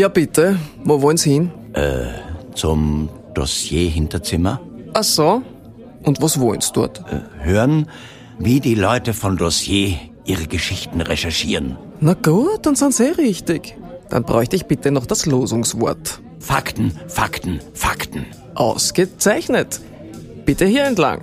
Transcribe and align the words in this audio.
Ja, 0.00 0.08
bitte. 0.08 0.56
Wo 0.84 1.02
wollen 1.02 1.18
Sie 1.18 1.32
hin? 1.32 1.50
Äh, 1.74 2.06
zum 2.54 3.10
Dossier-Hinterzimmer? 3.34 4.58
Ach 4.94 5.02
so. 5.02 5.42
Und 6.04 6.22
was 6.22 6.40
wollen 6.40 6.62
Sie 6.62 6.72
dort? 6.72 7.00
Äh, 7.00 7.44
hören, 7.44 7.86
wie 8.38 8.60
die 8.60 8.76
Leute 8.76 9.12
von 9.12 9.36
Dossier 9.36 9.98
ihre 10.24 10.46
Geschichten 10.46 11.02
recherchieren. 11.02 11.76
Na 12.00 12.14
gut, 12.14 12.60
dann 12.64 12.76
sind 12.76 12.94
Sie 12.94 13.08
richtig. 13.08 13.76
Dann 14.08 14.22
bräuchte 14.22 14.56
ich 14.56 14.64
bitte 14.64 14.90
noch 14.90 15.04
das 15.04 15.26
Losungswort. 15.26 16.22
Fakten, 16.40 16.98
Fakten, 17.06 17.60
Fakten. 17.74 18.26
Ausgezeichnet. 18.54 19.80
Bitte 20.44 20.64
hier 20.64 20.84
entlang. 20.84 21.20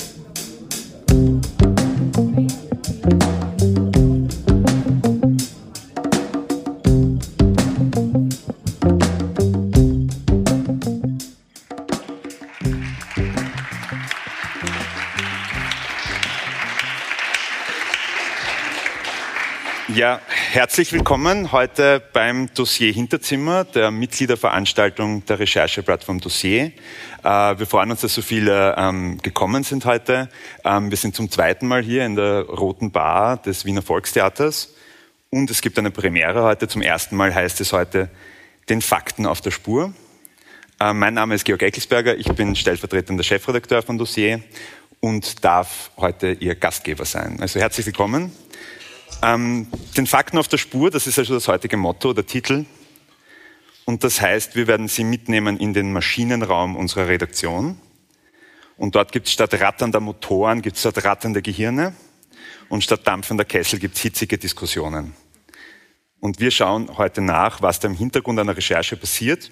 Ja, 20.07 20.21
herzlich 20.53 20.93
willkommen 20.93 21.52
heute 21.52 22.02
beim 22.13 22.47
Dossier 22.53 22.93
Hinterzimmer, 22.93 23.66
der 23.66 23.91
Mitgliederveranstaltung 23.91 25.25
der 25.25 25.38
Rechercheplattform 25.38 26.21
Dossier. 26.21 26.71
Äh, 27.25 27.59
wir 27.59 27.66
freuen 27.66 27.91
uns, 27.91 27.99
dass 27.99 28.13
so 28.13 28.21
viele 28.21 28.73
ähm, 28.77 29.17
gekommen 29.21 29.66
sind 29.66 29.83
heute. 29.83 30.30
Ähm, 30.64 30.91
wir 30.91 30.97
sind 30.97 31.14
zum 31.14 31.30
zweiten 31.30 31.67
Mal 31.67 31.83
hier 31.83 32.05
in 32.05 32.16
der 32.16 32.44
Roten 32.44 32.91
Bar 32.94 33.36
des 33.36 33.66
Wiener 33.66 33.81
Volkstheaters 33.81 34.73
und 35.30 35.52
es 35.52 35.59
gibt 35.59 35.77
eine 35.77 35.91
Premiere 35.91 36.42
heute. 36.42 36.69
Zum 36.69 36.81
ersten 36.81 37.17
Mal 37.17 37.36
heißt 37.36 37.59
es 37.59 37.73
heute 37.73 38.09
den 38.69 38.81
Fakten 38.81 39.25
auf 39.25 39.42
der 39.42 39.52
Spur. 39.52 39.94
Äh, 40.80 40.94
mein 40.94 41.16
Name 41.16 41.36
ist 41.36 41.44
Georg 41.44 41.64
Eckelsberger, 41.64 42.16
ich 42.16 42.31
bin 42.31 42.55
stellvertretender 42.55 43.25
Chefredakteur 43.25 43.81
von 43.81 43.97
Dossier 43.97 44.42
und 45.02 45.44
darf 45.44 45.92
heute 45.97 46.31
Ihr 46.31 46.55
Gastgeber 46.55 47.03
sein. 47.03 47.39
Also 47.42 47.59
herzlich 47.59 47.86
willkommen. 47.86 48.31
Ähm, 49.23 49.68
den 49.96 50.06
Fakten 50.06 50.38
auf 50.38 50.48
der 50.48 50.58
Spur, 50.58 50.92
das 50.92 51.08
ist 51.08 51.18
also 51.18 51.34
das 51.34 51.48
heutige 51.48 51.76
Motto, 51.76 52.14
der 52.14 52.26
Titel. 52.26 52.66
Und 53.86 54.04
das 54.04 54.22
heißt, 54.22 54.56
wir 54.56 54.68
werden 54.68 54.88
Sie 54.88 55.04
mitnehmen 55.04 55.58
in 55.58 55.73
den 55.73 55.92
Maschinenraum 55.92 56.76
unserer 56.76 57.08
Redaktion. 57.08 57.80
Und 58.76 58.95
dort 58.95 59.12
gibt 59.12 59.28
es 59.28 59.34
statt 59.34 59.54
ratternder 59.60 60.02
Motoren, 60.02 60.62
gibt 60.62 60.78
es 60.78 60.84
dort 60.84 61.04
ratternde 61.04 61.42
Gehirne. 61.42 61.95
Und 62.70 62.84
statt 62.84 63.08
dampfender 63.08 63.45
Kessel 63.45 63.80
gibt 63.80 63.95
es 63.95 64.02
hitzige 64.02 64.38
Diskussionen. 64.38 65.14
Und 66.20 66.40
wir 66.40 66.52
schauen 66.52 66.98
heute 66.98 67.22
nach, 67.22 67.62
was 67.62 67.80
da 67.80 67.88
im 67.88 67.95
Hintergrund 67.95 68.40
einer 68.40 68.56
Recherche 68.56 68.98
passiert. 68.98 69.52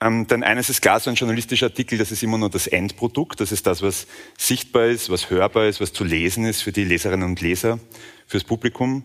Ähm, 0.00 0.26
denn 0.26 0.42
eines 0.42 0.70
ist 0.70 0.82
klar, 0.82 0.98
so 0.98 1.08
ein 1.08 1.16
journalistischer 1.16 1.66
Artikel, 1.66 1.98
das 1.98 2.10
ist 2.10 2.22
immer 2.22 2.38
nur 2.38 2.50
das 2.50 2.66
Endprodukt. 2.66 3.40
Das 3.40 3.52
ist 3.52 3.66
das, 3.66 3.82
was 3.82 4.06
sichtbar 4.36 4.86
ist, 4.86 5.08
was 5.08 5.30
hörbar 5.30 5.66
ist, 5.66 5.80
was 5.80 5.92
zu 5.92 6.04
lesen 6.04 6.46
ist 6.46 6.62
für 6.62 6.72
die 6.72 6.84
Leserinnen 6.84 7.28
und 7.28 7.40
Leser 7.40 7.78
fürs 8.26 8.44
Publikum. 8.44 9.04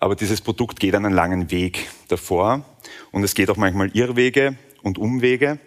Aber 0.00 0.16
dieses 0.16 0.40
Produkt 0.40 0.80
geht 0.80 0.94
einen 0.94 1.12
langen 1.12 1.50
Weg 1.50 1.88
davor. 2.08 2.64
Und 3.12 3.22
es 3.22 3.34
geht 3.34 3.50
auch 3.50 3.56
manchmal 3.56 3.90
Irrwege 3.94 4.56
und 4.82 4.98
Umwege. 4.98 5.58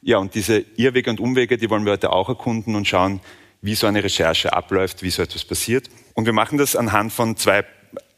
Ja, 0.00 0.18
und 0.18 0.34
diese 0.34 0.64
Irrwege 0.76 1.10
und 1.10 1.20
Umwege, 1.20 1.58
die 1.58 1.68
wollen 1.68 1.84
wir 1.84 1.92
heute 1.92 2.12
auch 2.12 2.28
erkunden 2.28 2.76
und 2.76 2.86
schauen, 2.86 3.20
wie 3.60 3.74
so 3.74 3.86
eine 3.86 4.02
Recherche 4.02 4.52
abläuft, 4.52 5.02
wie 5.02 5.10
so 5.10 5.22
etwas 5.22 5.44
passiert. 5.44 5.90
Und 6.14 6.26
wir 6.26 6.32
machen 6.32 6.58
das 6.58 6.76
anhand 6.76 7.12
von 7.12 7.36
zwei 7.36 7.64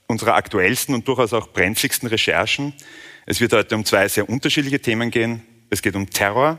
unserer 0.06 0.34
aktuellsten 0.34 0.94
und 0.94 1.08
durchaus 1.08 1.32
auch 1.32 1.48
brenzligsten 1.48 2.08
Recherchen. 2.08 2.74
Es 3.26 3.40
wird 3.40 3.52
heute 3.52 3.76
um 3.76 3.84
zwei 3.84 4.08
sehr 4.08 4.28
unterschiedliche 4.28 4.80
Themen 4.80 5.10
gehen. 5.10 5.42
Es 5.70 5.82
geht 5.82 5.94
um 5.94 6.10
Terror 6.10 6.58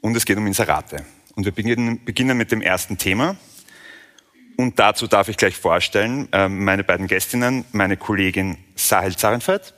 und 0.00 0.16
es 0.16 0.24
geht 0.26 0.36
um 0.36 0.46
Inserate. 0.46 1.04
Und 1.34 1.44
wir 1.44 1.52
beginnen, 1.52 2.04
beginnen 2.04 2.36
mit 2.36 2.52
dem 2.52 2.60
ersten 2.60 2.98
Thema. 2.98 3.36
Und 4.56 4.78
dazu 4.78 5.06
darf 5.06 5.28
ich 5.28 5.36
gleich 5.36 5.56
vorstellen, 5.56 6.28
äh, 6.32 6.48
meine 6.48 6.84
beiden 6.84 7.06
Gästinnen, 7.06 7.64
meine 7.72 7.96
Kollegin 7.96 8.58
Sahel 8.76 9.16
Zarenfeld 9.16 9.74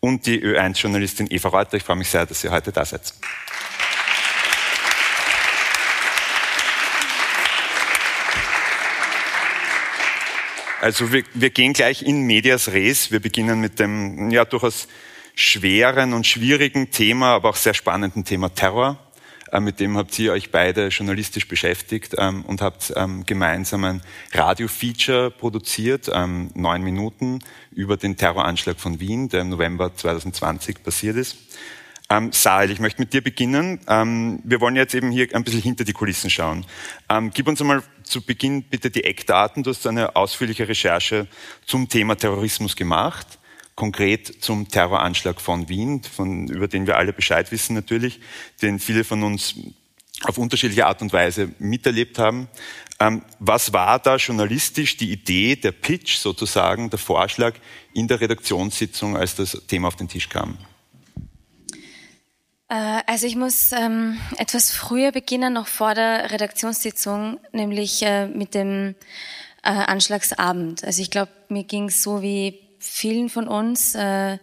und 0.00 0.26
die 0.26 0.40
Ö1-Journalistin 0.42 1.26
Eva 1.30 1.48
Reuter. 1.48 1.76
Ich 1.76 1.82
freue 1.82 1.96
mich 1.96 2.08
sehr, 2.08 2.26
dass 2.26 2.44
ihr 2.44 2.50
heute 2.50 2.72
da 2.72 2.84
seid. 2.84 3.12
Also 10.80 11.10
wir, 11.12 11.24
wir 11.32 11.48
gehen 11.48 11.72
gleich 11.72 12.02
in 12.02 12.26
medias 12.26 12.68
res. 12.68 13.10
Wir 13.10 13.20
beginnen 13.20 13.58
mit 13.58 13.78
dem 13.78 14.30
ja 14.30 14.44
durchaus 14.44 14.86
schweren 15.34 16.12
und 16.12 16.26
schwierigen 16.26 16.90
Thema, 16.90 17.34
aber 17.34 17.48
auch 17.48 17.56
sehr 17.56 17.72
spannenden 17.72 18.26
Thema 18.26 18.54
Terror. 18.54 18.98
Äh, 19.54 19.60
mit 19.60 19.78
dem 19.78 19.96
habt 19.96 20.18
ihr 20.18 20.32
euch 20.32 20.50
beide 20.50 20.88
journalistisch 20.88 21.46
beschäftigt 21.46 22.16
ähm, 22.18 22.42
und 22.44 22.60
habt 22.60 22.92
ähm, 22.96 23.24
gemeinsam 23.24 23.84
ein 23.84 24.02
Radio-Feature 24.32 25.30
produziert, 25.30 26.10
ähm, 26.12 26.50
neun 26.54 26.82
Minuten, 26.82 27.38
über 27.70 27.96
den 27.96 28.16
Terroranschlag 28.16 28.80
von 28.80 28.98
Wien, 28.98 29.28
der 29.28 29.42
im 29.42 29.50
November 29.50 29.94
2020 29.94 30.82
passiert 30.82 31.16
ist. 31.16 31.36
Ähm, 32.10 32.32
Sahel, 32.32 32.70
ich 32.70 32.80
möchte 32.80 33.00
mit 33.00 33.12
dir 33.12 33.22
beginnen. 33.22 33.80
Ähm, 33.86 34.40
wir 34.42 34.60
wollen 34.60 34.76
jetzt 34.76 34.94
eben 34.94 35.10
hier 35.10 35.28
ein 35.32 35.44
bisschen 35.44 35.62
hinter 35.62 35.84
die 35.84 35.92
Kulissen 35.92 36.30
schauen. 36.30 36.66
Ähm, 37.08 37.30
gib 37.32 37.46
uns 37.46 37.60
einmal 37.60 37.82
zu 38.02 38.22
Beginn 38.22 38.64
bitte 38.64 38.90
die 38.90 39.04
Eckdaten. 39.04 39.62
Du 39.62 39.70
hast 39.70 39.86
eine 39.86 40.16
ausführliche 40.16 40.68
Recherche 40.68 41.28
zum 41.64 41.88
Thema 41.88 42.16
Terrorismus 42.16 42.74
gemacht 42.74 43.38
konkret 43.74 44.42
zum 44.42 44.68
Terroranschlag 44.68 45.40
von 45.40 45.68
Wien, 45.68 46.02
von, 46.02 46.48
über 46.48 46.68
den 46.68 46.86
wir 46.86 46.96
alle 46.96 47.12
Bescheid 47.12 47.50
wissen 47.52 47.74
natürlich, 47.74 48.20
den 48.62 48.78
viele 48.78 49.04
von 49.04 49.22
uns 49.22 49.54
auf 50.22 50.38
unterschiedliche 50.38 50.86
Art 50.86 51.02
und 51.02 51.12
Weise 51.12 51.50
miterlebt 51.58 52.18
haben. 52.18 52.48
Ähm, 53.00 53.22
was 53.40 53.72
war 53.72 53.98
da 53.98 54.16
journalistisch 54.16 54.96
die 54.96 55.10
Idee, 55.10 55.56
der 55.56 55.72
Pitch 55.72 56.16
sozusagen, 56.16 56.90
der 56.90 56.98
Vorschlag 56.98 57.54
in 57.92 58.06
der 58.06 58.20
Redaktionssitzung, 58.20 59.16
als 59.16 59.34
das 59.34 59.60
Thema 59.66 59.88
auf 59.88 59.96
den 59.96 60.08
Tisch 60.08 60.28
kam? 60.28 60.56
Äh, 62.68 63.02
also 63.06 63.26
ich 63.26 63.36
muss 63.36 63.72
ähm, 63.72 64.18
etwas 64.38 64.70
früher 64.70 65.10
beginnen, 65.10 65.52
noch 65.52 65.66
vor 65.66 65.94
der 65.94 66.30
Redaktionssitzung, 66.30 67.40
nämlich 67.52 68.02
äh, 68.02 68.28
mit 68.28 68.54
dem 68.54 68.94
äh, 69.62 69.70
Anschlagsabend. 69.70 70.84
Also 70.84 71.02
ich 71.02 71.10
glaube, 71.10 71.32
mir 71.48 71.64
ging 71.64 71.88
es 71.88 72.02
so 72.02 72.22
wie 72.22 72.60
vielen 72.88 73.28
von 73.28 73.48
uns. 73.48 73.94
Äh, 73.94 74.38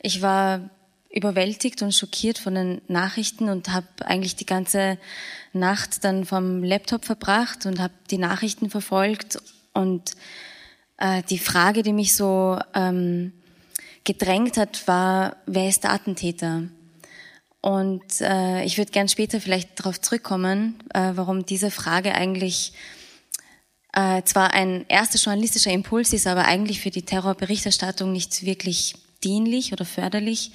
ich 0.00 0.22
war 0.22 0.70
überwältigt 1.10 1.80
und 1.82 1.94
schockiert 1.94 2.38
von 2.38 2.54
den 2.54 2.80
Nachrichten 2.88 3.48
und 3.48 3.68
habe 3.72 3.86
eigentlich 4.04 4.34
die 4.34 4.46
ganze 4.46 4.98
Nacht 5.52 6.02
dann 6.04 6.24
vom 6.24 6.64
Laptop 6.64 7.04
verbracht 7.04 7.66
und 7.66 7.78
habe 7.78 7.94
die 8.10 8.18
Nachrichten 8.18 8.68
verfolgt 8.68 9.38
und 9.72 10.14
äh, 10.98 11.22
die 11.30 11.38
Frage, 11.38 11.82
die 11.82 11.92
mich 11.92 12.16
so 12.16 12.58
ähm, 12.74 13.32
gedrängt 14.02 14.56
hat, 14.56 14.86
war, 14.88 15.36
wer 15.46 15.68
ist 15.68 15.84
der 15.84 15.92
Attentäter? 15.92 16.64
Und 17.60 18.20
äh, 18.20 18.62
ich 18.64 18.76
würde 18.76 18.90
gern 18.90 19.08
später 19.08 19.40
vielleicht 19.40 19.80
darauf 19.80 20.00
zurückkommen, 20.00 20.80
äh, 20.92 21.12
warum 21.14 21.46
diese 21.46 21.70
Frage 21.70 22.14
eigentlich 22.14 22.74
äh, 23.94 24.22
zwar 24.24 24.52
ein 24.52 24.84
erster 24.88 25.18
journalistischer 25.18 25.70
Impuls 25.70 26.12
ist, 26.12 26.26
aber 26.26 26.46
eigentlich 26.46 26.80
für 26.80 26.90
die 26.90 27.02
Terrorberichterstattung 27.02 28.12
nicht 28.12 28.44
wirklich 28.44 28.94
dienlich 29.22 29.72
oder 29.72 29.84
förderlich. 29.84 30.50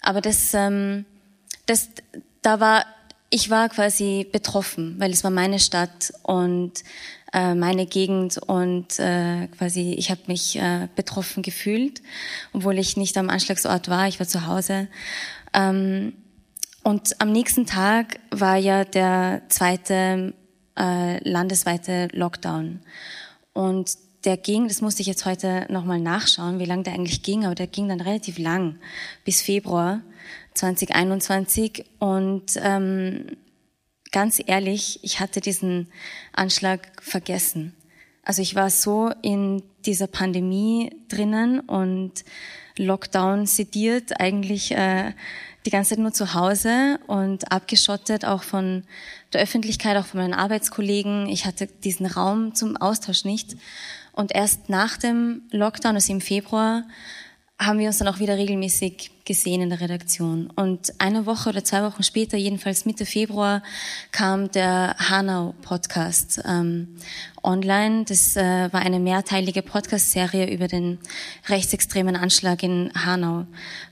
Aber 0.00 0.20
das, 0.20 0.54
ähm, 0.54 1.04
das, 1.66 1.88
da 2.42 2.58
war, 2.58 2.84
ich 3.30 3.50
war 3.50 3.68
quasi 3.68 4.26
betroffen, 4.30 4.96
weil 4.98 5.12
es 5.12 5.22
war 5.22 5.30
meine 5.30 5.60
Stadt 5.60 6.12
und 6.22 6.72
äh, 7.32 7.54
meine 7.54 7.86
Gegend 7.86 8.38
und 8.38 8.98
äh, 8.98 9.46
quasi 9.56 9.92
ich 9.92 10.10
habe 10.10 10.22
mich 10.26 10.56
äh, 10.56 10.88
betroffen 10.96 11.42
gefühlt, 11.42 12.02
obwohl 12.52 12.78
ich 12.78 12.96
nicht 12.96 13.16
am 13.18 13.30
Anschlagsort 13.30 13.88
war, 13.88 14.08
ich 14.08 14.18
war 14.18 14.26
zu 14.26 14.46
Hause. 14.46 14.88
Ähm, 15.54 16.14
und 16.82 17.20
am 17.20 17.30
nächsten 17.30 17.66
Tag 17.66 18.18
war 18.30 18.56
ja 18.56 18.84
der 18.84 19.42
zweite 19.48 20.32
äh, 20.78 21.28
landesweite 21.28 22.08
Lockdown. 22.12 22.80
Und 23.52 23.96
der 24.24 24.36
ging, 24.36 24.68
das 24.68 24.80
musste 24.80 25.02
ich 25.02 25.08
jetzt 25.08 25.26
heute 25.26 25.66
nochmal 25.70 26.00
nachschauen, 26.00 26.58
wie 26.58 26.64
lange 26.64 26.82
der 26.82 26.94
eigentlich 26.94 27.22
ging, 27.22 27.44
aber 27.44 27.54
der 27.54 27.66
ging 27.66 27.88
dann 27.88 28.00
relativ 28.00 28.38
lang, 28.38 28.78
bis 29.24 29.42
Februar 29.42 30.02
2021. 30.54 31.84
Und 31.98 32.52
ähm, 32.56 33.36
ganz 34.10 34.42
ehrlich, 34.44 35.00
ich 35.02 35.20
hatte 35.20 35.40
diesen 35.40 35.88
Anschlag 36.32 37.02
vergessen. 37.02 37.74
Also 38.22 38.42
ich 38.42 38.54
war 38.54 38.70
so 38.70 39.10
in 39.22 39.62
dieser 39.86 40.06
Pandemie 40.06 40.90
drinnen 41.08 41.60
und 41.60 42.24
Lockdown 42.76 43.46
sediert, 43.46 44.20
eigentlich 44.20 44.72
äh, 44.72 45.12
die 45.66 45.70
ganze 45.70 45.90
Zeit 45.90 45.98
nur 45.98 46.12
zu 46.12 46.34
Hause 46.34 46.98
und 47.06 47.52
abgeschottet 47.52 48.24
auch 48.24 48.42
von 48.42 48.84
der 49.32 49.42
Öffentlichkeit, 49.42 49.96
auch 49.96 50.06
von 50.06 50.20
meinen 50.20 50.34
Arbeitskollegen. 50.34 51.28
Ich 51.28 51.46
hatte 51.46 51.66
diesen 51.66 52.06
Raum 52.06 52.54
zum 52.54 52.76
Austausch 52.76 53.24
nicht. 53.24 53.56
Und 54.12 54.34
erst 54.34 54.68
nach 54.68 54.96
dem 54.96 55.42
Lockdown, 55.50 55.94
also 55.94 56.12
im 56.12 56.20
Februar, 56.20 56.84
haben 57.60 57.80
wir 57.80 57.88
uns 57.88 57.98
dann 57.98 58.06
auch 58.06 58.20
wieder 58.20 58.36
regelmäßig 58.36 59.10
gesehen 59.24 59.60
in 59.60 59.68
der 59.68 59.80
Redaktion. 59.80 60.48
Und 60.54 60.92
eine 61.00 61.26
Woche 61.26 61.48
oder 61.48 61.64
zwei 61.64 61.82
Wochen 61.82 62.04
später, 62.04 62.36
jedenfalls 62.36 62.86
Mitte 62.86 63.04
Februar, 63.04 63.64
kam 64.12 64.50
der 64.52 64.94
Hanau-Podcast 64.98 66.40
ähm, 66.46 66.96
online. 67.42 68.04
Das 68.04 68.36
äh, 68.36 68.72
war 68.72 68.80
eine 68.80 69.00
mehrteilige 69.00 69.62
Podcast-Serie 69.62 70.48
über 70.48 70.68
den 70.68 70.98
rechtsextremen 71.48 72.14
Anschlag 72.14 72.62
in 72.62 72.92
Hanau, 72.94 73.46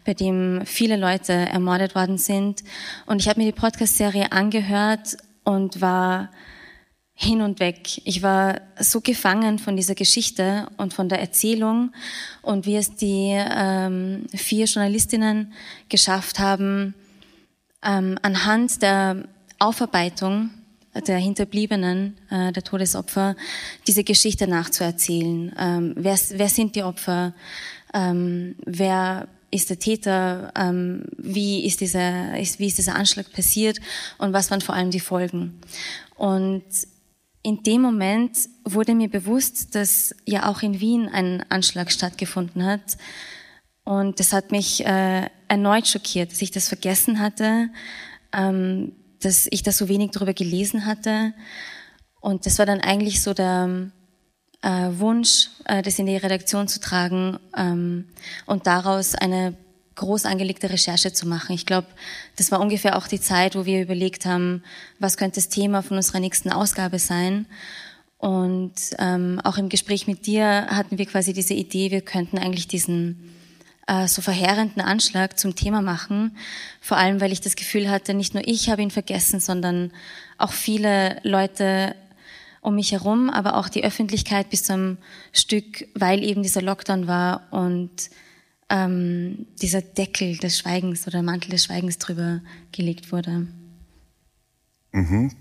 bei 0.04 0.14
dem 0.14 0.62
viele 0.64 0.96
Leute 0.96 1.32
ermordet 1.32 1.96
worden 1.96 2.18
sind. 2.18 2.62
Und 3.06 3.20
ich 3.20 3.28
habe 3.28 3.40
mir 3.40 3.46
die 3.52 3.60
Podcast-Serie 3.60 4.30
angehört 4.30 5.16
und 5.42 5.80
war 5.80 6.30
hin 7.18 7.40
und 7.40 7.60
weg. 7.60 8.02
Ich 8.04 8.22
war 8.22 8.60
so 8.78 9.00
gefangen 9.00 9.58
von 9.58 9.74
dieser 9.74 9.94
Geschichte 9.94 10.68
und 10.76 10.92
von 10.92 11.08
der 11.08 11.18
Erzählung 11.18 11.92
und 12.42 12.66
wie 12.66 12.76
es 12.76 12.94
die 12.94 13.32
ähm, 13.34 14.26
vier 14.34 14.66
Journalistinnen 14.66 15.54
geschafft 15.88 16.38
haben, 16.38 16.94
ähm, 17.82 18.18
anhand 18.20 18.82
der 18.82 19.24
Aufarbeitung 19.58 20.50
der 21.06 21.16
Hinterbliebenen, 21.18 22.18
äh, 22.30 22.52
der 22.52 22.62
Todesopfer, 22.62 23.34
diese 23.86 24.04
Geschichte 24.04 24.46
nachzuerzählen. 24.46 25.54
Ähm, 25.58 25.94
wer, 25.96 26.18
wer 26.30 26.48
sind 26.48 26.76
die 26.76 26.82
Opfer? 26.82 27.34
Ähm, 27.94 28.56
wer 28.64 29.28
ist 29.50 29.70
der 29.70 29.78
Täter? 29.78 30.52
Ähm, 30.54 31.04
wie, 31.16 31.64
ist 31.64 31.80
dieser, 31.80 32.38
ist, 32.38 32.58
wie 32.58 32.66
ist 32.66 32.78
dieser 32.78 32.94
Anschlag 32.94 33.32
passiert? 33.32 33.80
Und 34.18 34.32
was 34.34 34.50
waren 34.50 34.60
vor 34.60 34.74
allem 34.74 34.90
die 34.90 35.00
Folgen? 35.00 35.60
Und 36.16 36.64
in 37.46 37.62
dem 37.62 37.80
Moment 37.80 38.36
wurde 38.64 38.92
mir 38.96 39.08
bewusst, 39.08 39.76
dass 39.76 40.12
ja 40.24 40.48
auch 40.48 40.62
in 40.62 40.80
Wien 40.80 41.08
ein 41.08 41.48
Anschlag 41.48 41.92
stattgefunden 41.92 42.64
hat. 42.64 42.96
Und 43.84 44.18
das 44.18 44.32
hat 44.32 44.50
mich 44.50 44.84
äh, 44.84 45.30
erneut 45.46 45.86
schockiert, 45.86 46.32
dass 46.32 46.42
ich 46.42 46.50
das 46.50 46.66
vergessen 46.66 47.20
hatte, 47.20 47.68
ähm, 48.32 48.96
dass 49.20 49.46
ich 49.48 49.62
da 49.62 49.70
so 49.70 49.88
wenig 49.88 50.10
darüber 50.10 50.34
gelesen 50.34 50.86
hatte. 50.86 51.34
Und 52.20 52.46
das 52.46 52.58
war 52.58 52.66
dann 52.66 52.80
eigentlich 52.80 53.22
so 53.22 53.32
der 53.32 53.92
äh, 54.62 54.88
Wunsch, 54.98 55.50
äh, 55.66 55.82
das 55.82 56.00
in 56.00 56.06
die 56.06 56.16
Redaktion 56.16 56.66
zu 56.66 56.80
tragen 56.80 57.38
ähm, 57.56 58.08
und 58.46 58.66
daraus 58.66 59.14
eine 59.14 59.56
groß 59.96 60.26
angelegte 60.26 60.70
Recherche 60.70 61.12
zu 61.12 61.26
machen. 61.26 61.54
Ich 61.54 61.66
glaube, 61.66 61.88
das 62.36 62.52
war 62.52 62.60
ungefähr 62.60 62.96
auch 62.96 63.08
die 63.08 63.20
Zeit, 63.20 63.56
wo 63.56 63.64
wir 63.64 63.82
überlegt 63.82 64.26
haben, 64.26 64.62
was 64.98 65.16
könnte 65.16 65.36
das 65.36 65.48
Thema 65.48 65.82
von 65.82 65.96
unserer 65.96 66.20
nächsten 66.20 66.50
Ausgabe 66.50 66.98
sein. 66.98 67.46
Und 68.18 68.74
ähm, 68.98 69.40
auch 69.44 69.58
im 69.58 69.68
Gespräch 69.68 70.06
mit 70.06 70.26
dir 70.26 70.66
hatten 70.68 70.98
wir 70.98 71.06
quasi 71.06 71.32
diese 71.32 71.54
Idee, 71.54 71.90
wir 71.90 72.00
könnten 72.00 72.38
eigentlich 72.38 72.68
diesen 72.68 73.34
äh, 73.86 74.08
so 74.08 74.22
verheerenden 74.22 74.82
Anschlag 74.82 75.38
zum 75.38 75.54
Thema 75.54 75.82
machen. 75.82 76.36
Vor 76.80 76.96
allem, 76.96 77.20
weil 77.20 77.32
ich 77.32 77.40
das 77.40 77.56
Gefühl 77.56 77.90
hatte, 77.90 78.14
nicht 78.14 78.34
nur 78.34 78.46
ich 78.46 78.70
habe 78.70 78.82
ihn 78.82 78.90
vergessen, 78.90 79.40
sondern 79.40 79.92
auch 80.38 80.52
viele 80.52 81.20
Leute 81.22 81.94
um 82.60 82.74
mich 82.74 82.92
herum, 82.92 83.30
aber 83.30 83.56
auch 83.56 83.68
die 83.68 83.84
Öffentlichkeit 83.84 84.50
bis 84.50 84.64
zum 84.64 84.98
Stück, 85.32 85.86
weil 85.94 86.24
eben 86.24 86.42
dieser 86.42 86.62
Lockdown 86.62 87.06
war 87.06 87.46
und 87.52 88.10
ähm, 88.68 89.46
dieser 89.60 89.82
Deckel 89.82 90.36
des 90.38 90.58
Schweigens 90.58 91.06
oder 91.06 91.22
Mantel 91.22 91.50
des 91.50 91.64
Schweigens 91.64 91.98
drüber 91.98 92.40
gelegt 92.72 93.12
wurde. 93.12 93.46
Mhm. 94.92 95.32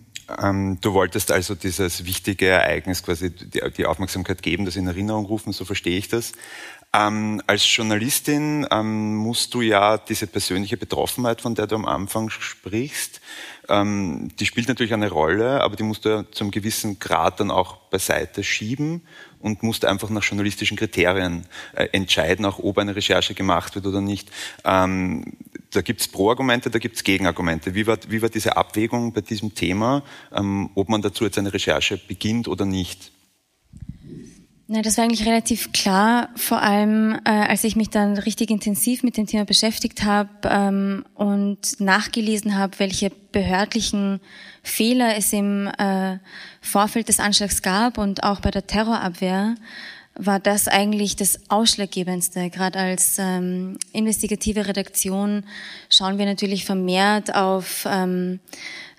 Ähm, 0.42 0.80
du 0.81 0.94
wolltest 0.94 1.31
also 1.31 1.54
dieses 1.54 2.06
wichtige 2.06 2.48
Ereignis 2.48 3.04
quasi 3.04 3.30
die, 3.30 3.62
die, 3.77 3.86
Aufmerksamkeit 3.86 4.42
geben, 4.42 4.66
das 4.66 4.75
in 4.75 4.88
Erinnerung 4.88 5.25
rufen, 5.25 5.54
so 5.54 5.66
verstehe 5.66 5.98
ich 5.98 6.07
das. 6.07 6.31
Ähm, 6.94 7.42
als 7.45 7.75
Journalistin 7.75 8.66
ähm, 8.72 9.16
musst 9.16 9.54
du 9.54 9.62
ja 9.62 9.98
diese 9.98 10.27
persönliche 10.27 10.77
Betroffenheit, 10.77 11.42
von 11.42 11.54
der 11.54 11.68
du 11.68 11.75
am 11.75 11.86
Anfang 11.86 12.30
sprichst, 12.30 13.22
ähm, 13.70 14.30
die 14.40 14.46
spielt 14.46 14.68
natürlich 14.68 14.94
eine 14.94 15.10
Rolle, 15.10 15.62
aber 15.62 15.76
die 15.76 15.84
musst 15.84 16.06
du 16.06 16.30
zum 16.32 16.52
gewissen 16.52 17.00
Grad 17.00 17.40
dann 17.40 17.52
auch 17.52 17.78
beiseite 17.90 18.44
schieben 18.44 19.02
und 19.40 19.64
musst 19.64 19.86
einfach 19.86 20.10
nach 20.10 20.24
journalistischen 20.24 20.78
Kriterien 20.78 21.46
äh, 21.74 21.88
entscheiden, 21.92 22.46
auch 22.46 22.60
ob 22.60 22.78
eine 22.78 22.96
Recherche 22.96 23.34
gemacht 23.34 23.76
wird 23.76 23.86
oder 23.86 24.02
nicht. 24.02 24.32
Ähm, 24.64 25.34
da 25.72 25.82
gibt 25.82 26.02
es 26.02 26.08
Pro-Argumente, 26.08 26.70
da 26.70 26.80
gibt 26.80 26.96
es 26.96 27.04
Gegenargumente. 27.04 27.76
Wie 27.76 27.88
war, 27.88 27.98
wie 28.08 28.22
war 28.22 28.30
diese 28.30 28.58
Abwägung 28.58 29.14
bei 29.14 29.22
diesem 29.22 29.54
Thema, 29.56 30.04
ähm, 30.34 30.70
ob 30.76 30.90
man 30.90 31.02
dazu 31.02 31.26
jetzt 31.26 31.38
eine 31.38 31.54
Recherche 31.54 31.98
beginnt 31.98 32.48
oder 32.48 32.66
nicht? 32.66 33.12
Na, 34.68 34.82
das 34.82 34.98
war 34.98 35.04
eigentlich 35.04 35.28
relativ 35.28 35.74
klar, 35.74 36.30
vor 36.36 36.60
allem 36.60 37.20
äh, 37.24 37.30
als 37.30 37.64
ich 37.64 37.76
mich 37.76 37.92
dann 37.92 38.18
richtig 38.18 38.50
intensiv 38.50 39.04
mit 39.04 39.16
dem 39.16 39.28
Thema 39.28 39.46
beschäftigt 39.46 40.04
habe 40.04 40.30
ähm, 40.44 41.06
und 41.14 41.80
nachgelesen 41.80 42.58
habe, 42.58 42.80
welche 42.80 43.12
behördlichen 43.32 44.22
Fehler 44.64 45.18
es 45.18 45.32
im 45.34 45.68
äh, 45.68 46.18
Vorfeld 46.62 47.10
des 47.10 47.20
Anschlags 47.20 47.62
gab 47.62 48.00
und 48.00 48.24
auch 48.24 48.40
bei 48.40 48.50
der 48.50 48.66
Terrorabwehr, 48.66 49.54
war 50.18 50.40
das 50.40 50.68
eigentlich 50.68 51.16
das 51.16 51.40
Ausschlaggebendste. 51.50 52.50
Gerade 52.50 52.80
als 52.80 53.18
ähm, 53.20 53.78
investigative 53.92 54.68
Redaktion 54.68 55.44
schauen 55.90 56.18
wir 56.18 56.26
natürlich 56.26 56.66
vermehrt 56.66 57.36
auf 57.36 57.86
ähm, 57.90 58.40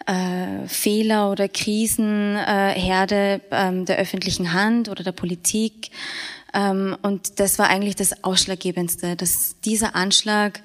äh, 0.06 0.68
Fehler 0.68 1.30
oder 1.30 1.48
Krisenherde 1.48 3.40
äh, 3.50 3.68
ähm, 3.68 3.84
der 3.86 3.98
öffentlichen 3.98 4.52
Hand 4.52 4.88
oder 4.88 5.02
der 5.02 5.12
Politik. 5.12 5.90
Ähm, 6.54 6.96
und 7.02 7.40
das 7.40 7.58
war 7.58 7.68
eigentlich 7.68 7.96
das 7.96 8.24
Ausschlaggebendste, 8.24 9.16
dass 9.16 9.56
dieser 9.60 9.94
Anschlag 9.96 10.60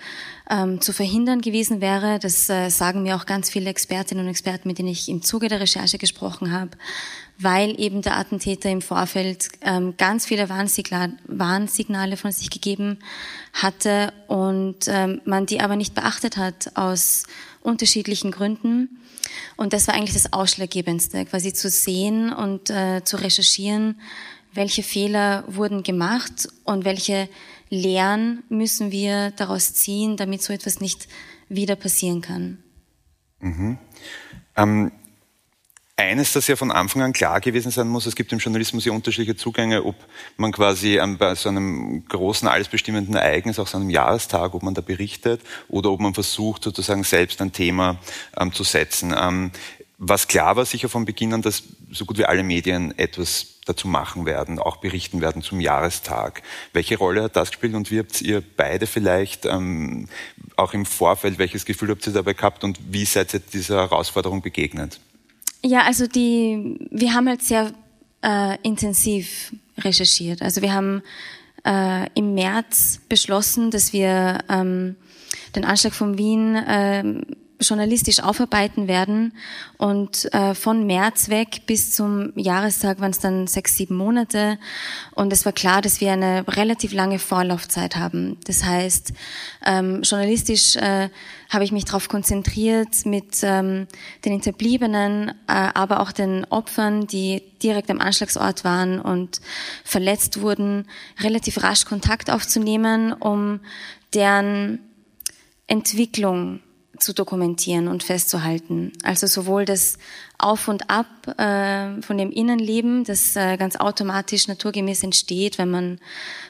ähm, 0.49 0.79
zu 0.79 0.93
verhindern 0.93 1.41
gewesen 1.41 1.81
wäre. 1.81 2.19
Das 2.19 2.49
äh, 2.49 2.69
sagen 2.69 3.03
mir 3.03 3.15
auch 3.15 3.25
ganz 3.25 3.49
viele 3.49 3.69
Expertinnen 3.69 4.25
und 4.25 4.29
Experten, 4.29 4.67
mit 4.67 4.77
denen 4.77 4.89
ich 4.89 5.09
im 5.09 5.21
Zuge 5.21 5.47
der 5.47 5.59
Recherche 5.59 5.97
gesprochen 5.97 6.51
habe, 6.51 6.71
weil 7.41 7.79
eben 7.79 8.01
der 8.01 8.17
Attentäter 8.17 8.69
im 8.69 8.81
Vorfeld 8.81 9.49
ähm, 9.61 9.95
ganz 9.97 10.25
viele 10.25 10.49
Warnsignale, 10.49 11.13
Warnsignale 11.27 12.17
von 12.17 12.31
sich 12.31 12.49
gegeben 12.49 12.99
hatte 13.53 14.13
und 14.27 14.87
ähm, 14.87 15.21
man 15.25 15.45
die 15.45 15.59
aber 15.59 15.75
nicht 15.75 15.95
beachtet 15.95 16.37
hat 16.37 16.71
aus 16.75 17.23
unterschiedlichen 17.61 18.31
Gründen. 18.31 19.01
Und 19.55 19.73
das 19.73 19.87
war 19.87 19.95
eigentlich 19.95 20.13
das 20.13 20.33
Ausschlaggebendste, 20.33 21.25
quasi 21.25 21.53
zu 21.53 21.69
sehen 21.69 22.33
und 22.33 22.69
äh, 22.69 23.03
zu 23.03 23.17
recherchieren, 23.17 23.99
welche 24.53 24.83
Fehler 24.83 25.43
wurden 25.47 25.83
gemacht 25.83 26.49
und 26.63 26.85
welche 26.85 27.29
Lehren 27.69 28.43
müssen 28.49 28.91
wir 28.91 29.31
daraus 29.31 29.73
ziehen, 29.73 30.17
damit 30.17 30.43
so 30.43 30.51
etwas 30.51 30.81
nicht 30.81 31.07
wieder 31.47 31.75
passieren 31.75 32.21
kann. 32.21 32.57
Mhm. 33.39 33.77
Ähm, 34.57 34.91
eines, 36.01 36.33
das 36.33 36.47
ja 36.47 36.55
von 36.55 36.71
Anfang 36.71 37.01
an 37.01 37.13
klar 37.13 37.39
gewesen 37.39 37.71
sein 37.71 37.87
muss, 37.87 38.05
es 38.05 38.15
gibt 38.15 38.31
im 38.33 38.39
Journalismus 38.39 38.85
ja 38.85 38.91
unterschiedliche 38.91 39.35
Zugänge, 39.35 39.83
ob 39.83 39.95
man 40.37 40.51
quasi 40.51 40.99
bei 41.17 41.35
so 41.35 41.49
einem 41.49 42.05
großen, 42.07 42.47
allesbestimmenden 42.47 43.15
Ereignis, 43.15 43.59
auch 43.59 43.67
so 43.67 43.77
einem 43.77 43.89
Jahrestag, 43.89 44.53
ob 44.53 44.63
man 44.63 44.73
da 44.73 44.81
berichtet 44.81 45.41
oder 45.67 45.91
ob 45.91 45.99
man 45.99 46.13
versucht, 46.13 46.63
sozusagen 46.63 47.03
selbst 47.03 47.41
ein 47.41 47.51
Thema 47.51 47.97
ähm, 48.37 48.51
zu 48.51 48.63
setzen. 48.63 49.13
Ähm, 49.17 49.51
was 50.03 50.27
klar 50.27 50.55
war 50.55 50.65
sicher 50.65 50.89
von 50.89 51.05
Beginn 51.05 51.31
an, 51.33 51.43
dass 51.43 51.61
so 51.91 52.05
gut 52.05 52.17
wie 52.17 52.25
alle 52.25 52.41
Medien 52.41 52.97
etwas 52.97 53.59
dazu 53.65 53.87
machen 53.87 54.25
werden, 54.25 54.57
auch 54.57 54.77
berichten 54.77 55.21
werden 55.21 55.43
zum 55.43 55.59
Jahrestag. 55.59 56.41
Welche 56.73 56.97
Rolle 56.97 57.21
hat 57.21 57.35
das 57.35 57.51
gespielt 57.51 57.75
und 57.75 57.91
wie 57.91 57.99
habt 57.99 58.19
ihr 58.19 58.41
beide 58.57 58.87
vielleicht 58.87 59.45
ähm, 59.45 60.09
auch 60.55 60.73
im 60.73 60.87
Vorfeld, 60.87 61.37
welches 61.37 61.65
Gefühl 61.65 61.89
habt 61.91 62.07
ihr 62.07 62.13
dabei 62.13 62.33
gehabt 62.33 62.63
und 62.63 62.79
wie 62.89 63.05
seid 63.05 63.35
ihr 63.35 63.41
dieser 63.41 63.77
Herausforderung 63.77 64.41
begegnet? 64.41 64.99
Ja, 65.63 65.83
also 65.83 66.07
die, 66.07 66.87
wir 66.89 67.13
haben 67.13 67.27
halt 67.27 67.43
sehr 67.43 67.71
äh, 68.23 68.57
intensiv 68.63 69.53
recherchiert. 69.77 70.41
Also 70.41 70.61
wir 70.61 70.73
haben 70.73 71.03
äh, 71.65 72.07
im 72.15 72.33
März 72.33 73.01
beschlossen, 73.07 73.71
dass 73.71 73.93
wir 73.93 74.39
ähm, 74.49 74.95
den 75.55 75.65
Anschlag 75.65 75.93
von 75.93 76.17
Wien 76.17 76.55
äh, 76.55 77.03
journalistisch 77.61 78.21
aufarbeiten 78.21 78.87
werden. 78.87 79.33
Und 79.77 80.33
äh, 80.33 80.53
von 80.53 80.85
März 80.85 81.29
weg 81.29 81.61
bis 81.65 81.93
zum 81.93 82.33
Jahrestag 82.35 82.99
waren 82.99 83.11
es 83.11 83.19
dann 83.19 83.47
sechs, 83.47 83.77
sieben 83.77 83.95
Monate. 83.95 84.57
Und 85.15 85.33
es 85.33 85.45
war 85.45 85.53
klar, 85.53 85.81
dass 85.81 86.01
wir 86.01 86.11
eine 86.11 86.45
relativ 86.47 86.93
lange 86.93 87.19
Vorlaufzeit 87.19 87.95
haben. 87.95 88.37
Das 88.45 88.63
heißt, 88.63 89.13
ähm, 89.65 90.01
journalistisch 90.03 90.75
äh, 90.75 91.09
habe 91.49 91.63
ich 91.63 91.71
mich 91.71 91.85
darauf 91.85 92.07
konzentriert, 92.07 93.05
mit 93.05 93.39
ähm, 93.43 93.87
den 94.23 94.31
Hinterbliebenen, 94.33 95.29
äh, 95.47 95.69
aber 95.73 95.99
auch 95.99 96.11
den 96.11 96.45
Opfern, 96.45 97.07
die 97.07 97.43
direkt 97.61 97.91
am 97.91 97.99
Anschlagsort 97.99 98.63
waren 98.63 98.99
und 98.99 99.41
verletzt 99.83 100.41
wurden, 100.41 100.87
relativ 101.19 101.61
rasch 101.61 101.85
Kontakt 101.85 102.31
aufzunehmen, 102.31 103.13
um 103.13 103.59
deren 104.13 104.79
Entwicklung 105.67 106.59
zu 107.01 107.13
dokumentieren 107.13 107.87
und 107.87 108.03
festzuhalten. 108.03 108.93
Also 109.03 109.27
sowohl 109.27 109.65
das 109.65 109.97
Auf 110.37 110.67
und 110.67 110.89
Ab 110.89 111.07
äh, 111.39 112.01
von 112.01 112.17
dem 112.17 112.31
Innenleben, 112.31 113.03
das 113.03 113.35
äh, 113.35 113.57
ganz 113.57 113.75
automatisch 113.75 114.47
naturgemäß 114.47 115.03
entsteht, 115.03 115.57
wenn 115.57 115.69
man 115.69 115.99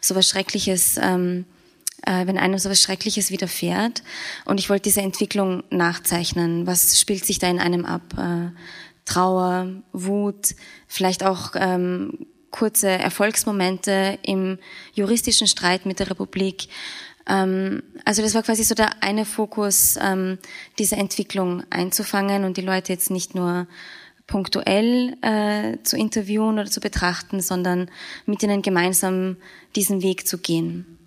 so 0.02 0.16
was 0.16 0.28
Schreckliches, 0.28 0.98
ähm, 1.02 1.46
äh, 2.06 2.28
wenn 2.28 2.38
einem 2.38 2.58
so 2.60 2.70
was 2.70 2.82
Schreckliches 2.82 3.32
widerfährt. 3.32 4.04
Und 4.46 4.60
ich 4.60 4.70
wollte 4.70 4.84
diese 4.84 5.02
Entwicklung 5.02 5.64
nachzeichnen. 5.70 6.68
Was 6.68 7.00
spielt 7.00 7.26
sich 7.26 7.40
da 7.40 7.48
in 7.48 7.60
einem 7.60 7.86
ab? 7.86 8.02
Äh, 8.18 8.52
Trauer, 9.06 9.68
Wut, 9.94 10.56
vielleicht 10.88 11.24
auch 11.24 11.52
ähm, 11.56 12.28
kurze 12.52 12.90
Erfolgsmomente 12.90 14.20
im 14.24 14.60
juristischen 14.94 15.48
Streit 15.48 15.86
mit 15.86 16.00
der 16.00 16.10
Republik 16.10 16.68
also 17.26 18.22
das 18.22 18.34
war 18.34 18.44
quasi 18.44 18.64
so 18.64 18.76
der 18.76 19.04
eine 19.04 19.26
Fokus, 19.26 19.98
ähm, 20.02 20.38
diese 20.80 20.96
Entwicklung 20.96 21.64
einzufangen 21.70 22.44
und 22.44 22.58
die 22.58 22.62
Leute 22.62 22.92
jetzt 22.92 23.12
nicht 23.12 23.36
nur 23.36 23.68
punktuell 24.28 25.18
äh, 25.22 25.78
zu 25.84 25.98
interviewen 25.98 26.58
oder 26.58 26.66
zu 26.66 26.80
betrachten, 26.80 27.42
sondern 27.42 27.92
mit 28.26 28.42
ihnen 28.42 28.62
gemeinsam 28.62 29.38
diesen 29.76 30.02
Weg 30.02 30.28
zu 30.28 30.38
gehen. 30.38 30.98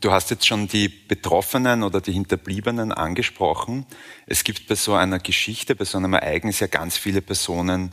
Du 0.00 0.10
hast 0.10 0.30
jetzt 0.30 0.46
schon 0.46 0.66
die 0.66 0.88
Betroffenen 0.88 1.84
oder 1.84 2.00
die 2.00 2.12
Hinterbliebenen 2.12 2.90
angesprochen. 2.90 3.86
Es 4.26 4.42
gibt 4.42 4.66
bei 4.66 4.74
so 4.74 4.94
einer 4.94 5.20
Geschichte, 5.20 5.76
bei 5.76 5.84
so 5.84 5.98
einem 5.98 6.14
Ereignis 6.14 6.58
ja 6.58 6.66
ganz 6.66 6.96
viele 6.96 7.22
Personen, 7.22 7.90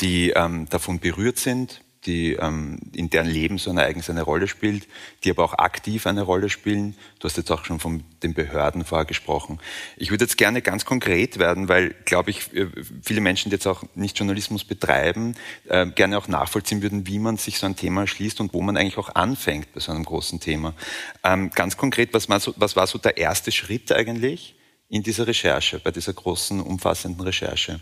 die 0.00 0.30
ähm, 0.30 0.66
davon 0.70 0.98
berührt 0.98 1.38
sind, 1.38 1.82
die 2.06 2.32
ähm, 2.32 2.78
in 2.94 3.10
deren 3.10 3.28
Leben 3.28 3.58
so 3.58 3.70
ein 3.70 3.76
Ereignis 3.76 4.08
eine 4.08 4.22
Rolle 4.22 4.48
spielt, 4.48 4.86
die 5.22 5.30
aber 5.30 5.44
auch 5.44 5.54
aktiv 5.54 6.06
eine 6.06 6.22
Rolle 6.22 6.48
spielen. 6.48 6.96
Du 7.18 7.26
hast 7.26 7.36
jetzt 7.36 7.50
auch 7.50 7.64
schon 7.64 7.78
von 7.78 8.04
den 8.22 8.32
Behörden 8.32 8.84
vorher 8.84 9.04
gesprochen. 9.04 9.58
Ich 9.96 10.10
würde 10.10 10.24
jetzt 10.24 10.38
gerne 10.38 10.62
ganz 10.62 10.84
konkret 10.84 11.38
werden, 11.38 11.68
weil, 11.68 11.94
glaube 12.06 12.30
ich, 12.30 12.54
äh, 12.54 12.68
viele 13.02 13.20
Menschen, 13.20 13.50
die 13.50 13.56
jetzt 13.56 13.66
auch 13.66 13.84
nicht 13.94 14.18
Journalismus 14.18 14.64
betreiben, 14.64 15.34
äh, 15.68 15.86
gerne 15.86 16.16
auch 16.16 16.28
nachvollziehen 16.28 16.82
würden, 16.82 17.06
wie 17.06 17.18
man 17.18 17.36
sich 17.36 17.58
so 17.58 17.66
ein 17.66 17.76
Thema 17.76 18.06
schließt 18.06 18.40
und 18.40 18.54
wo 18.54 18.62
man 18.62 18.76
eigentlich 18.76 18.98
auch 18.98 19.14
anfängt 19.14 19.72
bei 19.74 19.80
so 19.80 19.92
einem 19.92 20.04
großen 20.04 20.40
Thema. 20.40 20.74
Ähm, 21.22 21.50
ganz 21.50 21.76
konkret, 21.76 22.14
was 22.14 22.28
war, 22.28 22.40
so, 22.40 22.54
was 22.56 22.76
war 22.76 22.86
so 22.86 22.98
der 22.98 23.18
erste 23.18 23.52
Schritt 23.52 23.92
eigentlich 23.92 24.54
in 24.88 25.02
dieser 25.02 25.26
Recherche, 25.26 25.78
bei 25.80 25.90
dieser 25.90 26.14
großen, 26.14 26.60
umfassenden 26.60 27.24
Recherche? 27.26 27.80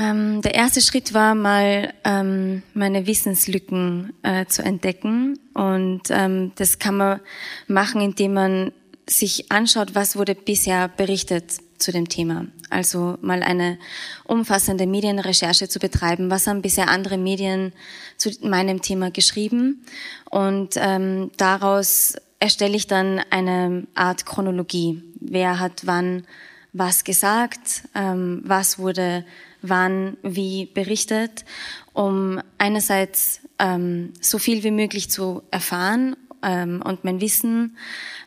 Ähm, 0.00 0.40
der 0.40 0.54
erste 0.54 0.80
Schritt 0.80 1.12
war 1.12 1.34
mal 1.34 1.92
ähm, 2.04 2.62
meine 2.72 3.06
Wissenslücken 3.06 4.14
äh, 4.22 4.46
zu 4.46 4.62
entdecken 4.62 5.38
und 5.52 6.04
ähm, 6.08 6.52
das 6.54 6.78
kann 6.78 6.96
man 6.96 7.20
machen, 7.66 8.00
indem 8.00 8.32
man 8.32 8.72
sich 9.06 9.52
anschaut, 9.52 9.94
was 9.94 10.16
wurde 10.16 10.34
bisher 10.34 10.88
berichtet 10.88 11.52
zu 11.76 11.92
dem 11.92 12.08
Thema. 12.08 12.46
Also 12.70 13.18
mal 13.20 13.42
eine 13.42 13.78
umfassende 14.24 14.86
Medienrecherche 14.86 15.68
zu 15.68 15.78
betreiben. 15.78 16.30
Was 16.30 16.46
haben 16.46 16.62
bisher 16.62 16.88
andere 16.88 17.18
Medien 17.18 17.72
zu 18.16 18.30
meinem 18.42 18.80
Thema 18.80 19.10
geschrieben? 19.10 19.84
Und 20.30 20.76
ähm, 20.76 21.30
daraus 21.36 22.14
erstelle 22.38 22.76
ich 22.76 22.86
dann 22.86 23.20
eine 23.28 23.86
Art 23.94 24.24
Chronologie. 24.24 25.02
Wer 25.20 25.60
hat 25.60 25.82
wann 25.84 26.24
was 26.72 27.04
gesagt? 27.04 27.82
Ähm, 27.94 28.42
was 28.44 28.78
wurde 28.78 29.24
wann, 29.62 30.16
wie 30.22 30.66
berichtet, 30.66 31.44
um 31.92 32.40
einerseits 32.58 33.40
ähm, 33.58 34.12
so 34.20 34.38
viel 34.38 34.62
wie 34.62 34.70
möglich 34.70 35.10
zu 35.10 35.42
erfahren 35.50 36.16
ähm, 36.42 36.82
und 36.82 37.04
mein 37.04 37.20
Wissen 37.20 37.76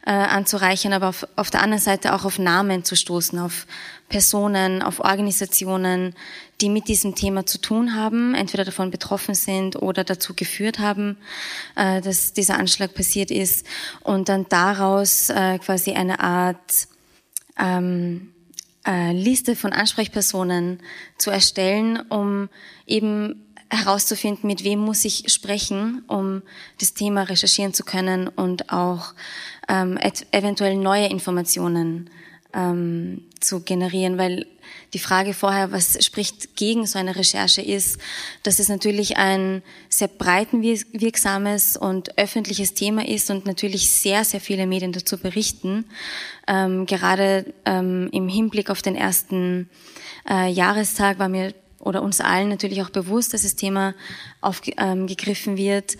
äh, 0.05 0.11
anzureichern, 0.11 0.93
aber 0.93 1.09
auf, 1.09 1.27
auf 1.35 1.49
der 1.49 1.61
anderen 1.61 1.81
Seite 1.81 2.13
auch 2.13 2.25
auf 2.25 2.39
Namen 2.39 2.83
zu 2.83 2.95
stoßen, 2.95 3.39
auf 3.39 3.65
Personen, 4.09 4.81
auf 4.81 4.99
Organisationen, 4.99 6.13
die 6.61 6.69
mit 6.69 6.87
diesem 6.87 7.15
Thema 7.15 7.45
zu 7.45 7.57
tun 7.57 7.95
haben, 7.95 8.35
entweder 8.35 8.63
davon 8.63 8.91
betroffen 8.91 9.33
sind 9.33 9.81
oder 9.81 10.03
dazu 10.03 10.33
geführt 10.35 10.79
haben, 10.79 11.17
äh, 11.75 12.01
dass 12.01 12.33
dieser 12.33 12.59
Anschlag 12.59 12.93
passiert 12.93 13.31
ist 13.31 13.65
und 14.01 14.29
dann 14.29 14.45
daraus 14.49 15.29
äh, 15.29 15.57
quasi 15.59 15.93
eine 15.93 16.19
Art 16.19 16.87
ähm, 17.57 18.32
äh, 18.85 19.13
Liste 19.13 19.55
von 19.55 19.73
Ansprechpersonen 19.73 20.79
zu 21.17 21.31
erstellen, 21.31 21.99
um 22.09 22.49
eben 22.85 23.53
herauszufinden, 23.69 24.47
mit 24.47 24.63
wem 24.63 24.79
muss 24.79 25.03
ich 25.05 25.31
sprechen, 25.31 26.03
um 26.07 26.43
das 26.79 26.93
Thema 26.93 27.23
recherchieren 27.23 27.73
zu 27.73 27.83
können 27.83 28.27
und 28.27 28.71
auch 28.71 29.13
ähm, 29.67 29.97
eventuell 30.31 30.75
neue 30.75 31.07
Informationen 31.07 32.09
ähm, 32.53 33.23
zu 33.39 33.61
generieren, 33.61 34.17
weil 34.17 34.45
die 34.93 34.99
Frage 34.99 35.33
vorher, 35.33 35.71
was 35.71 36.03
spricht 36.05 36.55
gegen 36.55 36.85
so 36.85 36.99
eine 36.99 37.15
Recherche 37.15 37.61
ist, 37.61 37.99
dass 38.43 38.59
es 38.59 38.69
natürlich 38.69 39.17
ein 39.17 39.63
sehr 39.89 40.07
breitenwirksames 40.07 41.77
und 41.77 42.17
öffentliches 42.17 42.73
Thema 42.73 43.07
ist 43.07 43.29
und 43.29 43.45
natürlich 43.45 43.89
sehr, 43.89 44.23
sehr 44.23 44.39
viele 44.39 44.67
Medien 44.67 44.91
dazu 44.91 45.17
berichten. 45.17 45.85
Ähm, 46.47 46.85
gerade 46.85 47.53
ähm, 47.65 48.09
im 48.11 48.27
Hinblick 48.27 48.69
auf 48.69 48.81
den 48.81 48.95
ersten 48.95 49.69
äh, 50.29 50.51
Jahrestag 50.51 51.19
war 51.19 51.29
mir 51.29 51.53
oder 51.79 52.01
uns 52.01 52.21
allen 52.21 52.47
natürlich 52.47 52.81
auch 52.81 52.89
bewusst, 52.89 53.33
dass 53.33 53.43
das 53.43 53.55
Thema 53.55 53.93
aufgegriffen 54.39 55.53
ähm, 55.53 55.57
wird. 55.57 55.97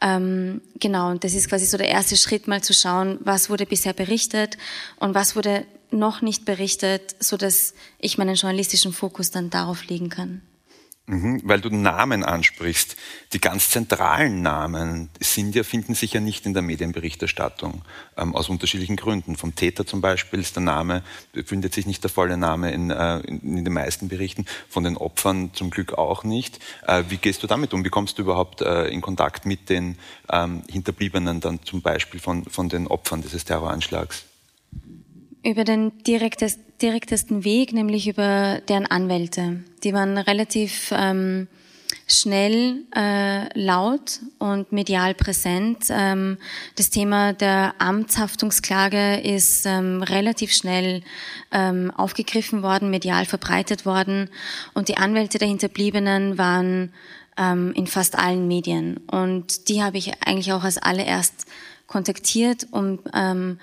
Ähm, 0.00 0.62
genau, 0.80 1.10
und 1.10 1.24
das 1.24 1.34
ist 1.34 1.48
quasi 1.48 1.66
so 1.66 1.76
der 1.76 1.88
erste 1.88 2.16
Schritt, 2.16 2.48
mal 2.48 2.62
zu 2.62 2.72
schauen, 2.72 3.18
was 3.20 3.50
wurde 3.50 3.66
bisher 3.66 3.92
berichtet 3.92 4.56
und 4.98 5.14
was 5.14 5.36
wurde 5.36 5.66
noch 5.90 6.22
nicht 6.22 6.44
berichtet, 6.44 7.16
so 7.20 7.36
dass 7.36 7.74
ich 7.98 8.18
meinen 8.18 8.34
journalistischen 8.34 8.92
Fokus 8.92 9.30
dann 9.30 9.50
darauf 9.50 9.86
legen 9.86 10.08
kann. 10.08 10.42
Mhm, 11.08 11.40
weil 11.44 11.60
du 11.60 11.70
Namen 11.70 12.24
ansprichst. 12.24 12.96
Die 13.32 13.38
ganz 13.38 13.70
zentralen 13.70 14.42
Namen 14.42 15.08
sind 15.20 15.54
ja, 15.54 15.62
finden 15.62 15.94
sich 15.94 16.14
ja 16.14 16.20
nicht 16.20 16.46
in 16.46 16.52
der 16.52 16.62
Medienberichterstattung, 16.62 17.82
ähm, 18.16 18.34
aus 18.34 18.48
unterschiedlichen 18.48 18.96
Gründen. 18.96 19.36
Vom 19.36 19.54
Täter 19.54 19.86
zum 19.86 20.00
Beispiel 20.00 20.40
ist 20.40 20.56
der 20.56 20.64
Name, 20.64 21.04
findet 21.44 21.74
sich 21.74 21.86
nicht 21.86 22.02
der 22.02 22.10
volle 22.10 22.36
Name 22.36 22.72
in, 22.72 22.90
äh, 22.90 23.18
in, 23.20 23.58
in, 23.58 23.64
den 23.64 23.72
meisten 23.72 24.08
Berichten, 24.08 24.46
von 24.68 24.82
den 24.82 24.96
Opfern 24.96 25.50
zum 25.54 25.70
Glück 25.70 25.94
auch 25.94 26.24
nicht. 26.24 26.58
Äh, 26.88 27.04
wie 27.08 27.18
gehst 27.18 27.40
du 27.44 27.46
damit 27.46 27.72
um? 27.72 27.84
Wie 27.84 27.90
kommst 27.90 28.18
du 28.18 28.22
überhaupt 28.22 28.62
äh, 28.62 28.88
in 28.88 29.00
Kontakt 29.00 29.46
mit 29.46 29.68
den 29.68 29.98
ähm, 30.32 30.64
Hinterbliebenen 30.68 31.40
dann 31.40 31.62
zum 31.62 31.82
Beispiel 31.82 32.18
von, 32.18 32.46
von 32.46 32.68
den 32.68 32.88
Opfern 32.88 33.22
dieses 33.22 33.44
Terroranschlags? 33.44 34.24
Über 35.46 35.64
den 35.64 35.92
direktes, 36.02 36.58
direktesten 36.82 37.44
Weg, 37.44 37.72
nämlich 37.72 38.08
über 38.08 38.60
deren 38.68 38.86
Anwälte. 38.86 39.60
Die 39.84 39.94
waren 39.94 40.18
relativ 40.18 40.92
ähm, 40.92 41.46
schnell 42.08 42.82
äh, 42.94 43.58
laut 43.58 44.20
und 44.38 44.72
medial 44.72 45.14
präsent. 45.14 45.86
Ähm, 45.88 46.38
das 46.74 46.90
Thema 46.90 47.32
der 47.32 47.74
Amtshaftungsklage 47.78 49.20
ist 49.20 49.66
ähm, 49.66 50.02
relativ 50.02 50.52
schnell 50.52 51.02
ähm, 51.52 51.92
aufgegriffen 51.96 52.62
worden, 52.62 52.90
medial 52.90 53.24
verbreitet 53.24 53.86
worden 53.86 54.28
und 54.74 54.88
die 54.88 54.96
Anwälte 54.96 55.38
der 55.38 55.48
Hinterbliebenen 55.48 56.38
waren 56.38 56.92
ähm, 57.36 57.72
in 57.74 57.86
fast 57.86 58.18
allen 58.18 58.48
Medien. 58.48 58.98
Und 59.10 59.68
die 59.68 59.82
habe 59.82 59.98
ich 59.98 60.12
eigentlich 60.24 60.52
auch 60.52 60.64
als 60.64 60.78
allererst 60.78 61.46
kontaktiert, 61.86 62.66
um 62.72 62.98
ähm, 63.14 63.58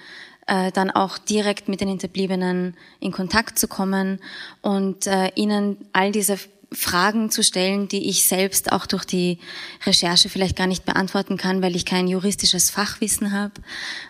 äh, 0.47 0.71
dann 0.71 0.91
auch 0.91 1.17
direkt 1.17 1.67
mit 1.67 1.81
den 1.81 1.88
Hinterbliebenen 1.89 2.75
in 3.00 3.12
Kontakt 3.12 3.57
zu 3.59 3.67
kommen 3.67 4.19
und 4.62 5.07
äh, 5.07 5.31
ihnen 5.35 5.77
all 5.93 6.12
diese 6.12 6.38
Fragen 6.71 7.29
zu 7.29 7.43
stellen, 7.43 7.88
die 7.88 8.09
ich 8.09 8.27
selbst 8.27 8.71
auch 8.71 8.85
durch 8.85 9.05
die 9.05 9.39
Recherche 9.85 10.29
vielleicht 10.29 10.55
gar 10.55 10.67
nicht 10.67 10.85
beantworten 10.85 11.38
kann, 11.38 11.62
weil 11.62 11.75
ich 11.75 11.85
kein 11.85 12.07
juristisches 12.07 12.69
Fachwissen 12.69 13.31
habe. 13.31 13.53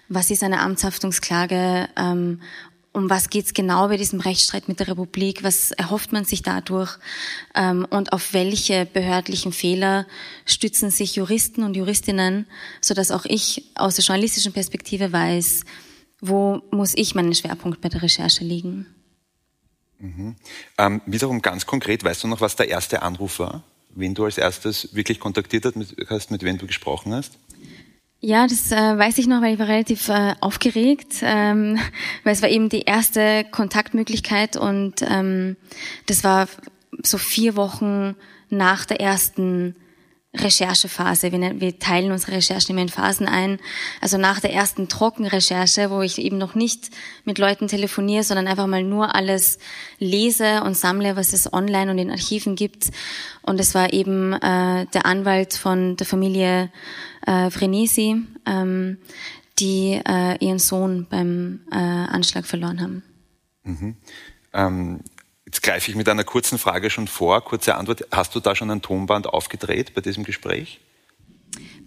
Was 0.10 0.30
ist 0.30 0.44
eine 0.44 0.62
Amtshaftungsklage? 0.62 1.90
Ähm, 1.98 2.40
um 2.94 3.10
was 3.10 3.30
geht's 3.30 3.56
genau 3.56 3.88
bei 3.88 3.98
diesem 3.98 4.20
Rechtsstreit 4.20 4.68
mit 4.68 4.80
der 4.80 4.90
Republik? 4.90 5.44
Was 5.44 5.72
erhofft 5.72 6.14
man 6.14 6.26
sich 6.26 6.44
dadurch? 6.44 6.98
Ähm, 7.56 7.88
und 7.90 8.14
auf 8.14 8.34
welche 8.34 8.86
behördlichen 8.86 9.52
Fehler 9.52 10.06
stützen 10.46 10.92
sich 10.92 11.16
Juristen 11.16 11.64
und 11.64 11.76
Juristinnen, 11.76 12.46
so 12.82 12.94
dass 12.94 13.10
auch 13.10 13.26
ich 13.26 13.64
aus 13.76 13.96
der 13.96 14.06
journalistischen 14.06 14.54
Perspektive 14.54 15.12
weiß, 15.12 15.66
wo 16.26 16.62
muss 16.72 16.94
ich 16.96 17.16
meinen 17.16 17.36
Schwerpunkt 17.36 17.82
bei 17.82 17.90
der 17.90 18.02
Recherche 18.02 18.46
liegen. 18.46 18.86
Mhm. 20.00 20.36
Ähm, 20.78 21.02
wiederum 21.06 21.42
ganz 21.42 21.66
konkret, 21.66 22.04
weißt 22.04 22.24
du 22.24 22.30
noch, 22.30 22.40
was 22.40 22.56
der 22.56 22.70
erste 22.70 23.02
Anruf 23.02 23.40
war? 23.40 23.64
Wen 23.90 24.16
du 24.16 24.24
als 24.24 24.38
erstes 24.38 24.96
wirklich 24.96 25.20
kontaktiert 25.20 25.66
hast, 26.08 26.32
mit 26.32 26.44
wem 26.44 26.58
du 26.58 26.66
gesprochen 26.66 27.14
hast? 27.14 27.38
Ja, 28.22 28.48
das 28.48 28.72
äh, 28.72 28.98
weiß 28.98 29.18
ich 29.18 29.28
noch, 29.28 29.42
weil 29.42 29.56
ich 29.56 29.60
war 29.60 29.68
relativ 29.68 30.08
äh, 30.08 30.34
aufgeregt, 30.40 31.16
ähm, 31.24 31.78
weil 32.24 32.34
es 32.34 32.42
war 32.42 32.50
eben 32.50 32.70
die 32.70 32.84
erste 32.84 33.44
Kontaktmöglichkeit 33.52 34.56
und 34.56 35.02
ähm, 35.02 35.58
das 36.06 36.24
war 36.24 36.48
so 37.04 37.18
vier 37.18 37.58
Wochen 37.58 38.16
nach 38.50 38.86
der 38.86 39.02
ersten 39.02 39.76
Recherchephase. 40.36 41.32
Wir, 41.32 41.40
ne-, 41.40 41.60
wir 41.60 41.78
teilen 41.78 42.12
unsere 42.12 42.34
Recherchen 42.34 42.72
immer 42.72 42.82
in 42.82 42.90
Phasen 42.90 43.28
ein. 43.28 43.60
Also 44.02 44.18
nach 44.18 44.40
der 44.40 44.54
ersten 44.54 44.90
Trockenrecherche, 44.90 45.90
wo 45.90 46.02
ich 46.02 46.18
eben 46.18 46.38
noch 46.38 46.56
nicht 46.56 46.90
mit 47.24 47.38
Leuten 47.38 47.68
telefoniere, 47.68 48.24
sondern 48.24 48.48
einfach 48.48 48.68
mal 48.68 48.84
nur 48.84 49.14
alles 49.16 49.60
lese 50.00 50.64
und 50.64 50.76
sammle, 50.76 51.16
was 51.16 51.34
es 51.34 51.52
online 51.54 51.92
und 51.92 51.98
in 52.00 52.10
Archiven 52.10 52.56
gibt. 52.56 52.90
Und 53.44 53.60
es 53.60 53.76
war 53.76 53.94
eben 53.94 54.34
äh, 54.34 54.88
der 54.88 55.06
Anwalt 55.06 55.54
von 55.54 55.98
der 55.98 56.08
Familie 56.08 56.72
äh, 57.28 57.50
Frenesi, 57.52 58.24
ähm, 58.46 58.98
die 59.60 60.02
äh, 60.08 60.44
ihren 60.44 60.60
Sohn 60.60 61.06
beim 61.10 61.62
äh, 61.72 61.76
Anschlag 61.76 62.46
verloren 62.46 62.82
haben. 62.82 63.04
Mhm. 63.64 63.96
Ähm, 64.54 65.00
Jetzt 65.54 65.62
greife 65.62 65.92
ich 65.92 65.96
mit 65.96 66.10
einer 66.10 66.24
kurzen 66.24 66.58
Frage 66.58 66.90
schon 66.90 67.08
vor. 67.08 67.40
Kurze 67.46 67.76
Antwort. 67.76 68.08
Hast 68.12 68.34
du 68.34 68.40
da 68.40 68.56
schon 68.56 68.72
ein 68.72 68.82
Tonband 68.82 69.28
aufgedreht 69.28 69.94
bei 69.94 70.02
diesem 70.02 70.24
Gespräch? 70.24 70.80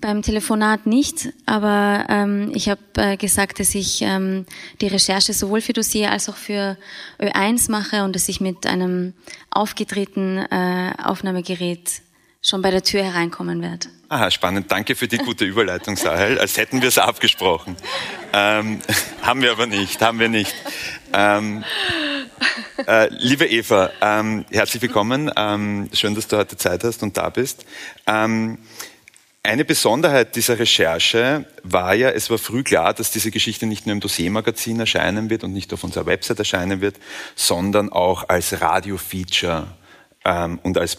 Beim 0.01 0.23
Telefonat 0.23 0.87
nicht, 0.87 1.33
aber 1.47 2.07
ähm, 2.09 2.53
ich 2.55 2.69
habe 2.69 2.81
äh, 2.95 3.17
gesagt, 3.17 3.59
dass 3.59 3.75
ich 3.75 4.03
ähm, 4.03 4.47
die 4.81 4.87
Recherche 4.87 5.33
sowohl 5.33 5.61
für 5.61 5.73
Dossier 5.73 6.13
als 6.13 6.29
auch 6.29 6.37
für 6.37 6.79
Ö1 7.19 7.69
mache 7.69 8.05
und 8.05 8.15
dass 8.15 8.29
ich 8.29 8.41
mit 8.41 8.69
einem 8.69 9.15
aufgedrehten 9.51 10.39
äh, 10.39 10.93
Aufnahmegerät 11.03 12.03
schon 12.47 12.63
bei 12.63 12.71
der 12.71 12.83
Tür 12.83 13.03
hereinkommen 13.03 13.61
werde. 13.61 13.89
Aha, 14.09 14.31
spannend. 14.31 14.71
Danke 14.71 14.95
für 14.95 15.09
die 15.09 15.19
gute 15.19 15.45
Überleitung, 15.45 15.97
Sahel. 15.97 16.39
Als 16.39 16.57
hätten 16.57 16.81
wir 16.81 16.89
es 16.89 16.97
abgesprochen. 16.97 17.77
Ähm, 18.33 18.79
haben 19.23 19.43
wir 19.43 19.51
aber 19.51 19.67
nicht, 19.67 20.01
haben 20.01 20.21
wir 20.21 20.29
nicht. 20.29 20.55
Ähm, 21.13 21.65
äh, 22.87 23.09
liebe 23.13 23.47
Eva, 23.47 23.91
ähm, 24.01 24.45
herzlich 24.51 24.81
willkommen. 24.81 25.31
Ähm, 25.37 25.91
schön, 25.93 26.15
dass 26.15 26.29
du 26.29 26.37
heute 26.37 26.57
Zeit 26.57 26.85
hast 26.85 27.03
und 27.03 27.17
da 27.17 27.31
bist. 27.31 27.67
Ähm, 28.07 28.59
eine 29.43 29.65
Besonderheit 29.65 30.37
dieser 30.37 30.59
Recherche 30.59 31.47
war 31.65 31.95
ja, 31.95 32.11
es 32.11 32.31
war 32.31 32.39
früh 32.39 32.63
klar, 32.63 32.95
dass 32.95 33.11
diese 33.11 33.33
Geschichte 33.33 33.67
nicht 33.67 33.87
nur 33.87 33.93
im 33.93 34.01
Dossiermagazin 34.01 34.79
erscheinen 34.79 35.31
wird 35.31 35.43
und 35.43 35.53
nicht 35.53 35.73
auf 35.73 35.83
unserer 35.83 36.07
Website 36.07 36.39
erscheinen 36.39 36.81
wird, 36.81 36.97
sondern 37.35 37.91
auch 37.91 38.29
als 38.29 38.61
Radio-Feature 38.61 39.67
ähm, 40.25 40.61
und 40.63 40.79
als 40.79 40.97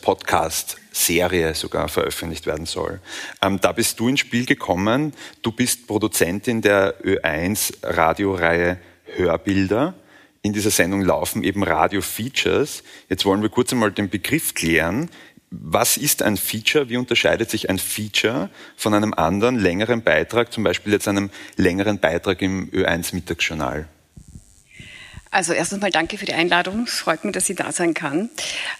Podcast-Serie 0.97 1.53
sogar 1.53 1.87
veröffentlicht 1.87 2.45
werden 2.45 2.65
soll. 2.65 2.99
Ähm, 3.41 3.59
da 3.61 3.71
bist 3.71 3.99
du 3.99 4.09
ins 4.09 4.21
Spiel 4.21 4.45
gekommen. 4.45 5.13
Du 5.41 5.51
bist 5.51 5.87
Produzentin 5.87 6.61
der 6.61 7.01
Ö1-Radioreihe 7.03 8.77
Hörbilder 9.15 9.93
in 10.41 10.53
dieser 10.53 10.71
Sendung 10.71 11.01
laufen 11.01 11.43
eben 11.43 11.63
Radio-Features. 11.63 12.83
Jetzt 13.09 13.25
wollen 13.25 13.41
wir 13.41 13.49
kurz 13.49 13.73
einmal 13.73 13.91
den 13.91 14.09
Begriff 14.09 14.53
klären. 14.53 15.09
Was 15.49 15.97
ist 15.97 16.23
ein 16.23 16.37
Feature? 16.37 16.89
Wie 16.89 16.97
unterscheidet 16.97 17.49
sich 17.49 17.69
ein 17.69 17.79
Feature 17.79 18.49
von 18.75 18.93
einem 18.93 19.13
anderen 19.13 19.57
längeren 19.57 20.03
Beitrag, 20.03 20.53
zum 20.53 20.63
Beispiel 20.63 20.93
jetzt 20.93 21.07
einem 21.07 21.29
längeren 21.55 21.99
Beitrag 21.99 22.41
im 22.41 22.69
Ö1 22.69 23.13
Mittagsjournal? 23.15 23.87
Also 25.37 25.53
erstens 25.53 25.81
mal 25.81 25.91
danke 25.91 26.17
für 26.17 26.25
die 26.25 26.33
Einladung. 26.33 26.85
Es 26.87 26.95
freut 26.95 27.23
mich, 27.23 27.31
dass 27.31 27.47
ich 27.47 27.55
da 27.55 27.71
sein 27.71 27.93
kann. 27.93 28.31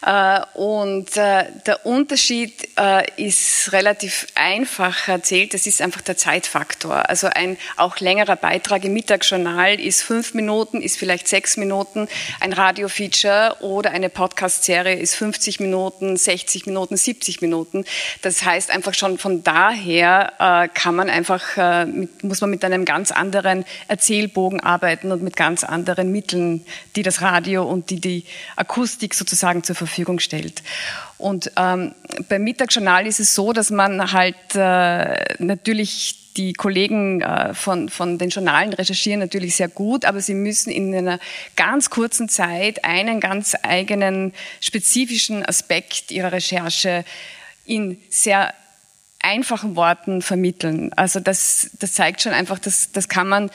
Äh, 0.03 0.39
und 0.55 1.15
äh, 1.15 1.45
der 1.67 1.85
Unterschied 1.85 2.69
äh, 2.79 3.05
ist 3.15 3.71
relativ 3.73 4.25
einfach 4.33 5.07
erzählt. 5.07 5.53
Das 5.53 5.67
ist 5.67 5.83
einfach 5.83 6.01
der 6.01 6.17
Zeitfaktor. 6.17 7.07
Also 7.11 7.27
ein 7.27 7.57
auch 7.75 7.99
längerer 7.99 8.35
Beitrag 8.35 8.83
im 8.85 8.93
Mittagsjournal 8.93 9.79
ist 9.79 10.01
fünf 10.01 10.33
Minuten, 10.33 10.81
ist 10.81 10.97
vielleicht 10.97 11.27
sechs 11.27 11.57
Minuten. 11.57 12.07
Ein 12.39 12.53
Radiofeature 12.53 13.57
oder 13.59 13.91
eine 13.91 14.09
Podcast-Serie 14.09 14.95
ist 14.95 15.13
50 15.13 15.59
Minuten, 15.59 16.17
60 16.17 16.65
Minuten, 16.65 16.97
70 16.97 17.39
Minuten. 17.41 17.85
Das 18.23 18.43
heißt 18.43 18.71
einfach 18.71 18.95
schon 18.95 19.19
von 19.19 19.43
daher 19.43 20.69
kann 20.73 20.95
man 20.95 21.09
einfach, 21.09 21.85
muss 22.21 22.41
man 22.41 22.49
mit 22.49 22.65
einem 22.65 22.85
ganz 22.85 23.11
anderen 23.11 23.63
Erzählbogen 23.87 24.59
arbeiten 24.59 25.11
und 25.11 25.21
mit 25.21 25.35
ganz 25.35 25.63
anderen 25.63 26.11
Mitteln 26.11 26.46
Mitteln, 26.47 26.65
die 26.95 27.03
das 27.03 27.21
Radio 27.21 27.63
und 27.63 27.89
die 27.89 27.99
die 27.99 28.23
Akustik 28.55 29.13
sozusagen 29.13 29.63
zur 29.63 29.75
Verfügung 29.75 30.19
stellt. 30.19 30.63
Und 31.17 31.51
ähm, 31.55 31.93
beim 32.29 32.43
Mittagsjournal 32.43 33.07
ist 33.07 33.19
es 33.19 33.35
so, 33.35 33.53
dass 33.53 33.69
man 33.69 34.11
halt 34.11 34.35
äh, 34.55 35.35
natürlich 35.39 36.33
die 36.37 36.53
Kollegen 36.53 37.21
äh, 37.21 37.55
von, 37.55 37.89
von 37.89 38.19
den 38.19 38.29
Journalen 38.29 38.73
recherchieren 38.73 39.19
natürlich 39.19 39.55
sehr 39.55 39.69
gut, 39.69 40.05
aber 40.05 40.21
sie 40.21 40.35
müssen 40.35 40.69
in 40.69 40.93
einer 40.93 41.19
ganz 41.55 41.89
kurzen 41.89 42.29
Zeit 42.29 42.85
einen 42.85 43.19
ganz 43.19 43.55
eigenen 43.63 44.33
spezifischen 44.61 45.43
Aspekt 45.43 46.11
ihrer 46.11 46.31
Recherche 46.31 47.03
in 47.65 47.97
sehr 48.09 48.53
einfachen 49.19 49.75
Worten 49.75 50.21
vermitteln. 50.21 50.93
Also 50.95 51.19
das, 51.19 51.71
das 51.79 51.93
zeigt 51.93 52.21
schon 52.21 52.33
einfach, 52.33 52.59
dass 52.59 52.91
das 52.91 53.09
kann 53.09 53.27
man 53.27 53.49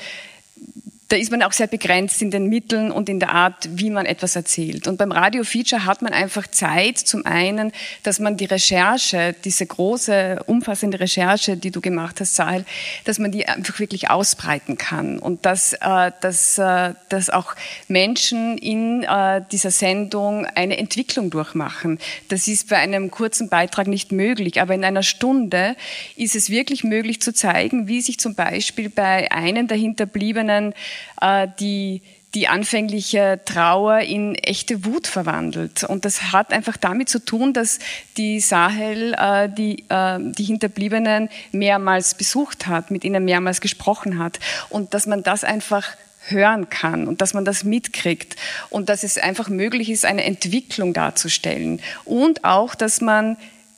da 1.12 1.18
ist 1.18 1.30
man 1.30 1.42
auch 1.42 1.52
sehr 1.52 1.66
begrenzt 1.66 2.22
in 2.22 2.30
den 2.30 2.48
Mitteln 2.48 2.90
und 2.90 3.10
in 3.10 3.20
der 3.20 3.28
Art, 3.32 3.68
wie 3.70 3.90
man 3.90 4.06
etwas 4.06 4.34
erzählt. 4.34 4.88
Und 4.88 4.96
beim 4.96 5.12
Radio-Feature 5.12 5.84
hat 5.84 6.00
man 6.00 6.14
einfach 6.14 6.46
Zeit, 6.46 6.96
zum 6.96 7.26
einen, 7.26 7.70
dass 8.02 8.18
man 8.18 8.38
die 8.38 8.46
Recherche, 8.46 9.34
diese 9.44 9.66
große, 9.66 10.44
umfassende 10.46 11.00
Recherche, 11.00 11.58
die 11.58 11.70
du 11.70 11.82
gemacht 11.82 12.18
hast, 12.20 12.34
Sahel, 12.34 12.64
dass 13.04 13.18
man 13.18 13.30
die 13.30 13.46
einfach 13.46 13.78
wirklich 13.78 14.08
ausbreiten 14.08 14.78
kann. 14.78 15.18
Und 15.18 15.44
dass, 15.44 15.74
äh, 15.74 16.12
dass, 16.22 16.56
äh, 16.56 16.94
dass 17.10 17.28
auch 17.28 17.56
Menschen 17.88 18.56
in 18.56 19.02
äh, 19.02 19.42
dieser 19.52 19.70
Sendung 19.70 20.46
eine 20.46 20.78
Entwicklung 20.78 21.28
durchmachen. 21.28 21.98
Das 22.28 22.48
ist 22.48 22.70
bei 22.70 22.78
einem 22.78 23.10
kurzen 23.10 23.50
Beitrag 23.50 23.86
nicht 23.86 24.12
möglich. 24.12 24.62
Aber 24.62 24.72
in 24.72 24.82
einer 24.82 25.02
Stunde 25.02 25.76
ist 26.16 26.34
es 26.36 26.48
wirklich 26.48 26.84
möglich 26.84 27.20
zu 27.20 27.34
zeigen, 27.34 27.86
wie 27.86 28.00
sich 28.00 28.18
zum 28.18 28.34
Beispiel 28.34 28.88
bei 28.88 29.30
einem 29.30 29.68
der 29.68 29.76
Hinterbliebenen 29.76 30.72
äh, 31.20 31.48
die 31.60 32.02
die 32.34 32.48
anfängliche 32.48 33.40
Trauer 33.44 33.98
in 34.00 34.34
echte 34.34 34.86
Wut 34.86 35.06
verwandelt. 35.06 35.84
Und 35.84 36.04
das 36.04 36.32
hat 36.32 36.52
einfach 36.52 36.78
damit 36.78 37.08
zu 37.10 37.18
tun, 37.18 37.52
dass 37.52 37.78
die 38.16 38.40
Sahel 38.40 39.14
äh, 39.18 39.50
die, 39.50 39.84
äh, 39.90 40.18
die 40.18 40.44
Hinterbliebenen 40.44 41.28
mehrmals 41.52 42.14
besucht 42.14 42.66
hat, 42.66 42.90
mit 42.90 43.04
ihnen 43.04 43.24
mehrmals 43.24 43.60
gesprochen 43.60 44.18
hat. 44.18 44.38
Und 44.70 44.94
dass 44.94 45.06
man 45.06 45.22
das 45.22 45.44
einfach 45.44 45.88
hören 46.28 46.70
kann 46.70 47.08
und 47.08 47.20
dass 47.20 47.34
man 47.34 47.44
das 47.44 47.64
mitkriegt 47.64 48.36
und 48.70 48.88
dass 48.88 49.02
es 49.02 49.18
einfach 49.18 49.48
möglich 49.48 49.90
ist, 49.90 50.04
eine 50.06 50.24
Entwicklung 50.24 50.94
darzustellen. 50.94 51.80
Und 52.04 52.44
auch, 52.44 52.74
dass 52.74 53.00
man 53.00 53.36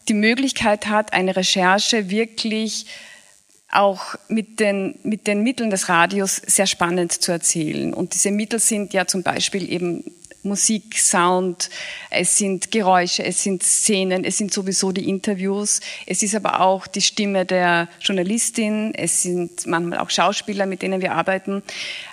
die 0.09 0.15
Möglichkeit 0.15 0.87
hat, 0.87 1.13
eine 1.13 1.35
Recherche 1.35 2.11
wirklich 2.11 2.87
auch 3.71 4.15
mit 4.29 4.61
den, 4.61 4.99
mit 5.03 5.27
den 5.27 5.43
Mitteln 5.43 5.71
des 5.71 5.89
Radios 5.89 6.37
sehr 6.37 6.67
spannend 6.67 7.13
zu 7.13 7.33
erzählen. 7.33 7.93
Und 7.93 8.15
diese 8.15 8.31
Mittel 8.31 8.61
sind 8.61 8.93
ja 8.93 9.07
zum 9.07 9.23
Beispiel 9.23 9.71
eben 9.71 10.05
Musik, 10.45 10.99
Sound, 10.99 11.71
es 12.11 12.37
sind 12.37 12.71
Geräusche, 12.71 13.25
es 13.25 13.43
sind 13.43 13.63
Szenen, 13.63 14.25
es 14.25 14.37
sind 14.37 14.53
sowieso 14.53 14.93
die 14.93 15.09
Interviews, 15.09 15.81
es 16.07 16.23
ist 16.23 16.35
aber 16.35 16.61
auch 16.61 16.87
die 16.87 17.01
Stimme 17.01 17.47
der 17.47 17.89
Journalistin, 18.01 18.93
es 18.95 19.23
sind 19.23 19.67
manchmal 19.67 19.99
auch 19.99 20.11
Schauspieler, 20.11 20.67
mit 20.67 20.83
denen 20.83 21.01
wir 21.01 21.13
arbeiten. 21.13 21.63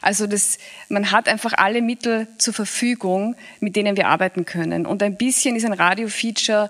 Also 0.01 0.27
das, 0.27 0.59
man 0.87 1.11
hat 1.11 1.27
einfach 1.27 1.53
alle 1.57 1.81
Mittel 1.81 2.27
zur 2.37 2.53
Verfügung, 2.53 3.35
mit 3.59 3.75
denen 3.75 3.97
wir 3.97 4.07
arbeiten 4.07 4.45
können. 4.45 4.85
Und 4.85 5.03
ein 5.03 5.17
bisschen 5.17 5.57
ist 5.57 5.65
ein 5.65 5.73
Radio-Feature 5.73 6.69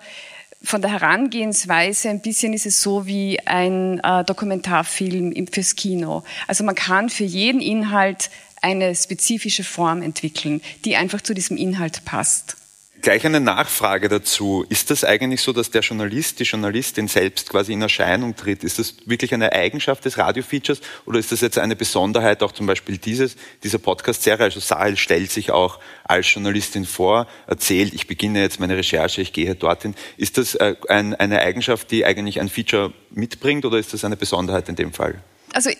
von 0.64 0.82
der 0.82 0.92
Herangehensweise 0.92 2.10
ein 2.10 2.22
bisschen 2.22 2.54
ist 2.54 2.66
es 2.66 2.82
so 2.82 3.06
wie 3.06 3.40
ein 3.46 4.00
äh, 4.00 4.24
Dokumentarfilm 4.24 5.48
fürs 5.52 5.76
Kino. 5.76 6.24
Also 6.48 6.64
man 6.64 6.76
kann 6.76 7.10
für 7.10 7.24
jeden 7.24 7.62
Inhalt 7.62 8.30
eine 8.62 8.94
spezifische 8.96 9.64
Form 9.64 10.02
entwickeln, 10.02 10.62
die 10.86 10.96
einfach 10.96 11.22
zu 11.22 11.34
diesem 11.34 11.58
Inhalt 11.58 12.06
passt. 12.06 12.58
Gleich 13.02 13.26
eine 13.26 13.40
Nachfrage 13.40 14.10
dazu. 14.10 14.64
Ist 14.70 14.92
das 14.92 15.04
eigentlich 15.04 15.42
so, 15.42 15.54
dass 15.54 15.72
der 15.72 15.82
Journalist, 15.82 16.40
die 16.40 16.44
Journalistin 16.44 17.08
selbst 17.08 17.50
quasi 17.50 17.74
in 17.74 17.82
Erscheinung 17.82 18.36
tritt? 18.36 18.64
Ist 18.64 18.78
das 18.78 18.96
wirklich 19.06 19.34
eine 19.34 19.54
Eigenschaft 19.54 20.06
des 20.06 20.20
Radio-Features 20.20 20.82
oder 21.06 21.18
ist 21.18 21.32
das 21.32 21.42
jetzt 21.42 21.58
eine 21.58 21.76
Besonderheit 21.76 22.44
auch 22.44 22.52
zum 22.52 22.68
Beispiel 22.68 23.00
dieses, 23.00 23.38
dieser 23.64 23.80
Podcast-Serie? 23.80 24.46
Also 24.46 24.60
Sahel 24.60 24.98
stellt 24.98 25.32
sich 25.32 25.50
auch 25.50 25.80
als 26.04 26.32
Journalistin 26.32 26.86
vor, 26.86 27.28
erzählt, 27.48 27.96
ich 27.96 28.06
beginne 28.06 28.42
jetzt 28.42 28.60
meine 28.60 28.78
Recherche, 28.78 29.22
ich 29.22 29.34
gehe 29.34 29.56
dorthin. 29.56 29.96
Ist 30.18 30.38
das 30.38 30.54
äh, 30.56 30.76
ein, 30.88 31.16
eine 31.16 31.42
Eigenschaft, 31.42 31.90
die 31.90 32.06
eigentlich 32.06 32.40
ein 32.40 32.50
Feature 32.50 32.94
mitbringt 33.10 33.66
oder 33.66 33.80
ist 33.80 33.94
das 33.94 34.06
eine 34.06 34.16
Besonderheit 34.16 34.70
in 34.70 34.76
dem 34.76 34.94
Fall? 34.94 35.24
Also 35.54 35.72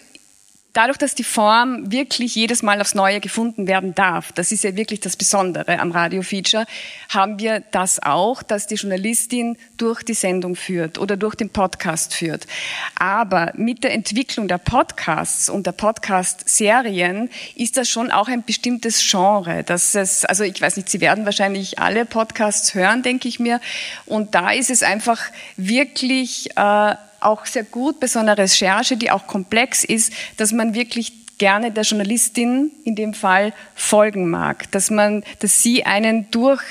dadurch, 0.74 0.98
dass 0.98 1.16
die 1.16 1.24
Form 1.24 1.92
wirklich 1.92 2.36
jedes 2.36 2.64
Mal 2.64 2.80
aufs 2.80 2.96
Neue 2.96 3.20
gefunden 3.20 3.68
werden 3.68 3.94
darf, 3.94 4.32
das 4.32 4.52
ist 4.52 4.64
ja 4.64 4.76
wirklich 4.76 5.00
das 5.00 5.18
Besondere 5.18 5.80
am 5.80 5.92
Radio-Feature, 5.92 6.66
haben 7.10 7.40
wir 7.40 7.64
das 7.72 8.02
auch, 8.02 8.42
dass 8.44 8.68
die 8.68 8.76
Journalistin 8.76 9.58
durch 9.78 10.04
die 10.04 10.14
Sendung 10.14 10.56
führt 10.56 10.98
oder 10.98 11.18
durch 11.18 11.36
den 11.36 11.50
Podcast 11.50 12.14
führt. 12.14 12.48
Aber 12.96 13.52
mit 13.56 13.84
der 13.84 13.94
Entwicklung 13.94 14.48
der 14.48 14.58
Podcasts 14.60 15.50
und 15.50 15.68
der 15.68 15.74
Podcast-Serien 15.74 17.30
ist 17.56 17.78
das 17.78 17.90
schon 17.90 18.12
auch 18.12 18.28
ein 18.28 18.44
bestimmtes 18.44 19.02
Genre. 19.10 19.64
Dass 19.64 19.96
es, 19.96 20.26
also 20.26 20.44
ich 20.44 20.62
weiß 20.62 20.78
nicht, 20.78 20.90
Sie 20.90 21.02
werden 21.02 21.26
wahrscheinlich 21.26 21.80
alle 21.80 22.06
Podcasts 22.06 22.74
hören, 22.74 23.04
denke 23.04 23.28
ich 23.28 23.40
mir. 23.40 23.60
Und 24.06 24.36
da 24.36 24.52
ist 24.52 24.70
es 24.70 24.84
einfach 24.84 25.22
wirklich 25.58 26.58
äh, 26.58 26.96
auch 27.22 27.46
sehr 27.46 27.64
gut 27.64 28.00
bei 28.00 28.08
so 28.08 28.20
einer 28.20 28.38
Recherche, 28.38 28.98
die 28.98 29.12
auch 29.12 29.28
komplex 29.28 29.84
ist, 29.84 30.14
dass 30.38 30.52
man 30.52 30.74
wirklich 30.74 31.14
gerne 31.38 31.72
der 31.72 31.84
Journalistin 31.84 32.72
in 32.84 32.96
dem 32.96 33.14
Fall 33.14 33.54
folgen 33.74 34.30
mag, 34.30 34.72
dass 34.72 34.92
man, 34.92 35.24
dass 35.40 35.64
sie 35.64 35.86
einen 35.86 36.30
durch 36.32 36.62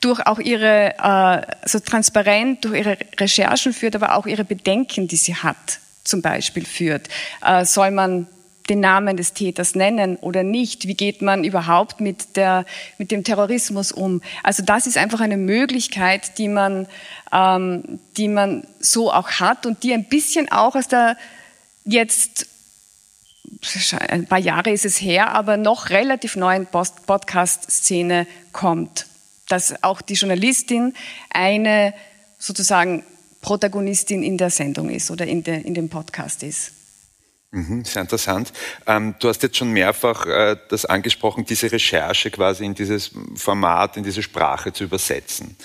durch 0.00 0.26
auch 0.26 0.38
ihre 0.38 0.94
äh, 0.98 1.68
so 1.68 1.78
transparent 1.78 2.64
durch 2.64 2.78
ihre 2.78 2.98
Recherchen 3.18 3.72
führt, 3.72 3.94
aber 3.94 4.16
auch 4.16 4.26
ihre 4.26 4.44
Bedenken, 4.44 5.08
die 5.08 5.16
sie 5.16 5.34
hat, 5.34 5.78
zum 6.04 6.22
Beispiel 6.22 6.64
führt. 6.64 7.08
Äh, 7.44 7.64
soll 7.64 7.90
man 7.90 8.26
den 8.70 8.80
Namen 8.80 9.16
des 9.16 9.34
Täters 9.34 9.74
nennen 9.74 10.16
oder 10.16 10.42
nicht? 10.42 10.86
Wie 10.86 10.94
geht 10.94 11.20
man 11.20 11.44
überhaupt 11.44 12.00
mit, 12.00 12.36
der, 12.36 12.64
mit 12.96 13.10
dem 13.10 13.24
Terrorismus 13.24 13.92
um? 13.92 14.22
Also 14.42 14.62
das 14.62 14.86
ist 14.86 14.96
einfach 14.96 15.20
eine 15.20 15.36
Möglichkeit, 15.36 16.38
die 16.38 16.48
man, 16.48 16.86
ähm, 17.32 18.00
die 18.16 18.28
man 18.28 18.66
so 18.78 19.12
auch 19.12 19.28
hat 19.32 19.66
und 19.66 19.82
die 19.82 19.92
ein 19.92 20.04
bisschen 20.04 20.50
auch 20.50 20.76
aus 20.76 20.88
der 20.88 21.16
jetzt 21.84 22.46
ein 24.08 24.26
paar 24.26 24.38
Jahre 24.38 24.70
ist 24.70 24.84
es 24.84 25.00
her, 25.00 25.32
aber 25.32 25.56
noch 25.56 25.90
relativ 25.90 26.36
neuen 26.36 26.66
Podcast-Szene 26.66 28.26
kommt. 28.52 29.06
Dass 29.48 29.82
auch 29.82 30.00
die 30.00 30.14
Journalistin 30.14 30.94
eine 31.30 31.92
sozusagen 32.38 33.04
Protagonistin 33.42 34.22
in 34.22 34.38
der 34.38 34.50
Sendung 34.50 34.88
ist 34.88 35.10
oder 35.10 35.26
in, 35.26 35.42
der, 35.42 35.64
in 35.64 35.74
dem 35.74 35.88
Podcast 35.88 36.42
ist. 36.42 36.72
Mhm, 37.52 37.84
sehr 37.84 38.02
interessant. 38.02 38.52
Ähm, 38.86 39.16
du 39.18 39.28
hast 39.28 39.42
jetzt 39.42 39.56
schon 39.56 39.72
mehrfach 39.72 40.24
äh, 40.24 40.56
das 40.68 40.84
angesprochen, 40.84 41.44
diese 41.44 41.72
Recherche 41.72 42.30
quasi 42.30 42.64
in 42.64 42.74
dieses 42.74 43.10
Format, 43.34 43.96
in 43.96 44.04
diese 44.04 44.22
Sprache 44.22 44.72
zu 44.72 44.84
übersetzen. 44.84 45.56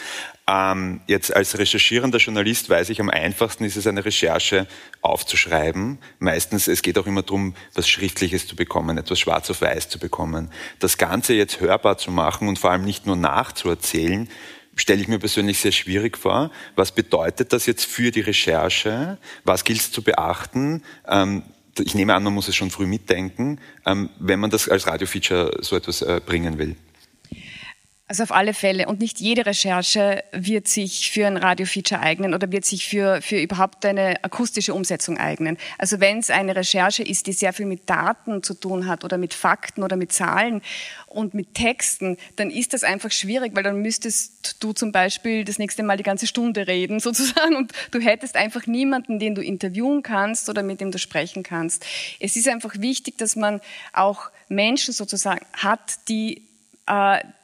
Ähm, 0.47 1.01
jetzt 1.05 1.35
als 1.35 1.59
recherchierender 1.59 2.17
Journalist 2.17 2.71
weiß 2.71 2.89
ich, 2.89 2.99
am 2.99 3.11
einfachsten 3.11 3.65
ist 3.65 3.75
es, 3.75 3.85
eine 3.85 4.03
Recherche 4.03 4.65
aufzuschreiben. 5.01 5.99
Meistens, 6.17 6.67
es 6.67 6.81
geht 6.81 6.97
auch 6.97 7.05
immer 7.05 7.21
darum, 7.21 7.55
was 7.75 7.87
Schriftliches 7.87 8.47
zu 8.47 8.55
bekommen, 8.55 8.97
etwas 8.97 9.19
schwarz 9.19 9.51
auf 9.51 9.61
weiß 9.61 9.87
zu 9.87 9.99
bekommen. 9.99 10.49
Das 10.79 10.97
Ganze 10.97 11.35
jetzt 11.35 11.59
hörbar 11.59 11.99
zu 11.99 12.09
machen 12.09 12.47
und 12.47 12.57
vor 12.57 12.71
allem 12.71 12.83
nicht 12.83 13.05
nur 13.05 13.15
nachzuerzählen, 13.15 14.27
stelle 14.75 15.01
ich 15.01 15.07
mir 15.07 15.19
persönlich 15.19 15.59
sehr 15.59 15.71
schwierig 15.71 16.17
vor. 16.17 16.49
Was 16.75 16.91
bedeutet 16.91 17.53
das 17.53 17.67
jetzt 17.67 17.85
für 17.85 18.09
die 18.09 18.21
Recherche? 18.21 19.19
Was 19.43 19.63
gilt 19.63 19.81
es 19.81 19.91
zu 19.91 20.01
beachten? 20.01 20.83
Ähm, 21.07 21.43
ich 21.79 21.95
nehme 21.95 22.13
an, 22.13 22.23
man 22.23 22.33
muss 22.33 22.47
es 22.47 22.55
schon 22.55 22.71
früh 22.71 22.85
mitdenken, 22.85 23.59
ähm, 23.85 24.09
wenn 24.19 24.39
man 24.39 24.49
das 24.49 24.69
als 24.69 24.87
Radiofeature 24.87 25.57
so 25.61 25.75
etwas 25.75 26.01
äh, 26.01 26.21
bringen 26.25 26.57
will. 26.57 26.75
Also 28.07 28.21
auf 28.21 28.31
alle 28.31 28.53
Fälle. 28.53 28.85
Und 28.87 28.99
nicht 28.99 29.19
jede 29.19 29.47
Recherche 29.47 30.23
wird 30.31 30.67
sich 30.67 31.09
für 31.09 31.25
ein 31.25 31.37
Radiofeature 31.37 31.99
eignen 31.99 32.35
oder 32.35 32.51
wird 32.51 32.63
sich 32.63 32.87
für, 32.87 33.19
für 33.23 33.41
überhaupt 33.41 33.83
eine 33.83 34.23
akustische 34.23 34.75
Umsetzung 34.75 35.17
eignen. 35.17 35.57
Also 35.79 35.99
wenn 35.99 36.19
es 36.19 36.29
eine 36.29 36.55
Recherche 36.55 37.01
ist, 37.01 37.25
die 37.25 37.33
sehr 37.33 37.51
viel 37.51 37.65
mit 37.65 37.89
Daten 37.89 38.43
zu 38.43 38.53
tun 38.53 38.85
hat 38.85 39.03
oder 39.03 39.17
mit 39.17 39.33
Fakten 39.33 39.81
oder 39.81 39.95
mit 39.95 40.13
Zahlen 40.13 40.61
und 41.07 41.33
mit 41.33 41.55
Texten, 41.55 42.17
dann 42.35 42.51
ist 42.51 42.73
das 42.73 42.83
einfach 42.83 43.11
schwierig, 43.11 43.55
weil 43.55 43.63
dann 43.63 43.81
müsstest 43.81 44.57
du 44.63 44.73
zum 44.73 44.91
Beispiel 44.91 45.43
das 45.43 45.57
nächste 45.57 45.81
Mal 45.81 45.97
die 45.97 46.03
ganze 46.03 46.27
Stunde 46.27 46.67
reden 46.67 46.99
sozusagen 46.99 47.55
und 47.55 47.71
du 47.89 47.99
hättest 47.99 48.35
einfach 48.35 48.67
niemanden, 48.67 49.17
den 49.17 49.33
du 49.33 49.41
interviewen 49.41 50.03
kannst 50.03 50.47
oder 50.47 50.61
mit 50.61 50.79
dem 50.79 50.91
du 50.91 50.99
sprechen 50.99 51.41
kannst. 51.41 51.83
Es 52.19 52.35
ist 52.35 52.47
einfach 52.47 52.75
wichtig, 52.77 53.17
dass 53.17 53.35
man 53.35 53.61
auch 53.93 54.29
Menschen 54.47 54.93
sozusagen 54.93 55.43
hat, 55.53 56.07
die 56.07 56.43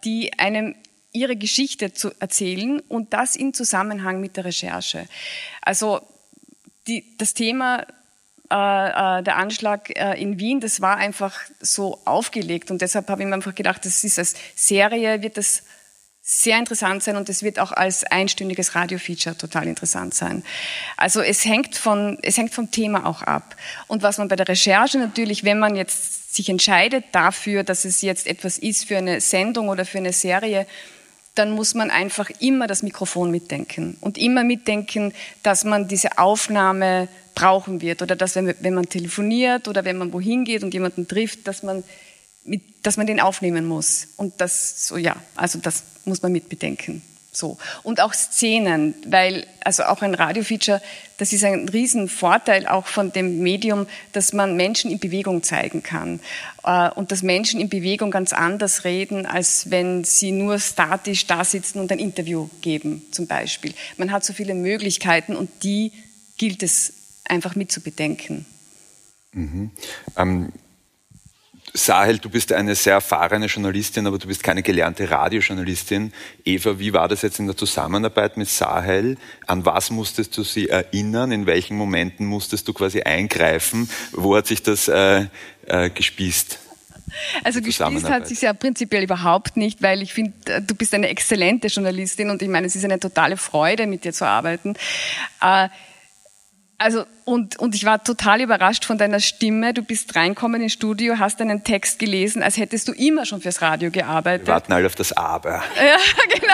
die 0.03 0.37
einem 0.37 0.75
ihre 1.13 1.35
Geschichte 1.35 1.93
zu 1.93 2.11
erzählen 2.19 2.79
und 2.87 3.13
das 3.13 3.35
in 3.35 3.53
Zusammenhang 3.53 4.21
mit 4.21 4.37
der 4.37 4.45
Recherche. 4.45 5.07
Also 5.61 6.01
die, 6.87 7.17
das 7.17 7.33
Thema 7.33 7.85
äh, 8.51 9.19
äh, 9.19 9.23
der 9.23 9.37
Anschlag 9.37 9.89
äh, 9.97 10.21
in 10.21 10.39
Wien, 10.39 10.59
das 10.59 10.81
war 10.81 10.97
einfach 10.97 11.39
so 11.59 11.99
aufgelegt 12.05 12.71
und 12.71 12.81
deshalb 12.81 13.09
habe 13.09 13.21
ich 13.21 13.27
mir 13.27 13.35
einfach 13.35 13.55
gedacht, 13.55 13.85
das 13.85 14.03
ist 14.03 14.19
als 14.19 14.35
Serie 14.55 15.21
wird 15.21 15.37
das 15.37 15.63
sehr 16.21 16.57
interessant 16.59 17.01
sein 17.01 17.15
und 17.15 17.29
es 17.29 17.43
wird 17.43 17.59
auch 17.59 17.71
als 17.71 18.03
einstündiges 18.03 18.75
Radiofeature 18.75 19.37
total 19.37 19.67
interessant 19.67 20.13
sein. 20.13 20.43
Also 20.95 21.21
es 21.21 21.45
hängt 21.45 21.75
von 21.75 22.19
es 22.21 22.37
hängt 22.37 22.53
vom 22.53 22.71
Thema 22.71 23.05
auch 23.05 23.21
ab 23.21 23.55
und 23.87 24.03
was 24.03 24.17
man 24.17 24.27
bei 24.27 24.35
der 24.35 24.47
Recherche 24.47 24.97
natürlich, 24.97 25.43
wenn 25.43 25.59
man 25.59 25.75
jetzt 25.75 26.20
sich 26.31 26.49
entscheidet 26.49 27.05
dafür, 27.11 27.63
dass 27.63 27.85
es 27.85 28.01
jetzt 28.01 28.25
etwas 28.25 28.57
ist 28.57 28.85
für 28.85 28.97
eine 28.97 29.19
Sendung 29.19 29.69
oder 29.69 29.85
für 29.85 29.97
eine 29.97 30.13
Serie, 30.13 30.65
dann 31.35 31.51
muss 31.51 31.73
man 31.73 31.91
einfach 31.91 32.29
immer 32.39 32.67
das 32.67 32.83
Mikrofon 32.83 33.31
mitdenken 33.31 33.97
und 34.01 34.17
immer 34.17 34.43
mitdenken, 34.43 35.13
dass 35.43 35.63
man 35.63 35.87
diese 35.87 36.17
Aufnahme 36.17 37.07
brauchen 37.35 37.81
wird 37.81 38.01
oder 38.01 38.15
dass 38.15 38.35
wenn, 38.35 38.53
wenn 38.59 38.73
man 38.73 38.89
telefoniert 38.89 39.67
oder 39.67 39.85
wenn 39.85 39.97
man 39.97 40.11
wohin 40.11 40.43
geht 40.43 40.63
und 40.63 40.73
jemanden 40.73 41.07
trifft, 41.07 41.47
dass 41.47 41.63
man, 41.63 41.83
mit, 42.43 42.61
dass 42.83 42.97
man 42.97 43.07
den 43.07 43.21
aufnehmen 43.21 43.65
muss. 43.65 44.09
Und 44.17 44.39
das, 44.39 44.87
so 44.87 44.97
ja, 44.97 45.15
also 45.35 45.59
das 45.59 45.83
muss 46.05 46.21
man 46.21 46.31
mitbedenken. 46.31 47.01
So. 47.33 47.57
Und 47.83 48.01
auch 48.01 48.13
Szenen, 48.13 48.93
weil, 49.07 49.47
also 49.63 49.83
auch 49.83 50.01
ein 50.01 50.15
Radiofeature, 50.15 50.81
das 51.17 51.31
ist 51.31 51.45
ein 51.45 51.69
Riesenvorteil 51.69 52.67
auch 52.67 52.87
von 52.87 53.13
dem 53.13 53.39
Medium, 53.39 53.87
dass 54.11 54.33
man 54.33 54.57
Menschen 54.57 54.91
in 54.91 54.99
Bewegung 54.99 55.41
zeigen 55.41 55.81
kann. 55.81 56.19
Äh, 56.63 56.89
und 56.91 57.11
dass 57.11 57.23
Menschen 57.23 57.61
in 57.61 57.69
Bewegung 57.69 58.11
ganz 58.11 58.33
anders 58.33 58.83
reden, 58.83 59.25
als 59.25 59.71
wenn 59.71 60.03
sie 60.03 60.33
nur 60.33 60.59
statisch 60.59 61.25
da 61.25 61.45
sitzen 61.45 61.79
und 61.79 61.89
ein 61.91 61.99
Interview 61.99 62.49
geben, 62.61 63.03
zum 63.11 63.27
Beispiel. 63.27 63.73
Man 63.95 64.11
hat 64.11 64.25
so 64.25 64.33
viele 64.33 64.53
Möglichkeiten 64.53 65.37
und 65.37 65.49
die 65.63 65.93
gilt 66.37 66.63
es 66.63 66.93
einfach 67.23 67.55
mitzubedenken. 67.55 68.45
Mhm. 69.31 69.71
Ähm 70.17 70.51
Sahel, 71.73 72.17
du 72.19 72.29
bist 72.29 72.51
eine 72.51 72.75
sehr 72.75 72.95
erfahrene 72.95 73.45
Journalistin, 73.45 74.05
aber 74.05 74.17
du 74.17 74.27
bist 74.27 74.43
keine 74.43 74.61
gelernte 74.61 75.09
Radiojournalistin. 75.09 76.11
Eva, 76.43 76.79
wie 76.79 76.93
war 76.93 77.07
das 77.07 77.21
jetzt 77.21 77.39
in 77.39 77.47
der 77.47 77.55
Zusammenarbeit 77.55 78.37
mit 78.37 78.49
Sahel? 78.49 79.17
An 79.47 79.65
was 79.65 79.89
musstest 79.89 80.35
du 80.37 80.43
sie 80.43 80.69
erinnern? 80.69 81.31
In 81.31 81.45
welchen 81.45 81.77
Momenten 81.77 82.25
musstest 82.25 82.67
du 82.67 82.73
quasi 82.73 83.01
eingreifen? 83.01 83.89
Wo 84.11 84.35
hat 84.35 84.47
sich 84.47 84.63
das 84.63 84.87
äh, 84.87 85.27
äh, 85.67 85.89
gespießt? 85.89 86.59
Also 87.43 87.61
gespießt 87.61 88.09
hat 88.09 88.27
sich 88.27 88.41
ja 88.41 88.53
prinzipiell 88.53 89.03
überhaupt 89.03 89.57
nicht, 89.57 89.81
weil 89.81 90.01
ich 90.01 90.13
finde, 90.13 90.33
äh, 90.45 90.61
du 90.61 90.75
bist 90.75 90.93
eine 90.93 91.09
exzellente 91.09 91.67
Journalistin 91.67 92.29
und 92.29 92.41
ich 92.41 92.49
meine, 92.49 92.67
es 92.67 92.75
ist 92.75 92.85
eine 92.85 92.99
totale 92.99 93.37
Freude, 93.37 93.87
mit 93.87 94.03
dir 94.03 94.13
zu 94.13 94.25
arbeiten. 94.25 94.75
Äh, 95.41 95.69
also 96.81 97.05
und, 97.25 97.59
und 97.59 97.75
ich 97.75 97.85
war 97.85 98.03
total 98.03 98.41
überrascht 98.41 98.85
von 98.85 98.97
deiner 98.97 99.19
Stimme. 99.19 99.73
Du 99.73 99.83
bist 99.83 100.15
reinkommen 100.15 100.61
ins 100.61 100.73
Studio, 100.73 101.19
hast 101.19 101.39
einen 101.39 101.63
Text 101.63 101.99
gelesen, 101.99 102.41
als 102.41 102.57
hättest 102.57 102.87
du 102.87 102.91
immer 102.93 103.25
schon 103.25 103.39
fürs 103.39 103.61
Radio 103.61 103.91
gearbeitet. 103.91 104.47
Wir 104.47 104.53
warten 104.53 104.73
alle 104.73 104.87
auf 104.87 104.95
das 104.95 105.13
Aber. 105.13 105.63
Ja, 105.77 105.97
genau. 106.39 106.53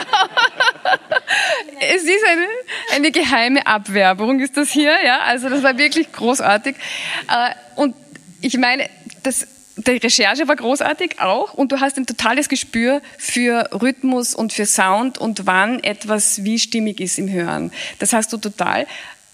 es 1.79 2.03
ist 2.03 2.23
eine, 2.29 2.47
eine 2.95 3.11
geheime 3.11 3.65
Abwerbung, 3.65 4.39
ist 4.39 4.57
das 4.57 4.69
hier. 4.69 4.93
Ja, 5.03 5.19
also 5.21 5.49
das 5.49 5.63
war 5.63 5.77
wirklich 5.77 6.11
großartig. 6.11 6.75
Äh, 6.75 7.51
und 7.75 7.95
ich 8.41 8.57
meine, 8.57 8.89
das, 9.23 9.47
die 9.77 9.91
Recherche 9.91 10.47
war 10.47 10.55
großartig 10.57 11.21
auch 11.21 11.53
und 11.53 11.71
du 11.71 11.79
hast 11.79 11.97
ein 11.97 12.05
totales 12.05 12.49
Gespür 12.49 13.01
für 13.17 13.69
Rhythmus 13.81 14.35
und 14.35 14.51
für 14.51 14.65
Sound 14.65 15.17
und 15.17 15.45
wann 15.45 15.81
etwas 15.83 16.43
wie 16.43 16.59
stimmig 16.59 16.99
ist 16.99 17.17
im 17.17 17.31
Hören. 17.31 17.71
Das 17.99 18.13
hast 18.13 18.33
du 18.33 18.37
total. 18.37 18.85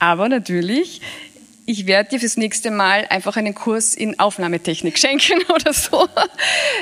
Aber 0.04 0.28
natürlich, 0.28 1.00
ich 1.66 1.88
werde 1.88 2.10
dir 2.10 2.20
fürs 2.20 2.36
nächste 2.36 2.72
Mal 2.72 3.08
einfach 3.10 3.38
einen 3.38 3.56
Kurs 3.56 3.96
in 3.96 4.20
Aufnahmetechnik 4.20 5.00
schenken 5.00 5.42
oder 5.50 5.72
so, 5.72 6.10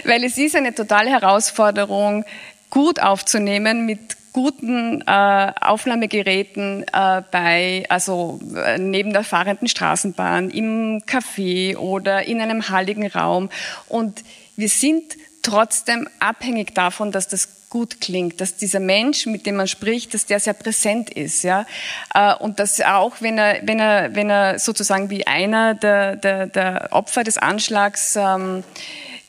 weil 0.05 0.23
es 0.23 0.39
ist 0.39 0.55
eine 0.55 0.73
totale 0.73 1.11
Herausforderung, 1.11 2.25
gut 2.71 2.99
aufzunehmen 2.99 3.85
mit 3.85 3.99
guten 4.33 5.03
äh, 5.05 5.51
Aufnahmegeräten 5.61 6.83
äh, 6.91 7.21
bei, 7.29 7.83
also 7.89 8.39
äh, 8.55 8.79
neben 8.79 9.13
der 9.13 9.23
fahrenden 9.23 9.67
Straßenbahn, 9.67 10.49
im 10.49 11.03
Café 11.05 11.77
oder 11.77 12.25
in 12.25 12.41
einem 12.41 12.69
halligen 12.69 13.05
Raum. 13.05 13.49
Und 13.87 14.23
wir 14.55 14.69
sind 14.69 15.15
trotzdem 15.41 16.07
abhängig 16.19 16.73
davon, 16.75 17.11
dass 17.11 17.27
das 17.27 17.61
gut 17.71 18.01
klingt, 18.01 18.41
dass 18.41 18.57
dieser 18.57 18.81
Mensch, 18.81 19.25
mit 19.25 19.45
dem 19.45 19.55
man 19.55 19.67
spricht, 19.67 20.13
dass 20.13 20.25
der 20.25 20.39
sehr 20.39 20.53
präsent 20.53 21.09
ist, 21.09 21.43
ja, 21.43 21.65
äh, 22.13 22.35
und 22.35 22.59
dass 22.59 22.81
auch, 22.81 23.21
wenn 23.21 23.37
er, 23.37 23.61
wenn 23.63 23.79
er, 23.79 24.13
wenn 24.13 24.29
er 24.29 24.59
sozusagen 24.59 25.09
wie 25.09 25.25
einer 25.25 25.73
der, 25.73 26.17
der, 26.17 26.47
der 26.47 26.89
Opfer 26.91 27.23
des 27.23 27.37
Anschlags 27.37 28.15
ähm, 28.17 28.63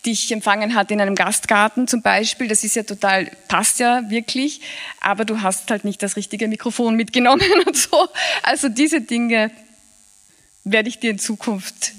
dich 0.05 0.33
empfangen 0.33 0.75
hat 0.75 0.91
in 0.91 1.01
einem 1.01 1.15
Gastgarten 1.15 1.87
zum 1.87 2.03
Beispiel, 2.03 2.49
das 2.49 2.65
ist 2.65 2.75
ja 2.75 2.83
total, 2.83 3.31
passt 3.47 3.79
ja 3.79 4.03
wirklich, 4.11 4.61
aber 5.01 5.25
du 5.25 5.41
hast 5.43 5.71
halt 5.71 5.85
nicht 5.85 6.03
das 6.03 6.17
richtige 6.17 6.49
Mikrofon 6.49 6.97
mitgenommen 6.97 7.47
und 7.67 7.77
so. 7.77 8.09
Also 8.43 8.69
diese 8.69 9.01
Dinge 9.01 9.53
werde 10.65 10.89
ich 10.89 10.99
dir 10.99 11.13
in 11.13 11.21
Zukunft 11.21 11.93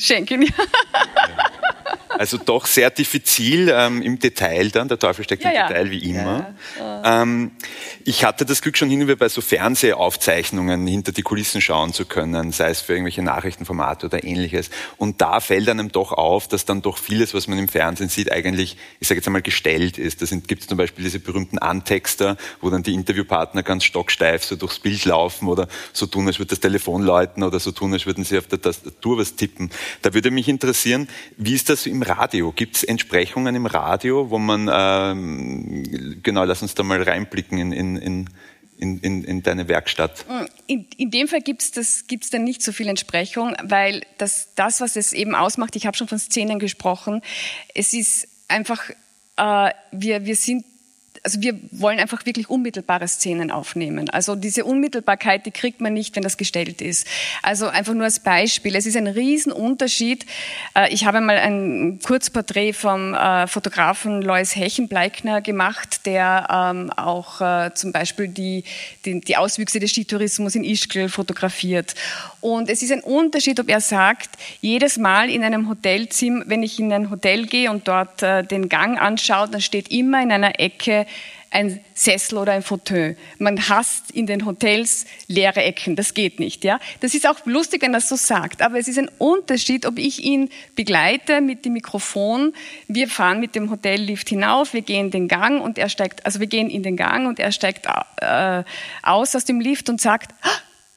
schenken. 0.00 0.46
Also 2.20 2.36
doch 2.36 2.66
sehr 2.66 2.90
diffizil 2.90 3.72
ähm, 3.74 4.02
im 4.02 4.18
Detail 4.18 4.68
dann, 4.68 4.88
der 4.88 4.98
Teufel 4.98 5.24
steckt 5.24 5.42
ja, 5.42 5.50
im 5.50 5.56
ja. 5.56 5.68
Detail 5.68 5.90
wie 5.90 6.10
immer. 6.10 6.54
Ja, 6.78 7.22
ähm, 7.22 7.52
ich 8.04 8.24
hatte 8.24 8.44
das 8.44 8.60
Glück 8.60 8.76
schon 8.76 8.90
hin 8.90 9.00
und 9.00 9.06
wieder 9.06 9.16
bei 9.16 9.30
so 9.30 9.40
Fernsehaufzeichnungen 9.40 10.86
hinter 10.86 11.12
die 11.12 11.22
Kulissen 11.22 11.62
schauen 11.62 11.94
zu 11.94 12.04
können, 12.04 12.52
sei 12.52 12.68
es 12.68 12.82
für 12.82 12.92
irgendwelche 12.92 13.22
Nachrichtenformate 13.22 14.04
oder 14.04 14.22
ähnliches. 14.22 14.68
Und 14.98 15.22
da 15.22 15.40
fällt 15.40 15.66
einem 15.70 15.92
doch 15.92 16.12
auf, 16.12 16.46
dass 16.46 16.66
dann 16.66 16.82
doch 16.82 16.98
vieles, 16.98 17.32
was 17.32 17.48
man 17.48 17.58
im 17.58 17.68
Fernsehen 17.68 18.10
sieht, 18.10 18.30
eigentlich, 18.30 18.76
ich 18.98 19.08
sage 19.08 19.20
jetzt 19.20 19.26
einmal, 19.26 19.40
gestellt 19.40 19.96
ist. 19.96 20.20
Da 20.20 20.26
gibt 20.46 20.60
es 20.60 20.68
zum 20.68 20.76
Beispiel 20.76 21.04
diese 21.04 21.20
berühmten 21.20 21.56
Antexter, 21.56 22.36
wo 22.60 22.68
dann 22.68 22.82
die 22.82 22.92
Interviewpartner 22.92 23.62
ganz 23.62 23.84
stocksteif 23.84 24.44
so 24.44 24.56
durchs 24.56 24.78
Bild 24.78 25.06
laufen 25.06 25.48
oder 25.48 25.68
so 25.94 26.04
tun, 26.04 26.26
als 26.26 26.38
würde 26.38 26.50
das 26.50 26.60
Telefon 26.60 27.02
läuten 27.02 27.42
oder 27.44 27.60
so 27.60 27.72
tun, 27.72 27.94
als 27.94 28.04
würden 28.04 28.24
sie 28.24 28.36
auf 28.36 28.46
der 28.46 28.60
Tastatur 28.60 29.16
was 29.16 29.36
tippen. 29.36 29.70
Da 30.02 30.14
würde 30.14 30.30
mich 30.30 30.48
interessieren, 30.48 31.08
wie 31.36 31.54
ist 31.54 31.68
das 31.68 31.86
im 31.86 32.02
Radio? 32.02 32.52
Gibt 32.52 32.76
es 32.76 32.84
Entsprechungen 32.84 33.54
im 33.54 33.66
Radio, 33.66 34.30
wo 34.30 34.38
man, 34.38 34.68
ähm, 34.72 36.20
genau, 36.22 36.44
lass 36.44 36.62
uns 36.62 36.74
da 36.74 36.82
mal 36.82 37.02
reinblicken 37.02 37.58
in, 37.58 37.72
in, 37.72 37.96
in 37.96 38.30
in, 38.80 38.98
in, 39.00 39.24
in 39.24 39.42
deine 39.42 39.68
Werkstatt? 39.68 40.24
In, 40.66 40.86
in 40.96 41.10
dem 41.10 41.28
Fall 41.28 41.42
gibt 41.42 41.76
es 41.76 42.06
gibt's 42.06 42.30
dann 42.30 42.44
nicht 42.44 42.62
so 42.62 42.72
viel 42.72 42.88
Entsprechung, 42.88 43.54
weil 43.62 44.06
das, 44.18 44.54
das, 44.54 44.80
was 44.80 44.96
es 44.96 45.12
eben 45.12 45.34
ausmacht, 45.34 45.76
ich 45.76 45.86
habe 45.86 45.96
schon 45.96 46.08
von 46.08 46.18
Szenen 46.18 46.58
gesprochen, 46.58 47.20
es 47.74 47.92
ist 47.92 48.26
einfach, 48.48 48.90
äh, 49.36 49.70
wir, 49.92 50.24
wir 50.24 50.36
sind 50.36 50.64
also 51.22 51.42
wir 51.42 51.58
wollen 51.70 51.98
einfach 51.98 52.24
wirklich 52.24 52.48
unmittelbare 52.48 53.06
Szenen 53.06 53.50
aufnehmen. 53.50 54.08
Also 54.08 54.36
diese 54.36 54.64
Unmittelbarkeit, 54.64 55.44
die 55.44 55.50
kriegt 55.50 55.80
man 55.80 55.92
nicht, 55.92 56.16
wenn 56.16 56.22
das 56.22 56.38
gestellt 56.38 56.80
ist. 56.80 57.06
Also 57.42 57.68
einfach 57.68 57.92
nur 57.92 58.04
als 58.04 58.20
Beispiel. 58.20 58.74
Es 58.74 58.86
ist 58.86 58.96
ein 58.96 59.06
Riesenunterschied. 59.06 60.24
Äh, 60.74 60.92
ich 60.92 61.04
habe 61.04 61.20
mal 61.20 61.36
ein 61.36 61.98
Kurzporträt 62.02 62.72
vom 62.72 63.12
äh, 63.12 63.46
Fotografen 63.46 64.22
Lois 64.22 64.56
Hechenbleikner 64.56 65.42
gemacht, 65.42 66.06
der 66.06 66.46
ähm, 66.50 66.90
auch 66.90 67.40
äh, 67.42 67.74
zum 67.74 67.92
Beispiel 67.92 68.28
die, 68.28 68.64
die, 69.04 69.20
die 69.20 69.36
Auswüchse 69.36 69.78
des 69.78 69.90
Skitourismus 69.90 70.54
in 70.54 70.64
Ischgl 70.64 71.10
fotografiert. 71.10 71.94
Und 72.40 72.70
es 72.70 72.80
ist 72.80 72.92
ein 72.92 73.00
Unterschied, 73.00 73.60
ob 73.60 73.68
er 73.68 73.82
sagt, 73.82 74.30
jedes 74.62 74.96
Mal 74.96 75.28
in 75.28 75.44
einem 75.44 75.68
Hotelzimmer, 75.68 76.44
wenn 76.46 76.62
ich 76.62 76.80
in 76.80 76.90
ein 76.92 77.10
Hotel 77.10 77.44
gehe 77.44 77.70
und 77.70 77.86
dort 77.86 78.22
den 78.22 78.70
Gang 78.70 78.98
anschaue, 78.98 79.48
dann 79.48 79.60
steht 79.60 79.90
immer 79.90 80.22
in 80.22 80.32
einer 80.32 80.58
Ecke 80.58 81.06
ein 81.50 81.80
Sessel 81.94 82.38
oder 82.38 82.52
ein 82.52 82.62
Fauteuil. 82.62 83.16
Man 83.38 83.68
hasst 83.68 84.10
in 84.12 84.26
den 84.26 84.46
Hotels 84.46 85.04
leere 85.26 85.62
Ecken. 85.62 85.96
Das 85.96 86.14
geht 86.14 86.38
nicht, 86.38 86.62
ja. 86.62 86.78
Das 87.00 87.14
ist 87.14 87.26
auch 87.26 87.44
lustig, 87.44 87.82
wenn 87.82 87.92
er 87.92 88.00
so 88.00 88.14
sagt. 88.14 88.62
Aber 88.62 88.78
es 88.78 88.86
ist 88.86 88.98
ein 88.98 89.10
Unterschied, 89.18 89.84
ob 89.84 89.98
ich 89.98 90.22
ihn 90.22 90.48
begleite 90.76 91.40
mit 91.40 91.64
dem 91.64 91.72
Mikrofon. 91.72 92.52
Wir 92.86 93.08
fahren 93.08 93.40
mit 93.40 93.56
dem 93.56 93.70
Hotellift 93.70 94.28
hinauf, 94.28 94.72
wir 94.74 94.82
gehen 94.82 95.10
den 95.10 95.26
Gang 95.26 95.60
und 95.60 95.76
er 95.76 95.88
steigt, 95.88 96.24
also 96.24 96.38
wir 96.38 96.46
gehen 96.46 96.70
in 96.70 96.82
den 96.82 96.96
Gang 96.96 97.26
und 97.26 97.40
er 97.40 97.50
steigt 97.50 97.86
äh, 98.20 98.62
aus 99.02 99.34
aus 99.34 99.44
dem 99.44 99.60
Lift 99.60 99.88
und 99.88 100.00
sagt, 100.00 100.32
ah, 100.42 100.48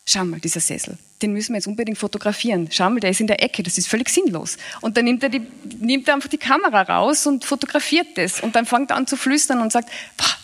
schau 0.06 0.24
mal, 0.24 0.40
dieser 0.40 0.60
Sessel 0.60 0.98
den 1.24 1.34
müssen 1.34 1.54
wir 1.54 1.58
jetzt 1.58 1.68
unbedingt 1.68 1.98
fotografieren. 1.98 2.68
Schau 2.72 2.90
mal, 2.90 3.00
der 3.00 3.10
ist 3.10 3.22
in 3.22 3.28
der 3.28 3.42
Ecke, 3.42 3.64
das 3.64 3.78
ist 3.78 3.88
völlig 3.88 4.10
sinnlos. 4.10 4.58
Und 4.82 4.98
dann 4.98 5.06
nimmt 5.06 5.24
er, 5.24 5.30
die, 5.30 5.42
nimmt 5.80 6.08
er 6.08 6.16
einfach 6.16 6.30
die 6.30 6.38
Kamera 6.38 6.82
raus 6.82 7.26
und 7.26 7.46
fotografiert 7.46 8.10
das. 8.16 8.42
Und 8.42 8.56
dann 8.56 8.66
fängt 8.66 8.92
er 8.92 8.98
an 8.98 9.08
zu 9.08 9.18
flüstern 9.18 9.62
und 9.62 9.72
sagt, 9.72 9.90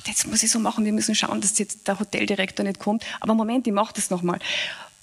jetzt 0.05 0.25
muss 0.27 0.41
ich 0.41 0.49
so 0.49 0.59
machen, 0.59 0.85
wir 0.85 0.93
müssen 0.93 1.13
schauen, 1.13 1.41
dass 1.41 1.57
jetzt 1.59 1.87
der 1.87 1.99
Hoteldirektor 1.99 2.65
nicht 2.65 2.79
kommt. 2.79 3.03
Aber 3.19 3.35
Moment, 3.35 3.67
ich 3.67 3.73
mache 3.73 3.93
das 3.93 4.09
nochmal. 4.09 4.39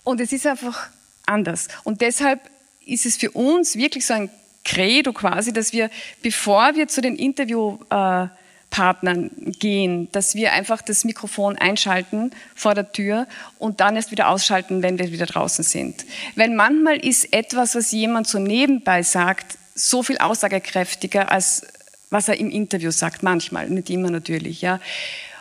Und 0.03 0.21
es 0.21 0.33
ist 0.33 0.47
einfach 0.47 0.89
anders. 1.27 1.69
Und 1.85 2.01
deshalb 2.01 2.41
ist 2.85 3.07
es 3.07 3.17
für 3.17 3.31
uns 3.33 3.77
wirklich 3.77 4.07
so 4.07 4.15
ein 4.15 4.31
Credo 4.65 5.13
quasi, 5.13 5.53
dass 5.53 5.73
wir, 5.73 5.91
bevor 6.23 6.75
wir 6.75 6.89
zu 6.89 7.01
den 7.01 7.17
Interview 7.17 7.79
äh, 7.91 8.27
Partnern 8.71 9.31
gehen, 9.59 10.11
dass 10.13 10.35
wir 10.35 10.53
einfach 10.53 10.83
das 10.83 11.05
Mikrofon 11.05 11.57
einschalten 11.57 12.33
vor 12.55 12.75
der 12.75 12.93
Tür 12.93 13.27
und 13.59 13.81
dann 13.81 13.97
erst 13.97 14.11
wieder 14.11 14.29
ausschalten, 14.29 14.83
wenn 14.83 14.99
wir 14.99 15.13
wieder 15.13 15.27
draußen 15.27 15.65
sind. 15.65 16.05
Weil 16.35 16.51
manchmal 16.51 16.97
ist 16.99 17.33
etwas, 17.33 17.75
was 17.75 17.93
jemand 17.93 18.27
so 18.27 18.39
nebenbei 18.39 19.03
sagt, 19.03 19.57
so 19.75 20.03
viel 20.03 20.19
aussagekräftiger 20.19 21.31
als 21.31 21.67
was 22.11 22.29
er 22.29 22.39
im 22.39 22.51
Interview 22.51 22.91
sagt. 22.91 23.23
Manchmal, 23.23 23.69
nicht 23.69 23.91
immer 23.91 24.11
natürlich, 24.11 24.63
ja. 24.63 24.81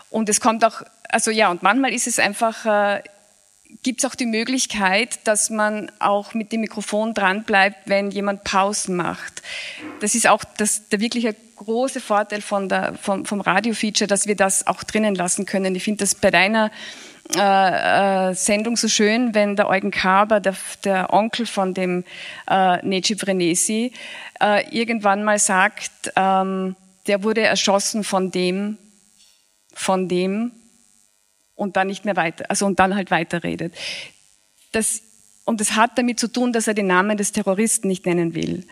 Und 0.09 0.29
es 0.29 0.41
kommt 0.41 0.65
auch, 0.65 0.81
also 1.09 1.31
ja, 1.31 1.51
und 1.51 1.63
manchmal 1.63 1.93
ist 1.93 2.07
es 2.07 2.19
einfach, 2.19 2.65
äh, 2.65 3.03
gibt 3.83 4.03
es 4.03 4.09
auch 4.09 4.15
die 4.15 4.25
Möglichkeit, 4.25 5.19
dass 5.25 5.49
man 5.49 5.91
auch 5.99 6.33
mit 6.33 6.51
dem 6.51 6.61
Mikrofon 6.61 7.13
dran 7.13 7.43
bleibt, 7.43 7.87
wenn 7.87 8.11
jemand 8.11 8.43
Pausen 8.43 8.95
macht. 8.95 9.41
Das 9.99 10.15
ist 10.15 10.27
auch 10.27 10.43
das, 10.57 10.89
der 10.89 10.99
wirkliche 10.99 11.35
große 11.55 12.01
Vorteil 12.01 12.41
von 12.41 12.69
der, 12.69 12.95
vom, 12.95 13.25
vom 13.25 13.41
Radio-Feature, 13.41 14.07
dass 14.07 14.27
wir 14.27 14.35
das 14.35 14.67
auch 14.67 14.83
drinnen 14.83 15.15
lassen 15.15 15.45
können. 15.45 15.75
Ich 15.75 15.83
finde 15.83 15.99
das 15.99 16.15
bei 16.15 16.31
deiner 16.31 16.71
äh, 17.35 18.29
äh, 18.29 18.33
Sendung 18.35 18.77
so 18.77 18.87
schön, 18.87 19.33
wenn 19.33 19.55
der 19.55 19.67
Eugen 19.67 19.91
Kaber, 19.91 20.39
der, 20.39 20.55
der 20.83 21.11
Onkel 21.11 21.45
von 21.45 21.73
dem 21.73 22.03
äh, 22.47 22.85
Necip 22.85 23.25
Renesi, 23.25 23.93
äh, 24.39 24.67
irgendwann 24.69 25.23
mal 25.23 25.39
sagt, 25.39 26.11
ähm, 26.15 26.75
der 27.07 27.23
wurde 27.23 27.41
erschossen 27.41 28.03
von 28.03 28.31
dem, 28.31 28.77
von 29.73 30.07
dem 30.07 30.51
und 31.55 31.77
dann 31.77 31.87
nicht 31.87 32.05
mehr 32.05 32.15
weiter, 32.15 32.45
also 32.49 32.65
und 32.65 32.79
dann 32.79 32.95
halt 32.95 33.11
weiterredet. 33.11 33.73
Das 34.71 35.01
und 35.45 35.61
das 35.61 35.75
hat 35.75 35.95
damit 35.99 36.19
zu 36.19 36.27
tun, 36.27 36.53
dass 36.53 36.67
er 36.67 36.73
den 36.73 36.87
Namen 36.87 37.17
des 37.17 37.31
Terroristen 37.31 37.87
nicht 37.87 38.07
nennen 38.07 38.33
will. 38.33 38.65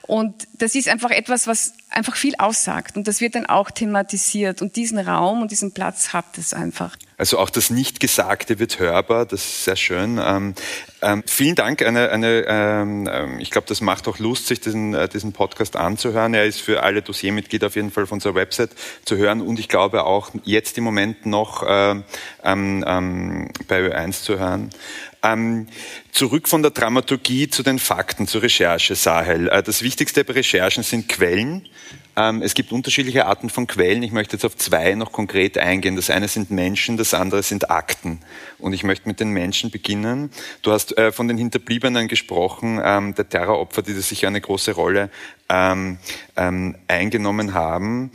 Und 0.00 0.48
das 0.54 0.74
ist 0.74 0.88
einfach 0.88 1.10
etwas, 1.10 1.46
was 1.46 1.74
einfach 1.90 2.16
viel 2.16 2.34
aussagt. 2.38 2.96
Und 2.96 3.06
das 3.06 3.20
wird 3.20 3.34
dann 3.34 3.44
auch 3.44 3.70
thematisiert. 3.70 4.62
Und 4.62 4.76
diesen 4.76 4.98
Raum 4.98 5.42
und 5.42 5.50
diesen 5.50 5.72
Platz 5.72 6.14
hat 6.14 6.38
es 6.38 6.54
einfach. 6.54 6.96
Also 7.16 7.38
auch 7.38 7.50
das 7.50 7.70
Nichtgesagte 7.70 8.58
wird 8.58 8.78
hörbar. 8.78 9.26
Das 9.26 9.44
ist 9.44 9.64
sehr 9.64 9.76
schön. 9.76 10.20
Ähm, 10.22 10.54
ähm, 11.00 11.22
vielen 11.26 11.54
Dank. 11.54 11.82
Eine, 11.82 12.10
eine, 12.10 12.44
ähm, 12.48 13.08
ähm 13.12 13.40
ich 13.40 13.50
glaube, 13.50 13.68
das 13.68 13.80
macht 13.80 14.08
auch 14.08 14.18
Lust, 14.18 14.48
sich 14.48 14.60
diesen, 14.60 14.94
äh, 14.94 15.08
diesen 15.08 15.32
Podcast 15.32 15.76
anzuhören. 15.76 16.34
Er 16.34 16.44
ist 16.44 16.60
für 16.60 16.82
alle 16.82 17.02
Dossiermitglieder 17.02 17.68
auf 17.68 17.76
jeden 17.76 17.90
Fall 17.90 18.04
auf 18.04 18.12
unserer 18.12 18.34
Website 18.34 18.70
zu 19.04 19.16
hören. 19.16 19.40
Und 19.40 19.58
ich 19.58 19.68
glaube 19.68 20.04
auch 20.04 20.30
jetzt 20.44 20.76
im 20.76 20.84
Moment 20.84 21.24
noch 21.26 21.62
äh, 21.62 21.94
ähm, 22.42 23.50
bei 23.68 23.80
Ö1 23.80 24.22
zu 24.22 24.38
hören. 24.38 24.70
Ähm, 25.22 25.68
zurück 26.12 26.48
von 26.48 26.62
der 26.62 26.70
Dramaturgie 26.70 27.48
zu 27.48 27.62
den 27.62 27.78
Fakten, 27.78 28.26
zur 28.26 28.42
Recherche, 28.42 28.94
Sahel. 28.94 29.48
Äh, 29.48 29.62
das 29.62 29.82
Wichtigste 29.82 30.24
bei 30.24 30.34
Recherchen 30.34 30.82
sind 30.82 31.08
Quellen. 31.08 31.66
Ähm, 32.16 32.42
es 32.42 32.54
gibt 32.54 32.72
unterschiedliche 32.72 33.26
Arten 33.26 33.50
von 33.50 33.66
Quellen. 33.66 34.02
Ich 34.02 34.12
möchte 34.12 34.36
jetzt 34.36 34.44
auf 34.44 34.56
zwei 34.56 34.94
noch 34.94 35.12
konkret 35.12 35.58
eingehen. 35.58 35.96
Das 35.96 36.10
eine 36.10 36.28
sind 36.28 36.50
Menschen, 36.50 36.96
das 36.96 37.14
andere 37.14 37.42
sind 37.42 37.70
Akten. 37.70 38.20
Und 38.58 38.72
ich 38.72 38.84
möchte 38.84 39.08
mit 39.08 39.20
den 39.20 39.30
Menschen 39.30 39.70
beginnen. 39.70 40.30
Du 40.62 40.72
hast 40.72 40.96
äh, 40.96 41.12
von 41.12 41.28
den 41.28 41.38
Hinterbliebenen 41.38 42.08
gesprochen, 42.08 42.80
ähm, 42.82 43.14
der 43.14 43.28
Terroropfer, 43.28 43.82
die 43.82 43.92
sicher 43.94 44.28
eine 44.28 44.40
große 44.40 44.72
Rolle 44.72 45.10
ähm, 45.48 45.98
eingenommen 46.88 47.54
haben. 47.54 48.10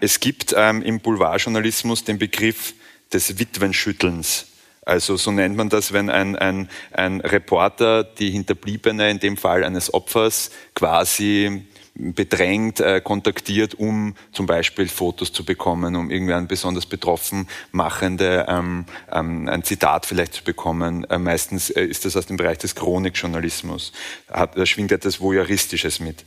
Es 0.00 0.20
gibt 0.20 0.52
im 0.52 1.00
Boulevardjournalismus 1.00 2.04
den 2.04 2.18
Begriff 2.18 2.74
des 3.12 3.38
Witwenschüttelns. 3.38 4.46
Also 4.82 5.16
so 5.16 5.30
nennt 5.30 5.56
man 5.56 5.68
das, 5.68 5.92
wenn 5.92 6.10
ein, 6.10 6.36
ein, 6.36 6.68
ein 6.92 7.20
Reporter 7.20 8.02
die 8.04 8.30
Hinterbliebene, 8.30 9.10
in 9.10 9.20
dem 9.20 9.36
Fall 9.36 9.64
eines 9.64 9.92
Opfers, 9.92 10.50
quasi 10.74 11.66
bedrängt, 12.14 12.80
äh, 12.80 13.00
kontaktiert, 13.00 13.74
um 13.74 14.14
zum 14.32 14.46
Beispiel 14.46 14.88
Fotos 14.88 15.32
zu 15.32 15.44
bekommen, 15.44 15.96
um 15.96 16.10
irgendwie 16.10 16.34
ein 16.34 16.48
besonders 16.48 16.86
betroffen 16.86 17.48
machende, 17.72 18.46
ähm, 18.48 18.86
ähm, 19.12 19.48
ein 19.48 19.62
Zitat 19.62 20.06
vielleicht 20.06 20.34
zu 20.34 20.44
bekommen. 20.44 21.04
Äh, 21.04 21.18
meistens 21.18 21.70
äh, 21.70 21.84
ist 21.84 22.04
das 22.04 22.16
aus 22.16 22.26
dem 22.26 22.36
Bereich 22.36 22.58
des 22.58 22.74
Chronikjournalismus. 22.74 23.92
Hat, 24.30 24.56
da 24.56 24.66
schwingt 24.66 24.92
etwas 24.92 25.20
Voyeuristisches 25.20 26.00
mit. 26.00 26.24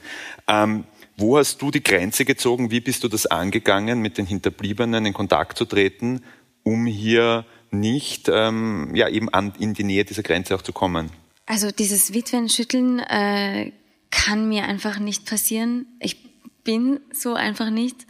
Ähm, 0.47 0.86
wo 1.17 1.38
hast 1.38 1.62
du 1.62 1.69
die 1.69 1.83
Grenze 1.83 2.25
gezogen? 2.25 2.71
Wie 2.71 2.79
bist 2.79 3.03
du 3.03 3.07
das 3.07 3.25
angegangen, 3.25 3.99
mit 3.99 4.17
den 4.17 4.25
Hinterbliebenen 4.25 5.05
in 5.05 5.13
Kontakt 5.13 5.57
zu 5.57 5.65
treten, 5.65 6.23
um 6.63 6.86
hier 6.86 7.45
nicht 7.69 8.29
ähm, 8.29 8.91
ja, 8.95 9.09
eben 9.09 9.29
an, 9.29 9.53
in 9.59 9.73
die 9.73 9.83
Nähe 9.83 10.05
dieser 10.05 10.23
Grenze 10.23 10.55
auch 10.55 10.62
zu 10.62 10.73
kommen? 10.73 11.12
Also 11.45 11.71
dieses 11.71 12.13
Witwenschütteln 12.13 12.99
äh, 12.99 13.71
kann 14.13 14.47
mir 14.47 14.65
einfach 14.65 14.99
nicht 14.99 15.26
passieren. 15.26 15.88
Ich 15.99 16.17
bin 16.63 16.99
so 17.12 17.34
einfach 17.34 17.71
nicht. 17.71 18.06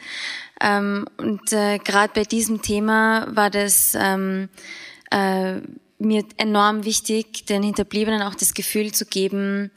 Ähm, 0.62 1.08
und 1.18 1.52
äh, 1.54 1.78
gerade 1.78 2.12
bei 2.14 2.24
diesem 2.24 2.62
Thema 2.62 3.28
war 3.30 3.50
das 3.50 3.96
ähm, 3.98 4.50
äh, 5.12 5.62
mir 5.98 6.26
enorm 6.38 6.84
wichtig, 6.84 7.46
den 7.46 7.64
Hinterbliebenen 7.64 8.22
auch 8.22 8.36
das 8.36 8.54
Gefühl 8.54 8.92
zu 8.92 9.06
geben, 9.06 9.72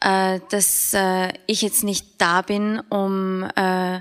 äh, 0.00 0.40
dass 0.50 0.94
äh, 0.94 1.32
ich 1.46 1.60
jetzt 1.60 1.84
nicht 1.84 2.06
da 2.18 2.40
bin, 2.40 2.80
um 2.88 3.44
äh, 3.54 4.00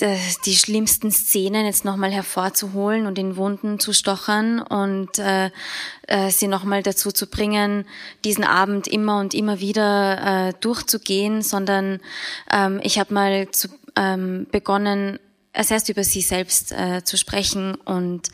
die 0.00 0.54
schlimmsten 0.54 1.10
Szenen 1.10 1.66
jetzt 1.66 1.84
nochmal 1.84 2.12
hervorzuholen 2.12 3.06
und 3.06 3.18
in 3.18 3.36
Wunden 3.36 3.80
zu 3.80 3.92
stochern 3.92 4.60
und 4.60 5.18
äh, 5.18 5.50
äh, 6.06 6.30
sie 6.30 6.46
nochmal 6.46 6.82
dazu 6.82 7.10
zu 7.10 7.26
bringen, 7.26 7.84
diesen 8.24 8.44
Abend 8.44 8.86
immer 8.86 9.18
und 9.18 9.34
immer 9.34 9.60
wieder 9.60 10.48
äh, 10.48 10.52
durchzugehen, 10.60 11.42
sondern 11.42 12.00
ähm, 12.52 12.80
ich 12.82 12.98
habe 12.98 13.12
mal 13.12 13.50
zu, 13.50 13.68
ähm, 13.96 14.46
begonnen, 14.52 15.18
als 15.52 15.70
erst 15.70 15.88
über 15.88 16.04
sie 16.04 16.20
selbst 16.20 16.72
äh, 16.72 17.02
zu 17.04 17.16
sprechen 17.16 17.74
und 17.74 18.28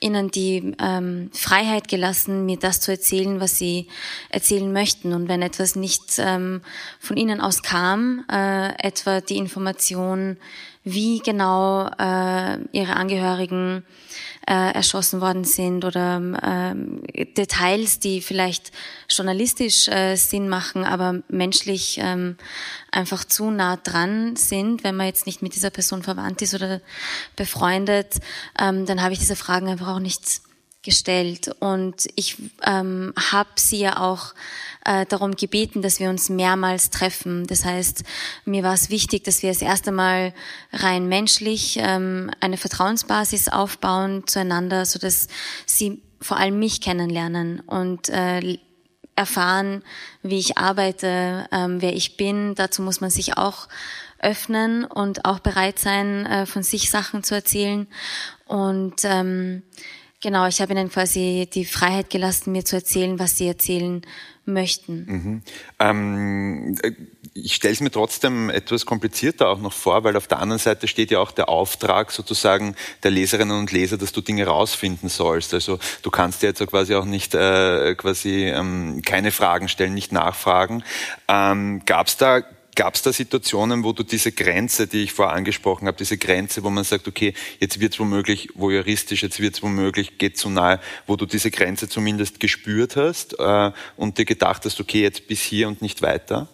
ihnen 0.00 0.30
die 0.30 0.74
ähm, 0.80 1.30
Freiheit 1.32 1.88
gelassen, 1.88 2.44
mir 2.44 2.58
das 2.58 2.80
zu 2.80 2.90
erzählen, 2.90 3.40
was 3.40 3.56
sie 3.56 3.88
erzählen 4.28 4.72
möchten. 4.72 5.12
Und 5.12 5.28
wenn 5.28 5.42
etwas 5.42 5.76
nicht 5.76 6.18
ähm, 6.18 6.60
von 7.00 7.16
ihnen 7.16 7.40
aus 7.40 7.62
kam, 7.62 8.24
äh, 8.30 8.74
etwa 8.78 9.20
die 9.20 9.38
Information, 9.38 10.36
wie 10.84 11.18
genau 11.18 11.88
äh, 11.98 12.58
ihre 12.72 12.94
Angehörigen 12.94 13.84
äh, 14.46 14.72
erschossen 14.72 15.20
worden 15.20 15.44
sind 15.44 15.84
oder 15.84 16.74
äh, 17.12 17.24
Details, 17.26 17.98
die 17.98 18.20
vielleicht 18.20 18.70
journalistisch 19.08 19.88
äh, 19.88 20.16
Sinn 20.16 20.48
machen, 20.48 20.84
aber 20.84 21.22
menschlich 21.28 21.98
ähm, 22.00 22.36
einfach 22.92 23.24
zu 23.24 23.50
nah 23.50 23.76
dran 23.76 24.36
sind, 24.36 24.84
wenn 24.84 24.96
man 24.96 25.06
jetzt 25.06 25.26
nicht 25.26 25.42
mit 25.42 25.54
dieser 25.54 25.70
Person 25.70 26.02
verwandt 26.02 26.42
ist 26.42 26.54
oder 26.54 26.80
befreundet, 27.34 28.14
ähm, 28.58 28.86
dann 28.86 29.02
habe 29.02 29.12
ich 29.12 29.18
diese 29.18 29.36
Fragen 29.36 29.68
einfach 29.68 29.88
auch 29.88 29.98
nicht 29.98 30.40
gestellt. 30.86 31.50
Und 31.58 32.06
ich 32.14 32.36
ähm, 32.62 33.12
habe 33.32 33.50
sie 33.56 33.80
ja 33.80 34.00
auch 34.00 34.34
äh, 34.86 35.04
darum 35.06 35.36
gebeten, 35.36 35.82
dass 35.82 36.00
wir 36.00 36.08
uns 36.08 36.28
mehrmals 36.28 36.90
treffen. 36.90 37.46
Das 37.46 37.64
heißt, 37.64 38.04
mir 38.44 38.62
war 38.62 38.74
es 38.74 38.88
wichtig, 38.88 39.24
dass 39.24 39.42
wir 39.42 39.50
das 39.50 39.62
erste 39.62 39.92
Mal 39.92 40.32
rein 40.72 41.08
menschlich 41.08 41.78
ähm, 41.80 42.30
eine 42.40 42.56
Vertrauensbasis 42.56 43.48
aufbauen 43.48 44.26
zueinander, 44.26 44.86
so 44.86 44.98
dass 44.98 45.28
sie 45.66 46.02
vor 46.20 46.36
allem 46.36 46.58
mich 46.58 46.80
kennenlernen 46.80 47.60
und 47.60 48.08
äh, 48.08 48.58
erfahren, 49.16 49.82
wie 50.22 50.38
ich 50.38 50.58
arbeite, 50.58 51.48
ähm, 51.50 51.82
wer 51.82 51.94
ich 51.94 52.16
bin. 52.16 52.54
Dazu 52.54 52.82
muss 52.82 53.00
man 53.00 53.10
sich 53.10 53.36
auch 53.36 53.68
öffnen 54.18 54.84
und 54.84 55.24
auch 55.24 55.40
bereit 55.40 55.78
sein, 55.78 56.26
äh, 56.26 56.46
von 56.46 56.62
sich 56.62 56.90
Sachen 56.90 57.22
zu 57.22 57.34
erzählen. 57.34 57.86
Und 58.46 59.04
ähm, 59.04 59.62
genau, 60.20 60.46
ich 60.46 60.60
habe 60.60 60.72
ihnen 60.72 60.90
quasi 60.90 61.48
die 61.52 61.64
Freiheit 61.64 62.10
gelassen, 62.10 62.52
mir 62.52 62.64
zu 62.64 62.76
erzählen, 62.76 63.18
was 63.18 63.36
sie 63.36 63.48
erzählen 63.48 64.02
möchten. 64.46 65.06
Mhm. 65.06 65.42
Ähm, 65.78 66.78
ich 67.34 67.54
stelle 67.54 67.74
es 67.74 67.80
mir 67.80 67.90
trotzdem 67.90 68.48
etwas 68.50 68.86
komplizierter 68.86 69.48
auch 69.48 69.60
noch 69.60 69.72
vor, 69.72 70.04
weil 70.04 70.16
auf 70.16 70.26
der 70.26 70.38
anderen 70.38 70.58
Seite 70.58 70.88
steht 70.88 71.10
ja 71.10 71.18
auch 71.18 71.32
der 71.32 71.48
Auftrag 71.48 72.12
sozusagen 72.12 72.74
der 73.02 73.10
Leserinnen 73.10 73.58
und 73.58 73.72
Leser, 73.72 73.98
dass 73.98 74.12
du 74.12 74.20
Dinge 74.20 74.46
rausfinden 74.46 75.08
sollst. 75.08 75.52
Also 75.52 75.78
du 76.02 76.10
kannst 76.10 76.42
ja 76.42 76.48
jetzt 76.50 76.58
so 76.58 76.66
quasi 76.66 76.94
auch 76.94 77.04
nicht 77.04 77.34
äh, 77.34 77.94
quasi 77.96 78.46
ähm, 78.46 79.02
keine 79.04 79.32
Fragen 79.32 79.68
stellen, 79.68 79.94
nicht 79.94 80.12
nachfragen. 80.12 80.82
Ähm, 81.28 81.82
Gab 81.84 82.06
es 82.06 82.16
da 82.16 82.42
Gab 82.76 82.94
es 82.94 83.00
da 83.00 83.10
Situationen, 83.10 83.84
wo 83.84 83.92
du 83.94 84.02
diese 84.02 84.32
Grenze, 84.32 84.86
die 84.86 85.04
ich 85.04 85.14
vorher 85.14 85.34
angesprochen 85.34 85.88
habe, 85.88 85.96
diese 85.96 86.18
Grenze, 86.18 86.62
wo 86.62 86.68
man 86.68 86.84
sagt, 86.84 87.08
okay, 87.08 87.32
jetzt 87.58 87.80
wird 87.80 87.94
es 87.94 87.98
womöglich 87.98 88.50
voyeuristisch, 88.54 89.22
jetzt 89.22 89.40
wird 89.40 89.54
es 89.54 89.62
womöglich, 89.62 90.18
geht 90.18 90.36
zu 90.36 90.50
nahe, 90.50 90.78
wo 91.06 91.16
du 91.16 91.24
diese 91.24 91.50
Grenze 91.50 91.88
zumindest 91.88 92.38
gespürt 92.38 92.96
hast 92.96 93.38
äh, 93.38 93.72
und 93.96 94.18
dir 94.18 94.26
gedacht 94.26 94.66
hast, 94.66 94.78
okay, 94.78 95.00
jetzt 95.00 95.26
bis 95.26 95.40
hier 95.40 95.68
und 95.68 95.80
nicht 95.80 96.02
weiter? 96.02 96.48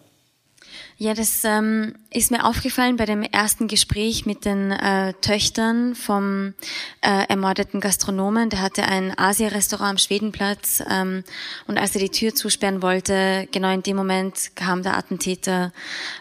Ja, 0.99 1.15
das 1.15 1.43
ähm, 1.45 1.95
ist 2.11 2.31
mir 2.31 2.45
aufgefallen 2.45 2.97
bei 2.97 3.07
dem 3.07 3.23
ersten 3.23 3.67
Gespräch 3.67 4.27
mit 4.27 4.45
den 4.45 4.71
äh, 4.71 5.15
Töchtern 5.15 5.95
vom 5.95 6.55
äh, 7.01 7.27
ermordeten 7.29 7.81
Gastronomen. 7.81 8.51
Der 8.51 8.61
hatte 8.61 8.85
ein 8.85 9.17
Asia-Restaurant 9.17 9.91
am 9.91 9.99
Schwedenplatz 9.99 10.83
ähm, 10.89 11.25
und 11.67 11.79
als 11.79 11.95
er 11.95 12.03
die 12.03 12.11
Tür 12.11 12.35
zusperren 12.35 12.83
wollte, 12.83 13.49
genau 13.51 13.73
in 13.73 13.83
dem 13.83 13.97
Moment 13.97 14.55
kam 14.55 14.83
der 14.83 14.97
Attentäter 14.97 15.73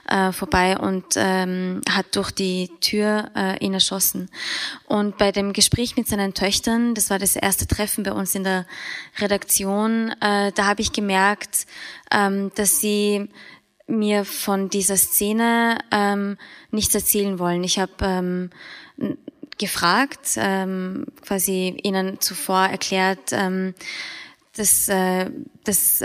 äh, 0.07 0.31
vorbei 0.31 0.77
und 0.77 1.05
ähm, 1.15 1.81
hat 1.89 2.15
durch 2.15 2.31
die 2.31 2.69
Tür 2.79 3.29
äh, 3.35 3.57
ihn 3.63 3.73
erschossen. 3.73 4.29
Und 4.87 5.17
bei 5.17 5.31
dem 5.31 5.53
Gespräch 5.53 5.97
mit 5.97 6.07
seinen 6.07 6.33
Töchtern, 6.33 6.95
das 6.95 7.09
war 7.09 7.19
das 7.19 7.35
erste 7.35 7.67
Treffen 7.67 8.03
bei 8.03 8.13
uns 8.13 8.35
in 8.35 8.45
der 8.45 8.65
Redaktion, 9.19 10.11
äh, 10.21 10.51
da 10.53 10.65
habe 10.65 10.81
ich 10.81 10.93
gemerkt, 10.93 11.67
ähm, 12.11 12.51
dass 12.55 12.79
sie 12.79 13.29
mir 13.91 14.25
von 14.25 14.69
dieser 14.69 14.97
Szene 14.97 15.77
ähm, 15.91 16.37
nichts 16.71 16.95
erzählen 16.95 17.39
wollen. 17.39 17.63
Ich 17.63 17.79
habe 17.79 17.93
ähm, 18.01 18.49
gefragt, 19.57 20.31
ähm, 20.37 21.05
quasi 21.21 21.77
ihnen 21.83 22.19
zuvor 22.19 22.65
erklärt, 22.65 23.31
ähm, 23.31 23.75
dass, 24.55 24.89
äh, 24.89 25.29
dass 25.63 26.03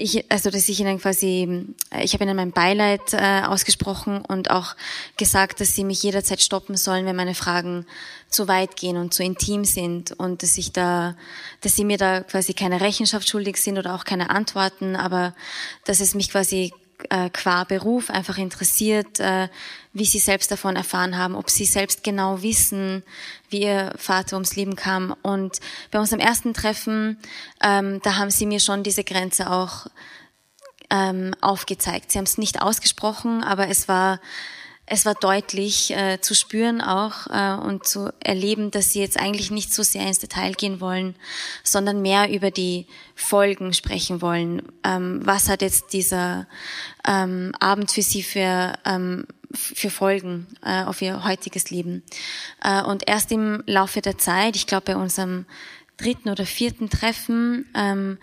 ich, 0.00 0.30
also 0.30 0.50
dass 0.50 0.68
ich 0.68 0.80
ihnen 0.80 0.98
quasi, 0.98 1.66
ich 2.00 2.14
habe 2.14 2.24
ihnen 2.24 2.36
mein 2.36 2.52
Beileid 2.52 3.12
äh, 3.12 3.42
ausgesprochen 3.46 4.22
und 4.22 4.50
auch 4.50 4.74
gesagt, 5.16 5.60
dass 5.60 5.74
sie 5.74 5.84
mich 5.84 6.02
jederzeit 6.02 6.40
stoppen 6.40 6.76
sollen, 6.76 7.04
wenn 7.04 7.16
meine 7.16 7.34
Fragen 7.34 7.86
zu 8.28 8.48
weit 8.48 8.76
gehen 8.76 8.96
und 8.96 9.12
zu 9.12 9.22
intim 9.22 9.64
sind 9.64 10.12
und 10.12 10.42
dass 10.42 10.56
ich 10.56 10.72
da, 10.72 11.16
dass 11.60 11.76
sie 11.76 11.84
mir 11.84 11.98
da 11.98 12.22
quasi 12.22 12.54
keine 12.54 12.80
Rechenschaft 12.80 13.28
schuldig 13.28 13.58
sind 13.58 13.78
oder 13.78 13.94
auch 13.94 14.04
keine 14.04 14.30
Antworten, 14.30 14.96
aber 14.96 15.34
dass 15.84 16.00
es 16.00 16.14
mich 16.14 16.30
quasi 16.30 16.72
äh, 17.08 17.30
qua 17.30 17.64
Beruf 17.64 18.10
einfach 18.10 18.38
interessiert, 18.38 19.20
äh, 19.20 19.48
wie 19.92 20.04
sie 20.04 20.18
selbst 20.18 20.50
davon 20.50 20.76
erfahren 20.76 21.16
haben, 21.16 21.34
ob 21.34 21.50
sie 21.50 21.64
selbst 21.64 22.04
genau 22.04 22.42
wissen, 22.42 23.02
wie 23.48 23.62
ihr 23.62 23.92
Vater 23.96 24.36
ums 24.36 24.56
Leben 24.56 24.76
kam. 24.76 25.14
Und 25.22 25.60
bei 25.90 25.98
unserem 25.98 26.20
ersten 26.20 26.54
Treffen, 26.54 27.18
ähm, 27.62 28.00
da 28.02 28.16
haben 28.16 28.30
sie 28.30 28.46
mir 28.46 28.60
schon 28.60 28.82
diese 28.82 29.04
Grenze 29.04 29.50
auch 29.50 29.86
ähm, 30.90 31.34
aufgezeigt. 31.40 32.10
Sie 32.10 32.18
haben 32.18 32.26
es 32.26 32.38
nicht 32.38 32.62
ausgesprochen, 32.62 33.42
aber 33.42 33.68
es 33.68 33.88
war 33.88 34.20
es 34.90 35.06
war 35.06 35.14
deutlich 35.14 35.96
äh, 35.96 36.20
zu 36.20 36.34
spüren 36.34 36.80
auch 36.80 37.28
äh, 37.28 37.54
und 37.54 37.86
zu 37.86 38.12
erleben, 38.18 38.72
dass 38.72 38.92
sie 38.92 39.00
jetzt 39.00 39.18
eigentlich 39.18 39.52
nicht 39.52 39.72
so 39.72 39.84
sehr 39.84 40.04
ins 40.06 40.18
Detail 40.18 40.52
gehen 40.52 40.80
wollen, 40.80 41.14
sondern 41.62 42.02
mehr 42.02 42.28
über 42.28 42.50
die 42.50 42.86
Folgen 43.14 43.72
sprechen 43.72 44.20
wollen. 44.20 44.62
Ähm, 44.82 45.20
was 45.24 45.48
hat 45.48 45.62
jetzt 45.62 45.92
dieser 45.92 46.48
ähm, 47.06 47.52
Abend 47.60 47.92
für 47.92 48.02
sie 48.02 48.24
für 48.24 48.74
ähm, 48.84 49.26
für 49.52 49.90
Folgen 49.90 50.46
äh, 50.62 50.84
auf 50.84 51.02
ihr 51.02 51.24
heutiges 51.24 51.70
Leben. 51.70 52.04
Äh, 52.62 52.82
und 52.82 53.08
erst 53.08 53.32
im 53.32 53.64
Laufe 53.66 54.00
der 54.00 54.16
Zeit, 54.16 54.54
ich 54.54 54.66
glaube 54.66 54.92
bei 54.92 54.96
unserem 54.96 55.44
dritten 55.96 56.30
oder 56.30 56.46
vierten 56.46 56.88
Treffen, 56.88 57.66
ähm, 57.74 58.18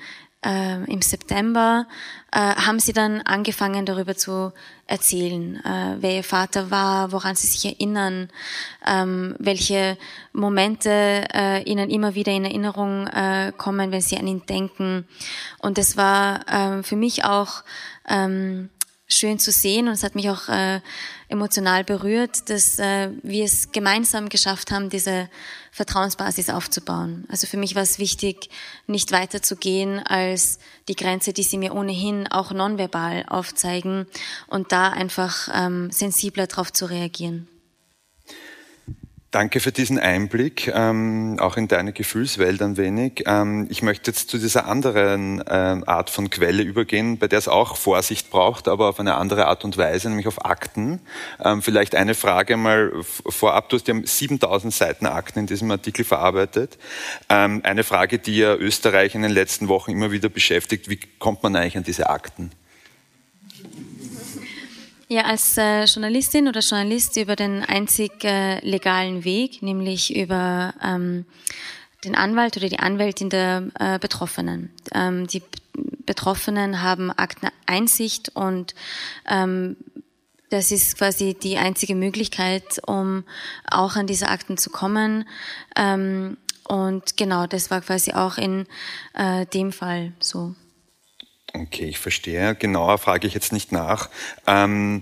äh, 0.48 0.84
im 0.86 1.02
September, 1.02 1.88
äh, 2.32 2.40
haben 2.40 2.80
sie 2.80 2.94
dann 2.94 3.22
angefangen 3.22 3.86
darüber 3.86 4.16
zu 4.16 4.54
erzählen, 4.86 5.58
äh, 5.66 5.98
wer 6.00 6.16
ihr 6.16 6.24
Vater 6.24 6.72
war, 6.72 7.12
woran 7.12 7.36
sie 7.36 7.48
sich 7.48 7.66
erinnern, 7.66 8.30
ähm, 8.86 9.36
welche 9.40 9.98
Momente 10.32 11.26
äh, 11.34 11.64
ihnen 11.64 11.90
immer 11.90 12.16
wieder 12.16 12.32
in 12.32 12.46
Erinnerung 12.46 13.08
äh, 13.08 13.52
kommen, 13.58 13.92
wenn 13.92 14.02
sie 14.02 14.18
an 14.18 14.28
ihn 14.28 14.46
denken. 14.46 15.06
Und 15.60 15.78
es 15.78 15.98
war 15.98 16.46
ähm, 16.50 16.84
für 16.84 16.96
mich 16.96 17.26
auch 17.26 17.64
ähm, 18.08 18.70
schön 19.08 19.40
zu 19.40 19.52
sehen 19.52 19.88
und 19.88 19.94
es 19.94 20.04
hat 20.04 20.16
mich 20.16 20.30
auch 20.30 20.50
äh, 20.50 20.82
emotional 21.30 21.84
berührt, 21.84 22.50
dass 22.50 22.78
äh, 22.80 23.10
wir 23.24 23.46
es 23.46 23.72
gemeinsam 23.72 24.30
geschafft 24.30 24.72
haben, 24.72 24.90
diese 24.90 25.30
Vertrauensbasis 25.78 26.50
aufzubauen. 26.50 27.26
Also 27.30 27.46
für 27.46 27.58
mich 27.58 27.76
war 27.76 27.84
es 27.84 28.00
wichtig, 28.00 28.50
nicht 28.88 29.12
weiter 29.12 29.44
zu 29.44 29.56
gehen 29.56 30.00
als 30.00 30.58
die 30.88 30.96
Grenze, 30.96 31.34
die 31.34 31.44
sie 31.44 31.60
mir 31.60 31.76
ohnehin 31.76 32.26
auch 32.26 32.52
nonverbal 32.52 33.26
aufzeigen 33.28 34.08
und 34.48 34.72
da 34.72 34.90
einfach 34.90 35.50
ähm, 35.54 35.92
sensibler 35.92 36.48
darauf 36.48 36.74
zu 36.74 36.88
reagieren. 36.88 37.48
Danke 39.32 39.60
für 39.60 39.74
diesen 39.74 40.00
Einblick, 40.00 40.72
ähm, 40.74 41.36
auch 41.42 41.58
in 41.58 41.68
deine 41.68 41.92
Gefühlswelt 41.92 42.62
ein 42.62 42.78
wenig. 42.78 43.26
Ähm, 43.26 43.68
ich 43.70 43.82
möchte 43.82 44.12
jetzt 44.12 44.30
zu 44.30 44.38
dieser 44.38 44.68
anderen 44.68 45.44
ähm, 45.50 45.84
Art 45.86 46.10
von 46.10 46.30
Quelle 46.30 46.64
übergehen, 46.64 47.18
bei 47.18 47.28
der 47.28 47.40
es 47.40 47.50
auch 47.50 47.76
Vorsicht 47.76 48.30
braucht, 48.30 48.70
aber 48.70 48.88
auf 48.88 49.02
eine 49.02 49.16
andere 49.16 49.48
Art 49.48 49.66
und 49.66 49.78
Weise, 49.78 50.08
nämlich 50.08 50.28
auf 50.28 50.46
Akten. 50.46 51.02
Ähm, 51.44 51.62
vielleicht 51.62 51.94
eine 51.96 52.16
Frage 52.16 52.56
mal 52.56 52.94
vorab. 53.04 53.68
Du 53.68 53.76
hast 53.76 53.90
ja 53.90 53.96
7000 54.02 54.74
Seiten 54.74 55.06
Akten 55.06 55.40
in 55.40 55.46
diesem 55.48 55.70
Artikel 55.72 56.06
verarbeitet. 56.06 56.78
Ähm, 57.28 57.60
eine 57.66 57.84
Frage, 57.84 58.20
die 58.20 58.38
ja 58.38 58.56
Österreich 58.56 59.14
in 59.14 59.24
den 59.24 59.32
letzten 59.32 59.68
Wochen 59.68 59.92
immer 59.92 60.12
wieder 60.14 60.30
beschäftigt. 60.30 60.90
Wie 60.90 61.02
kommt 61.20 61.44
man 61.44 61.54
eigentlich 61.58 61.76
an 61.76 61.84
diese 61.84 62.10
Akten? 62.10 62.52
Ja, 65.10 65.22
als 65.22 65.58
äh, 65.58 65.86
Journalistin 65.86 66.50
oder 66.50 66.60
Journalist 66.60 67.16
über 67.16 67.38
den 67.38 67.64
einzig 67.64 68.26
äh, 68.26 68.60
legalen 68.60 69.24
Weg, 69.24 69.62
nämlich 69.62 70.14
über 70.14 70.74
ähm, 70.84 71.26
den 72.04 72.14
Anwalt 72.14 72.58
oder 72.58 72.68
die 72.68 72.80
Anwältin 72.80 73.30
der 73.30 73.70
äh, 73.80 74.00
Betroffenen. 74.00 74.70
Ähm, 74.94 75.26
die 75.26 75.44
Betroffenen 76.06 76.82
haben 76.82 77.10
Akteneinsicht 77.10 78.36
und 78.36 78.76
ähm, 79.30 79.78
das 80.50 80.72
ist 80.72 80.98
quasi 80.98 81.36
die 81.36 81.58
einzige 81.58 81.96
Möglichkeit, 81.96 82.82
um 82.86 83.24
auch 83.70 83.96
an 83.96 84.08
diese 84.08 84.28
Akten 84.28 84.58
zu 84.58 84.70
kommen. 84.70 85.26
Ähm, 85.78 86.36
und 86.68 87.16
genau, 87.16 87.48
das 87.48 87.72
war 87.72 87.80
quasi 87.80 88.12
auch 88.12 88.38
in 88.38 88.66
äh, 89.14 89.46
dem 89.46 89.72
Fall 89.72 90.12
so. 90.20 90.54
Okay, 91.62 91.86
ich 91.86 92.00
verstehe. 92.00 92.56
Genauer 92.56 92.98
frage 92.98 93.28
ich 93.28 93.34
jetzt 93.34 93.52
nicht 93.52 93.72
nach. 93.72 94.10
Ähm, 94.46 95.02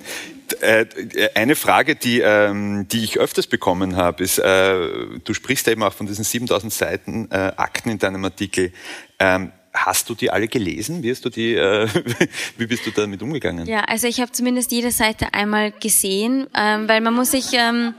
äh, 0.61 0.85
eine 1.33 1.55
Frage, 1.55 1.95
die, 1.95 2.19
ähm, 2.19 2.87
die 2.87 3.03
ich 3.03 3.19
öfters 3.19 3.47
bekommen 3.47 3.95
habe, 3.95 4.23
ist, 4.23 4.37
äh, 4.37 4.89
du 5.23 5.33
sprichst 5.33 5.67
ja 5.67 5.73
eben 5.73 5.83
auch 5.83 5.93
von 5.93 6.07
diesen 6.07 6.23
7000 6.23 6.71
Seiten 6.71 7.31
äh, 7.31 7.53
Akten 7.55 7.89
in 7.89 7.99
deinem 7.99 8.23
Artikel. 8.23 8.71
Ähm, 9.19 9.51
hast 9.73 10.09
du 10.09 10.15
die 10.15 10.31
alle 10.31 10.47
gelesen? 10.47 11.03
Wie, 11.03 11.11
hast 11.11 11.25
du 11.25 11.29
die, 11.29 11.55
äh, 11.55 11.87
wie 12.57 12.67
bist 12.67 12.85
du 12.85 12.91
damit 12.91 13.21
umgegangen? 13.21 13.67
Ja, 13.67 13.81
also 13.81 14.07
ich 14.07 14.21
habe 14.21 14.31
zumindest 14.31 14.71
jede 14.71 14.91
Seite 14.91 15.33
einmal 15.33 15.71
gesehen, 15.71 16.47
ähm, 16.55 16.87
weil 16.87 17.01
man 17.01 17.13
muss 17.13 17.31
sich... 17.31 17.47
Ähm, 17.53 17.93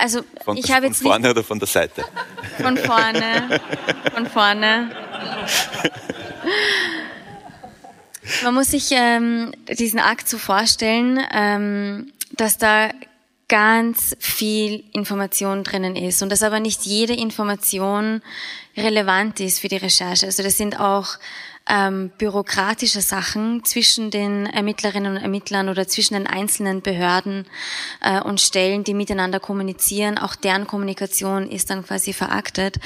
also 0.00 0.20
von, 0.44 0.56
ich 0.56 0.70
habe 0.70 0.86
jetzt 0.86 1.02
von 1.02 1.10
vorne 1.10 1.30
oder 1.30 1.42
von 1.42 1.58
der 1.58 1.66
Seite? 1.66 2.04
Von 2.58 2.76
vorne, 2.76 3.60
von 4.14 4.26
vorne. 4.26 4.90
Man 8.42 8.54
muss 8.54 8.70
sich 8.72 8.90
ähm, 8.92 9.52
diesen 9.78 10.00
Akt 10.00 10.28
so 10.28 10.38
vorstellen, 10.38 11.20
ähm, 11.32 12.12
dass 12.32 12.58
da 12.58 12.90
ganz 13.48 14.14
viel 14.20 14.84
Information 14.92 15.64
drinnen 15.64 15.96
ist 15.96 16.22
und 16.22 16.30
dass 16.30 16.42
aber 16.42 16.60
nicht 16.60 16.84
jede 16.84 17.14
Information 17.14 18.20
relevant 18.76 19.40
ist 19.40 19.60
für 19.60 19.68
die 19.68 19.76
Recherche. 19.76 20.26
Also 20.26 20.42
das 20.42 20.58
sind 20.58 20.78
auch 20.78 21.16
ähm, 21.68 22.10
bürokratische 22.16 23.00
Sachen 23.02 23.64
zwischen 23.64 24.10
den 24.10 24.46
Ermittlerinnen 24.46 25.16
und 25.16 25.22
Ermittlern 25.22 25.68
oder 25.68 25.86
zwischen 25.86 26.14
den 26.14 26.26
einzelnen 26.26 26.82
Behörden 26.82 27.46
äh, 28.00 28.20
und 28.20 28.40
Stellen, 28.40 28.84
die 28.84 28.94
miteinander 28.94 29.38
kommunizieren. 29.38 30.18
Auch 30.18 30.34
deren 30.34 30.66
Kommunikation 30.66 31.48
ist 31.48 31.70
dann 31.70 31.84
quasi 31.84 32.12
veraktet. 32.12 32.76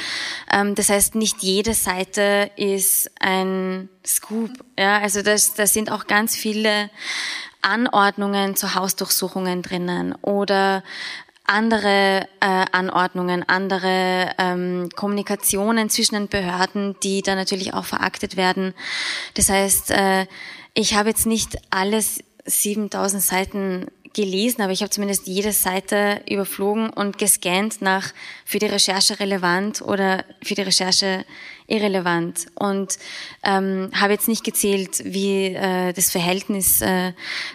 Ähm, 0.50 0.74
das 0.74 0.88
heißt, 0.88 1.14
nicht 1.14 1.42
jede 1.42 1.74
Seite 1.74 2.50
ist 2.56 3.10
ein 3.20 3.88
Scoop. 4.04 4.50
Ja, 4.78 4.98
also 4.98 5.22
das, 5.22 5.54
das 5.54 5.72
sind 5.72 5.90
auch 5.90 6.06
ganz 6.06 6.36
viele 6.36 6.90
Anordnungen 7.62 8.56
zu 8.56 8.74
Hausdurchsuchungen 8.74 9.62
drinnen 9.62 10.14
oder 10.22 10.82
andere 11.44 12.28
äh, 12.40 12.64
Anordnungen, 12.72 13.42
andere 13.48 14.30
ähm, 14.38 14.88
Kommunikationen 14.94 15.90
zwischen 15.90 16.14
den 16.14 16.28
Behörden, 16.28 16.96
die 17.02 17.22
dann 17.22 17.36
natürlich 17.36 17.74
auch 17.74 17.84
veraktet 17.84 18.36
werden. 18.36 18.74
Das 19.34 19.48
heißt, 19.48 19.90
äh, 19.90 20.26
ich 20.74 20.94
habe 20.94 21.10
jetzt 21.10 21.26
nicht 21.26 21.58
alles 21.70 22.22
7000 22.44 23.22
Seiten 23.22 23.86
gelesen, 24.14 24.62
aber 24.62 24.72
ich 24.72 24.82
habe 24.82 24.90
zumindest 24.90 25.26
jede 25.26 25.52
Seite 25.52 26.22
überflogen 26.28 26.90
und 26.90 27.18
gescannt 27.18 27.82
nach 27.82 28.12
für 28.44 28.58
die 28.58 28.66
Recherche 28.66 29.18
relevant 29.20 29.82
oder 29.82 30.24
für 30.42 30.54
die 30.54 30.62
Recherche 30.62 31.24
irrelevant 31.66 32.46
und 32.54 32.98
ähm, 33.42 33.90
habe 33.94 34.12
jetzt 34.12 34.28
nicht 34.28 34.44
gezählt, 34.44 35.02
wie 35.04 35.46
äh, 35.54 35.92
das 35.92 36.10
Verhältnis 36.10 36.82
äh, 36.82 37.12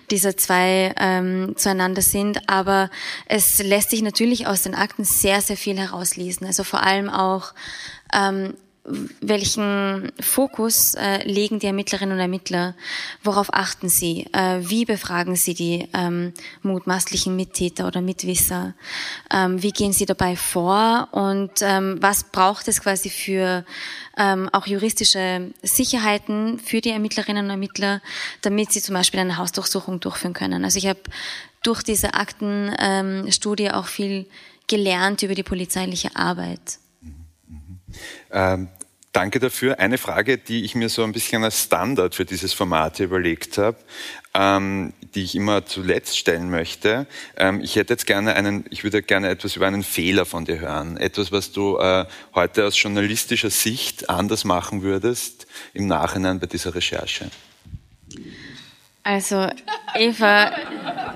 dieser 0.10 0.38
zwei 0.38 0.93
ähm, 0.97 1.53
zueinander 1.55 2.01
sind, 2.01 2.49
aber 2.49 2.89
es 3.28 3.62
lässt 3.62 3.91
sich 3.91 4.01
natürlich 4.01 4.47
aus 4.47 4.64
den 4.64 4.76
Akten 4.76 5.03
sehr, 5.03 5.41
sehr 5.41 5.58
viel 5.58 5.78
herauslesen. 5.78 6.47
Also 6.47 6.64
vor 6.64 6.82
allem 6.82 7.10
auch 7.10 7.53
ähm, 8.14 8.55
welchen 9.22 10.12
Fokus 10.20 10.94
äh, 10.96 11.24
legen 11.28 11.60
die 11.60 11.68
Ermittlerinnen 11.68 12.16
und 12.16 12.22
Ermittler? 12.22 12.76
Worauf 13.24 13.54
achten 13.54 13.90
sie? 13.90 14.28
Äh, 14.32 14.60
wie 14.62 14.86
befragen 14.86 15.36
sie 15.36 15.54
die 15.54 15.90
ähm, 15.94 16.34
mutmaßlichen 16.62 17.36
Mittäter 17.36 17.88
oder 17.88 18.02
Mitwisser? 18.02 18.74
Ähm, 19.32 19.62
wie 19.62 19.72
gehen 19.72 19.92
sie 19.92 20.06
dabei 20.06 20.36
vor? 20.36 21.10
Und 21.12 21.52
ähm, 21.62 21.98
was 22.00 22.24
braucht 22.26 22.68
es 22.68 22.82
quasi 22.82 23.10
für 23.10 23.66
ähm, 24.18 24.50
auch 24.54 24.68
juristische 24.68 25.52
Sicherheiten 25.62 26.60
für 26.60 26.80
die 26.80 26.92
Ermittlerinnen 26.92 27.46
und 27.46 27.52
Ermittler, 27.52 28.02
damit 28.42 28.72
sie 28.72 28.82
zum 28.82 28.96
Beispiel 28.96 29.20
eine 29.20 29.38
Hausdurchsuchung 29.38 30.00
durchführen 30.00 30.34
können? 30.34 30.64
Also 30.64 30.78
ich 30.78 30.88
habe 30.88 31.02
durch 31.62 31.84
diese 31.84 32.14
Aktenstudie 32.14 33.66
ähm, 33.66 33.72
auch 33.72 33.88
viel 33.88 34.28
gelernt 34.68 35.24
über 35.24 35.36
die 35.36 35.44
polizeiliche 35.44 36.16
Arbeit. 36.16 36.80
Ähm, 38.32 38.70
Danke 39.18 39.39
dafür. 39.39 39.80
Eine 39.80 39.97
Frage, 39.97 40.38
die 40.38 40.63
ich 40.63 40.76
mir 40.76 40.89
so 40.89 41.03
ein 41.03 41.11
bisschen 41.11 41.43
als 41.43 41.63
Standard 41.63 42.13
für 42.13 42.24
dieses 42.24 42.53
Format 42.53 42.99
überlegt 42.99 43.57
habe, 43.57 43.76
ähm, 44.36 44.93
die 45.15 45.24
ich 45.24 45.34
immer 45.34 45.65
zuletzt 45.65 46.20
stellen 46.20 46.51
möchte. 46.51 47.07
Ähm, 47.36 47.59
ich 47.61 47.78
hätte 47.78 47.93
jetzt 47.93 48.05
gerne 48.05 48.36
einen, 48.36 48.65
ich 48.70 48.84
würde 48.84 49.01
gerne 49.01 49.30
etwas 49.30 49.55
über 49.55 49.65
einen 49.65 49.82
Fehler 49.82 50.28
von 50.28 50.45
dir 50.45 50.59
hören. 50.59 50.97
Etwas, 50.97 51.32
was 51.32 51.51
du 51.51 51.80
äh, 51.80 52.05
heute 52.36 52.68
aus 52.68 52.80
journalistischer 52.80 53.49
Sicht 53.49 54.07
anders 54.07 54.45
machen 54.45 54.84
würdest 54.84 55.47
im 55.74 55.88
Nachhinein 55.88 56.39
bei 56.39 56.45
dieser 56.45 56.76
Recherche. 56.76 57.32
Also, 59.08 59.47
Eva, 59.95 60.51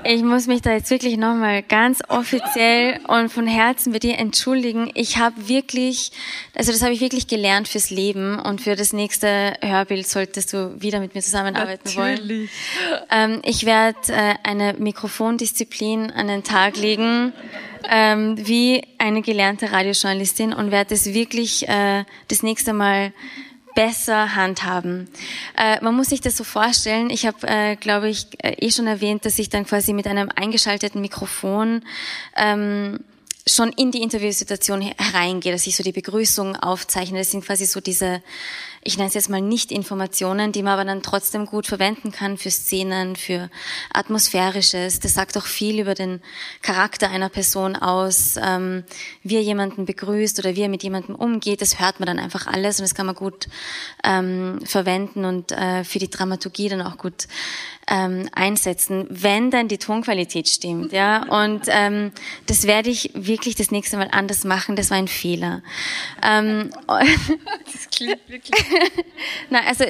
ich 0.06 0.24
muss 0.24 0.48
mich 0.48 0.62
da 0.62 0.72
jetzt 0.72 0.90
wirklich 0.92 1.18
nochmal 1.18 1.62
ganz 1.62 2.02
offiziell 2.08 3.02
und 3.06 3.30
von 3.30 3.48
Herzen 3.48 3.92
bei 3.92 4.00
dir 4.00 4.18
entschuldigen. 4.18 4.90
Ich 4.94 5.18
habe 5.18 5.50
wirklich, 5.50 6.14
also 6.56 6.72
das 6.72 6.84
habe 6.84 6.94
ich 6.94 7.02
wirklich 7.02 7.28
gelernt 7.28 7.68
fürs 7.68 7.90
Leben 7.90 8.40
und 8.40 8.62
für 8.62 8.78
das 8.78 8.94
nächste 8.94 9.56
Hörbild 9.62 10.08
solltest 10.08 10.54
du 10.54 10.82
wieder 10.82 11.02
mit 11.02 11.16
mir 11.16 11.22
zusammenarbeiten 11.22 11.82
Natürlich. 11.84 12.30
wollen. 12.30 12.50
Ähm, 13.10 13.42
ich 13.44 13.66
werde 13.66 14.00
äh, 14.08 14.36
eine 14.42 14.72
Mikrofondisziplin 14.72 16.12
an 16.12 16.30
den 16.30 16.46
Tag 16.46 16.78
legen, 16.78 17.34
ähm, 17.90 18.38
wie 18.38 18.84
eine 19.00 19.22
gelernte 19.22 19.74
Radiojournalistin 19.74 20.54
und 20.54 20.72
werde 20.72 20.94
es 20.94 21.14
wirklich 21.14 21.68
äh, 21.68 22.06
das 22.30 22.42
nächste 22.42 22.72
Mal 22.72 23.12
besser 23.76 24.36
handhaben. 24.36 25.10
Äh, 25.58 25.84
man 25.84 25.96
muss 25.96 26.08
sich 26.08 26.22
das 26.22 26.38
so 26.38 26.44
vorstellen. 26.44 27.10
Ich 27.10 27.26
habe, 27.26 27.48
äh, 27.48 27.76
glaube 27.76 28.10
ich, 28.10 28.28
äh, 28.44 28.56
eh 28.60 28.72
schon 28.72 28.88
erwähnt, 28.88 29.26
dass 29.26 29.40
ich 29.40 29.50
dann 29.50 29.66
quasi 29.66 29.94
mit 29.94 30.08
einem 30.08 30.30
eingeschalteten 30.36 31.02
Mikrofon 31.02 31.84
ähm, 32.36 33.00
schon 33.48 33.72
in 33.74 33.92
die 33.92 34.02
Interviewsituation 34.02 34.82
hereingehe, 34.82 35.52
dass 35.52 35.68
ich 35.68 35.76
so 35.76 35.84
die 35.84 35.92
Begrüßung 35.92 36.56
aufzeichne. 36.56 37.20
Das 37.20 37.32
sind 37.32 37.46
quasi 37.46 37.66
so 37.66 37.82
diese 37.82 38.22
ich 38.84 38.98
nenne 38.98 39.10
es 39.10 39.14
jetzt 39.14 39.30
mal 39.30 39.42
Nicht-Informationen, 39.42 40.52
die 40.52 40.64
man 40.64 40.74
aber 40.74 40.86
dann 40.86 41.04
trotzdem 41.04 41.46
gut 41.46 41.68
verwenden 41.68 42.12
kann 42.12 42.38
für 42.38 42.50
Szenen, 42.50 43.16
für 43.16 43.50
Atmosphärisches. 43.94 45.00
Das 45.00 45.14
sagt 45.14 45.38
auch 45.38 45.46
viel 45.46 45.80
über 45.80 45.94
den 45.94 46.22
Charakter 46.62 47.10
einer 47.10 47.30
Person 47.30 47.76
aus, 47.76 48.36
ähm, 48.42 48.84
wie 49.22 49.36
er 49.36 49.42
jemanden 49.42 49.86
begrüßt 49.86 50.40
oder 50.40 50.56
wie 50.56 50.64
er 50.64 50.70
mit 50.70 50.82
jemandem 50.82 51.16
umgeht. 51.16 51.62
Das 51.62 51.80
hört 51.80 52.00
man 52.00 52.08
dann 52.08 52.20
einfach 52.20 52.48
alles 52.48 52.80
und 52.80 52.84
das 52.84 52.96
kann 52.96 53.06
man 53.06 53.16
gut 53.16 53.48
ähm, 54.04 54.60
verwenden 54.66 55.26
und 55.26 55.52
äh, 55.52 55.84
für 55.84 56.00
die 56.00 56.10
Dramaturgie 56.10 56.70
dann 56.70 56.82
auch 56.82 56.98
gut 56.98 57.28
ähm, 57.92 58.30
einsetzen, 58.32 59.06
wenn 59.10 59.52
dann 59.52 59.68
die 59.68 59.78
Tonqualität 59.78 60.48
stimmt, 60.48 60.94
ja. 60.94 61.26
Und 61.28 61.64
ähm, 61.68 62.14
das 62.46 62.66
werde 62.66 62.90
ich 62.90 63.12
wirklich 63.14 63.56
das 63.56 63.70
nächste 63.70 63.98
Mal 63.98 64.08
anders 64.12 64.46
machen. 64.46 64.78
Das 64.78 64.90
war 64.92 64.98
ein 64.98 65.10
Fehler. 65.10 65.62
Ähm, 66.24 66.70
das 66.88 67.90
klingt 67.94 68.22
wirklich. 68.30 68.66
Na, 69.50 69.60
also 69.68 69.84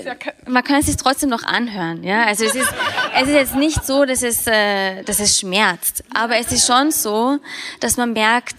man 0.47 0.64
kann 0.64 0.80
es 0.80 0.88
sich 0.88 0.97
trotzdem 0.97 1.30
noch 1.30 1.43
anhören, 1.43 2.04
ja. 2.04 2.26
Also 2.26 2.43
es 2.45 2.56
ist, 2.56 2.74
es 3.16 3.28
ist 3.28 3.34
jetzt 3.36 3.56
nicht 3.56 3.86
so, 3.86 4.04
dass 4.04 4.24
es, 4.24 4.47
äh, 4.47 5.04
dass 5.04 5.20
es 5.20 5.39
schmerzt, 5.39 6.04
aber 6.12 6.38
es 6.38 6.52
ist 6.52 6.66
schon 6.66 6.89
so, 6.89 7.38
dass 7.82 7.97
man 7.97 8.14
merkt, 8.14 8.56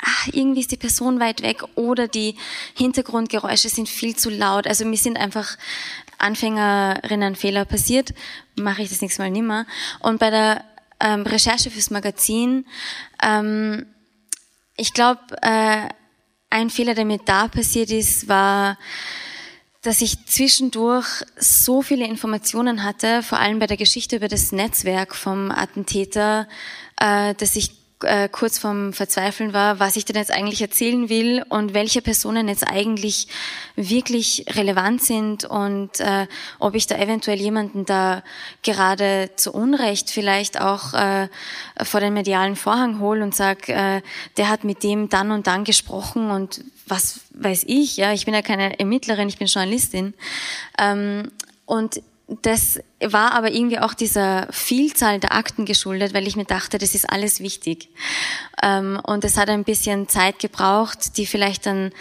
ach, 0.00 0.28
irgendwie 0.32 0.60
ist 0.60 0.72
die 0.72 0.78
Person 0.78 1.20
weit 1.20 1.42
weg 1.42 1.62
oder 1.74 2.08
die 2.08 2.36
Hintergrundgeräusche 2.74 3.68
sind 3.68 3.88
viel 3.88 4.16
zu 4.16 4.30
laut. 4.30 4.66
Also 4.66 4.86
mir 4.86 4.96
sind 4.96 5.18
einfach 5.18 5.58
Anfängerinnen 6.18 7.36
Fehler 7.36 7.64
passiert, 7.64 8.14
mache 8.56 8.82
ich 8.82 8.88
das 8.88 9.02
nächste 9.02 9.22
Mal 9.22 9.30
nimmer. 9.30 9.66
Und 10.00 10.18
bei 10.18 10.30
der 10.30 10.64
ähm, 11.00 11.22
Recherche 11.22 11.70
fürs 11.70 11.90
Magazin, 11.90 12.66
ähm, 13.22 13.86
ich 14.76 14.92
glaube, 14.92 15.20
äh, 15.42 15.88
ein 16.50 16.70
Fehler, 16.70 16.94
der 16.94 17.04
mir 17.04 17.18
da 17.24 17.48
passiert 17.48 17.90
ist, 17.90 18.28
war, 18.28 18.78
dass 19.82 20.00
ich 20.00 20.26
zwischendurch 20.26 21.06
so 21.36 21.80
viele 21.82 22.06
Informationen 22.06 22.82
hatte, 22.82 23.22
vor 23.22 23.38
allem 23.38 23.58
bei 23.58 23.66
der 23.66 23.76
Geschichte 23.76 24.16
über 24.16 24.28
das 24.28 24.52
Netzwerk 24.52 25.14
vom 25.14 25.50
Attentäter, 25.50 26.48
äh, 27.00 27.34
dass 27.34 27.56
ich 27.56 27.85
äh, 28.02 28.28
kurz 28.28 28.58
vorm 28.58 28.92
Verzweifeln 28.92 29.52
war, 29.52 29.80
was 29.80 29.96
ich 29.96 30.04
denn 30.04 30.16
jetzt 30.16 30.30
eigentlich 30.30 30.60
erzählen 30.60 31.08
will 31.08 31.42
und 31.48 31.72
welche 31.72 32.02
Personen 32.02 32.48
jetzt 32.48 32.68
eigentlich 32.68 33.28
wirklich 33.74 34.44
relevant 34.50 35.02
sind 35.02 35.44
und 35.44 36.00
äh, 36.00 36.26
ob 36.58 36.74
ich 36.74 36.86
da 36.86 36.98
eventuell 36.98 37.40
jemanden 37.40 37.86
da 37.86 38.22
gerade 38.62 39.30
zu 39.36 39.52
Unrecht 39.52 40.10
vielleicht 40.10 40.60
auch 40.60 40.92
äh, 40.92 41.28
vor 41.82 42.00
den 42.00 42.12
medialen 42.12 42.56
Vorhang 42.56 43.00
hole 43.00 43.22
und 43.22 43.34
sag, 43.34 43.68
äh, 43.68 44.02
der 44.36 44.48
hat 44.48 44.64
mit 44.64 44.82
dem 44.82 45.08
dann 45.08 45.30
und 45.30 45.46
dann 45.46 45.64
gesprochen 45.64 46.30
und 46.30 46.64
was 46.86 47.20
weiß 47.30 47.64
ich, 47.66 47.96
ja, 47.96 48.12
ich 48.12 48.26
bin 48.26 48.34
ja 48.34 48.42
keine 48.42 48.78
Ermittlerin, 48.78 49.28
ich 49.28 49.38
bin 49.38 49.46
Journalistin. 49.46 50.14
Ähm, 50.78 51.30
und 51.64 52.00
das 52.28 52.80
war 53.00 53.32
aber 53.32 53.52
irgendwie 53.52 53.78
auch 53.78 53.94
dieser 53.94 54.48
Vielzahl 54.50 55.20
der 55.20 55.32
Akten 55.32 55.64
geschuldet, 55.64 56.12
weil 56.12 56.26
ich 56.26 56.34
mir 56.34 56.44
dachte, 56.44 56.78
das 56.78 56.94
ist 56.94 57.08
alles 57.08 57.40
wichtig. 57.40 57.88
Ähm, 58.62 59.00
und 59.04 59.24
es 59.24 59.36
hat 59.36 59.48
ein 59.48 59.62
bisschen 59.62 60.08
Zeit 60.08 60.40
gebraucht, 60.40 61.16
die 61.18 61.26
vielleicht 61.26 61.66
dann 61.66 61.92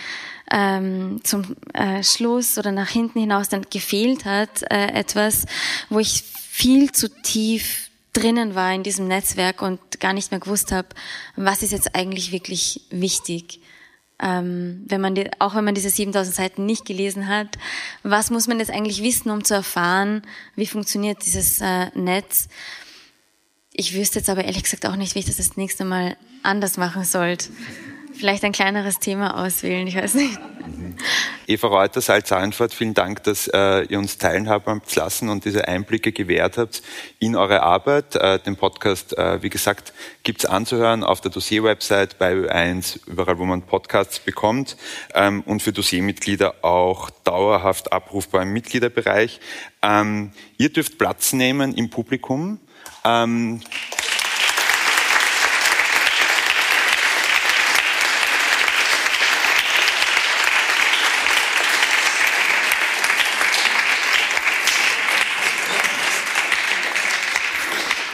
ähm, 0.51 1.21
zum 1.23 1.55
äh, 1.73 2.03
Schluss 2.03 2.57
oder 2.57 2.71
nach 2.71 2.89
hinten 2.89 3.19
hinaus 3.19 3.49
dann 3.49 3.67
gefehlt 3.69 4.25
hat, 4.25 4.63
äh, 4.71 4.87
etwas, 4.93 5.45
wo 5.89 5.99
ich 5.99 6.23
viel 6.23 6.91
zu 6.91 7.09
tief 7.21 7.89
drinnen 8.13 8.55
war 8.55 8.73
in 8.73 8.81
diesem 8.81 9.07
Netzwerk 9.07 9.61
und 9.61 9.99
gar 9.99 10.13
nicht 10.13 10.31
mehr 10.31 10.39
gewusst 10.39 10.71
habe, 10.71 10.87
was 11.35 11.61
ist 11.61 11.71
jetzt 11.71 11.95
eigentlich 11.95 12.31
wirklich 12.31 12.81
wichtig 12.89 13.59
ähm, 14.21 14.83
wenn 14.87 15.01
man 15.01 15.15
die, 15.15 15.29
auch 15.39 15.55
wenn 15.55 15.65
man 15.65 15.75
diese 15.75 15.89
7000 15.89 16.35
Seiten 16.35 16.65
nicht 16.65 16.85
gelesen 16.85 17.27
hat, 17.27 17.57
was 18.03 18.29
muss 18.29 18.47
man 18.47 18.59
jetzt 18.59 18.71
eigentlich 18.71 19.03
wissen, 19.03 19.29
um 19.29 19.43
zu 19.43 19.53
erfahren, 19.53 20.21
wie 20.55 20.67
funktioniert 20.67 21.25
dieses 21.25 21.59
äh, 21.61 21.87
Netz? 21.95 22.47
Ich 23.73 23.93
wüsste 23.93 24.19
jetzt 24.19 24.29
aber 24.29 24.45
ehrlich 24.45 24.63
gesagt 24.63 24.85
auch 24.85 24.95
nicht, 24.95 25.15
wie 25.15 25.19
ich 25.19 25.25
das 25.25 25.37
das 25.37 25.57
nächste 25.57 25.83
Mal 25.83 26.15
anders 26.43 26.77
machen 26.77 27.03
sollte. 27.03 27.49
Vielleicht 28.13 28.45
ein 28.45 28.53
kleineres 28.53 28.99
Thema 28.99 29.43
auswählen, 29.43 29.85
ich 29.85 29.95
weiß 29.95 30.13
nicht. 30.13 30.39
Eva 31.47 31.67
Reuter, 31.67 32.01
Salz-Seilenfort, 32.01 32.73
vielen 32.73 32.93
Dank, 32.93 33.23
dass 33.23 33.47
äh, 33.47 33.83
ihr 33.83 33.99
uns 33.99 34.17
teilhaben 34.17 34.75
habt 34.75 34.95
lassen 34.95 35.29
und 35.29 35.45
diese 35.45 35.67
Einblicke 35.67 36.11
gewährt 36.11 36.57
habt 36.57 36.81
in 37.19 37.35
eure 37.35 37.61
Arbeit. 37.61 38.15
Äh, 38.15 38.39
den 38.39 38.55
Podcast, 38.55 39.17
äh, 39.17 39.41
wie 39.43 39.49
gesagt, 39.49 39.93
gibt's 40.23 40.45
anzuhören 40.45 41.03
auf 41.03 41.21
der 41.21 41.31
Dossier-Website 41.31 42.17
bei 42.17 42.33
Ö1, 42.33 43.07
überall, 43.07 43.37
wo 43.37 43.45
man 43.45 43.61
Podcasts 43.61 44.19
bekommt 44.19 44.77
ähm, 45.13 45.41
und 45.41 45.61
für 45.61 45.71
Dossiermitglieder 45.71 46.63
auch 46.63 47.09
dauerhaft 47.23 47.93
abrufbar 47.93 48.41
im 48.43 48.53
Mitgliederbereich. 48.53 49.39
Ähm, 49.81 50.31
ihr 50.57 50.71
dürft 50.71 50.97
Platz 50.97 51.33
nehmen 51.33 51.75
im 51.75 51.89
Publikum. 51.89 52.59
Ähm, 53.03 53.61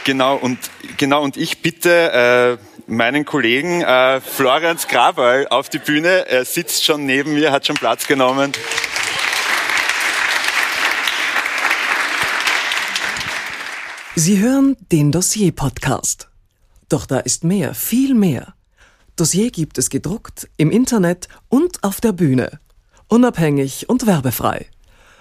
Genau, 0.04 0.36
und, 0.36 0.58
genau, 0.96 1.22
und 1.22 1.36
ich 1.36 1.62
bitte 1.62 2.58
äh, 2.58 2.90
meinen 2.90 3.24
Kollegen 3.24 3.82
äh, 3.82 4.20
Florian 4.20 4.76
Graberl 4.76 5.46
auf 5.48 5.68
die 5.68 5.78
Bühne. 5.78 6.26
Er 6.28 6.44
sitzt 6.44 6.84
schon 6.84 7.06
neben 7.06 7.34
mir, 7.34 7.52
hat 7.52 7.66
schon 7.66 7.76
Platz 7.76 8.08
genommen. 8.08 8.52
Sie 14.16 14.40
hören 14.40 14.76
den 14.90 15.12
Dossier-Podcast. 15.12 16.28
Doch 16.88 17.06
da 17.06 17.18
ist 17.20 17.44
mehr, 17.44 17.72
viel 17.72 18.14
mehr. 18.14 18.54
Dossier 19.16 19.50
gibt 19.50 19.78
es 19.78 19.88
gedruckt, 19.88 20.48
im 20.56 20.70
Internet 20.70 21.28
und 21.48 21.82
auf 21.84 22.00
der 22.00 22.12
Bühne. 22.12 22.60
Unabhängig 23.08 23.88
und 23.88 24.06
werbefrei. 24.06 24.66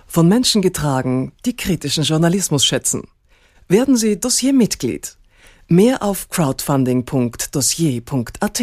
Von 0.07 0.27
Menschen 0.27 0.61
getragen, 0.61 1.33
die 1.45 1.55
kritischen 1.55 2.03
Journalismus 2.03 2.65
schätzen. 2.65 3.03
Werden 3.67 3.97
Sie 3.97 4.19
Dossiermitglied. 4.19 5.17
Mehr 5.67 6.03
auf 6.03 6.29
crowdfunding.dossier.at. 6.29 8.61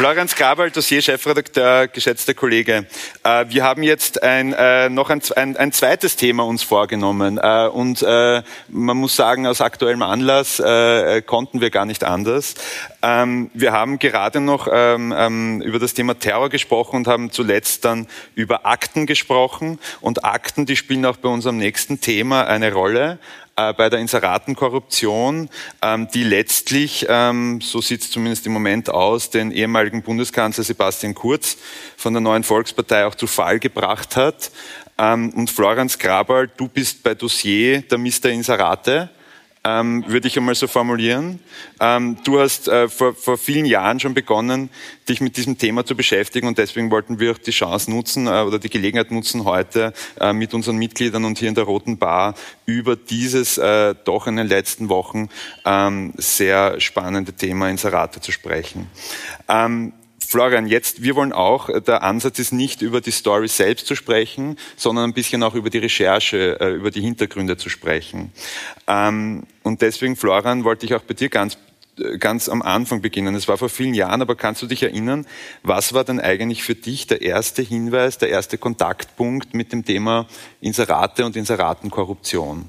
Florian 0.00 0.28
Grabal, 0.28 0.70
Dossier-Chefredakteur, 0.70 1.88
geschätzter 1.88 2.32
Kollege. 2.32 2.86
Äh, 3.22 3.44
wir 3.50 3.64
haben 3.64 3.82
jetzt 3.82 4.22
ein, 4.22 4.54
äh, 4.54 4.88
noch 4.88 5.10
ein, 5.10 5.20
ein, 5.36 5.58
ein, 5.58 5.72
zweites 5.72 6.16
Thema 6.16 6.46
uns 6.46 6.62
vorgenommen. 6.62 7.36
Äh, 7.36 7.66
und 7.66 8.00
äh, 8.00 8.42
man 8.68 8.96
muss 8.96 9.14
sagen, 9.14 9.46
aus 9.46 9.60
aktuellem 9.60 10.00
Anlass 10.00 10.58
äh, 10.58 11.20
konnten 11.20 11.60
wir 11.60 11.68
gar 11.68 11.84
nicht 11.84 12.02
anders. 12.02 12.54
Ähm, 13.02 13.50
wir 13.52 13.72
haben 13.72 13.98
gerade 13.98 14.40
noch 14.40 14.68
ähm, 14.72 15.12
ähm, 15.14 15.60
über 15.60 15.78
das 15.78 15.92
Thema 15.92 16.18
Terror 16.18 16.48
gesprochen 16.48 16.96
und 16.96 17.06
haben 17.06 17.30
zuletzt 17.30 17.84
dann 17.84 18.06
über 18.34 18.64
Akten 18.64 19.04
gesprochen. 19.04 19.78
Und 20.00 20.24
Akten, 20.24 20.64
die 20.64 20.76
spielen 20.76 21.04
auch 21.04 21.18
bei 21.18 21.28
unserem 21.28 21.58
nächsten 21.58 22.00
Thema 22.00 22.46
eine 22.46 22.72
Rolle 22.72 23.18
äh, 23.60 23.72
bei 23.74 23.90
der 23.90 23.98
Inseratenkorruption, 23.98 25.48
ähm, 25.82 26.08
die 26.14 26.24
letztlich, 26.24 27.06
ähm, 27.08 27.60
so 27.60 27.80
sieht 27.80 28.02
es 28.02 28.10
zumindest 28.10 28.46
im 28.46 28.52
Moment 28.52 28.90
aus, 28.90 29.30
den 29.30 29.50
ehemaligen 29.50 30.02
Bundeskanzler 30.02 30.64
Sebastian 30.64 31.14
Kurz 31.14 31.56
von 31.96 32.12
der 32.12 32.20
neuen 32.20 32.44
Volkspartei 32.44 33.06
auch 33.06 33.14
zu 33.14 33.26
Fall 33.26 33.58
gebracht 33.58 34.16
hat. 34.16 34.50
Ähm, 34.98 35.30
und 35.30 35.50
Florence 35.50 35.98
Grabal, 35.98 36.48
du 36.56 36.68
bist 36.68 37.02
bei 37.02 37.14
Dossier 37.14 37.82
der 37.82 37.98
Mr. 37.98 38.26
Inserate 38.26 39.10
ähm, 39.64 40.04
würde 40.06 40.28
ich 40.28 40.38
einmal 40.38 40.54
so 40.54 40.66
formulieren. 40.66 41.40
Ähm, 41.80 42.16
du 42.24 42.40
hast 42.40 42.68
äh, 42.68 42.88
vor, 42.88 43.14
vor 43.14 43.36
vielen 43.36 43.66
Jahren 43.66 44.00
schon 44.00 44.14
begonnen, 44.14 44.70
dich 45.08 45.20
mit 45.20 45.36
diesem 45.36 45.58
Thema 45.58 45.84
zu 45.84 45.94
beschäftigen 45.94 46.46
und 46.46 46.56
deswegen 46.56 46.90
wollten 46.90 47.20
wir 47.20 47.32
auch 47.32 47.38
die 47.38 47.50
Chance 47.50 47.90
nutzen 47.90 48.26
äh, 48.26 48.42
oder 48.42 48.58
die 48.58 48.70
Gelegenheit 48.70 49.10
nutzen, 49.10 49.44
heute 49.44 49.92
äh, 50.18 50.32
mit 50.32 50.54
unseren 50.54 50.76
Mitgliedern 50.76 51.24
und 51.24 51.38
hier 51.38 51.48
in 51.48 51.54
der 51.54 51.64
Roten 51.64 51.98
Bar 51.98 52.34
über 52.64 52.96
dieses 52.96 53.58
äh, 53.58 53.94
doch 54.04 54.26
in 54.26 54.36
den 54.36 54.46
letzten 54.46 54.88
Wochen 54.88 55.28
ähm, 55.66 56.14
sehr 56.16 56.80
spannende 56.80 57.32
Thema 57.34 57.68
Inserate 57.68 58.20
zu 58.20 58.32
sprechen. 58.32 58.86
Ähm, 59.48 59.92
Florian, 60.30 60.68
jetzt, 60.68 61.02
wir 61.02 61.16
wollen 61.16 61.32
auch, 61.32 61.68
äh, 61.68 61.80
der 61.80 62.04
Ansatz 62.04 62.38
ist 62.38 62.52
nicht 62.52 62.82
über 62.82 63.00
die 63.00 63.10
Story 63.10 63.48
selbst 63.48 63.88
zu 63.88 63.96
sprechen, 63.96 64.56
sondern 64.76 65.10
ein 65.10 65.12
bisschen 65.12 65.42
auch 65.42 65.56
über 65.56 65.70
die 65.70 65.78
Recherche, 65.78 66.56
äh, 66.60 66.70
über 66.70 66.92
die 66.92 67.00
Hintergründe 67.00 67.56
zu 67.56 67.68
sprechen. 67.68 68.30
Ähm, 68.86 69.42
und 69.64 69.82
deswegen, 69.82 70.14
Florian, 70.14 70.62
wollte 70.62 70.86
ich 70.86 70.94
auch 70.94 71.02
bei 71.02 71.14
dir 71.14 71.30
ganz 71.30 71.58
äh, 71.98 72.16
ganz 72.18 72.48
am 72.48 72.62
Anfang 72.62 73.00
beginnen. 73.00 73.34
Es 73.34 73.48
war 73.48 73.58
vor 73.58 73.68
vielen 73.68 73.92
Jahren, 73.92 74.22
aber 74.22 74.36
kannst 74.36 74.62
du 74.62 74.68
dich 74.68 74.84
erinnern, 74.84 75.26
was 75.64 75.94
war 75.94 76.04
denn 76.04 76.20
eigentlich 76.20 76.62
für 76.62 76.76
dich 76.76 77.08
der 77.08 77.22
erste 77.22 77.62
Hinweis, 77.62 78.16
der 78.18 78.28
erste 78.28 78.56
Kontaktpunkt 78.56 79.52
mit 79.52 79.72
dem 79.72 79.84
Thema 79.84 80.28
Inserate 80.60 81.26
und 81.26 81.34
Inseratenkorruption? 81.34 82.68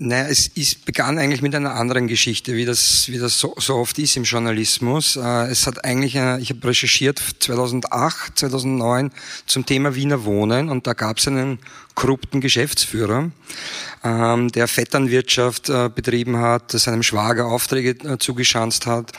Naja, 0.00 0.28
es 0.28 0.46
ist, 0.46 0.84
begann 0.84 1.18
eigentlich 1.18 1.42
mit 1.42 1.56
einer 1.56 1.74
anderen 1.74 2.06
Geschichte, 2.06 2.54
wie 2.54 2.64
das, 2.64 3.08
wie 3.08 3.18
das 3.18 3.40
so, 3.40 3.56
so 3.58 3.74
oft 3.74 3.98
ist 3.98 4.16
im 4.16 4.22
Journalismus. 4.22 5.16
Äh, 5.16 5.48
es 5.48 5.66
hat 5.66 5.84
eigentlich, 5.84 6.16
eine, 6.16 6.38
ich 6.40 6.50
habe 6.50 6.68
recherchiert 6.68 7.20
2008, 7.40 8.38
2009 8.38 9.10
zum 9.46 9.66
Thema 9.66 9.96
Wiener 9.96 10.24
Wohnen 10.24 10.68
und 10.68 10.86
da 10.86 10.92
gab 10.92 11.18
es 11.18 11.26
einen 11.26 11.58
korrupten 11.96 12.40
Geschäftsführer, 12.40 13.32
ähm, 14.04 14.52
der 14.52 14.68
Vetternwirtschaft 14.68 15.68
äh, 15.68 15.90
betrieben 15.92 16.36
hat, 16.36 16.70
seinem 16.70 17.02
Schwager 17.02 17.46
Aufträge 17.46 18.08
äh, 18.08 18.18
zugeschanzt 18.18 18.86
hat. 18.86 19.10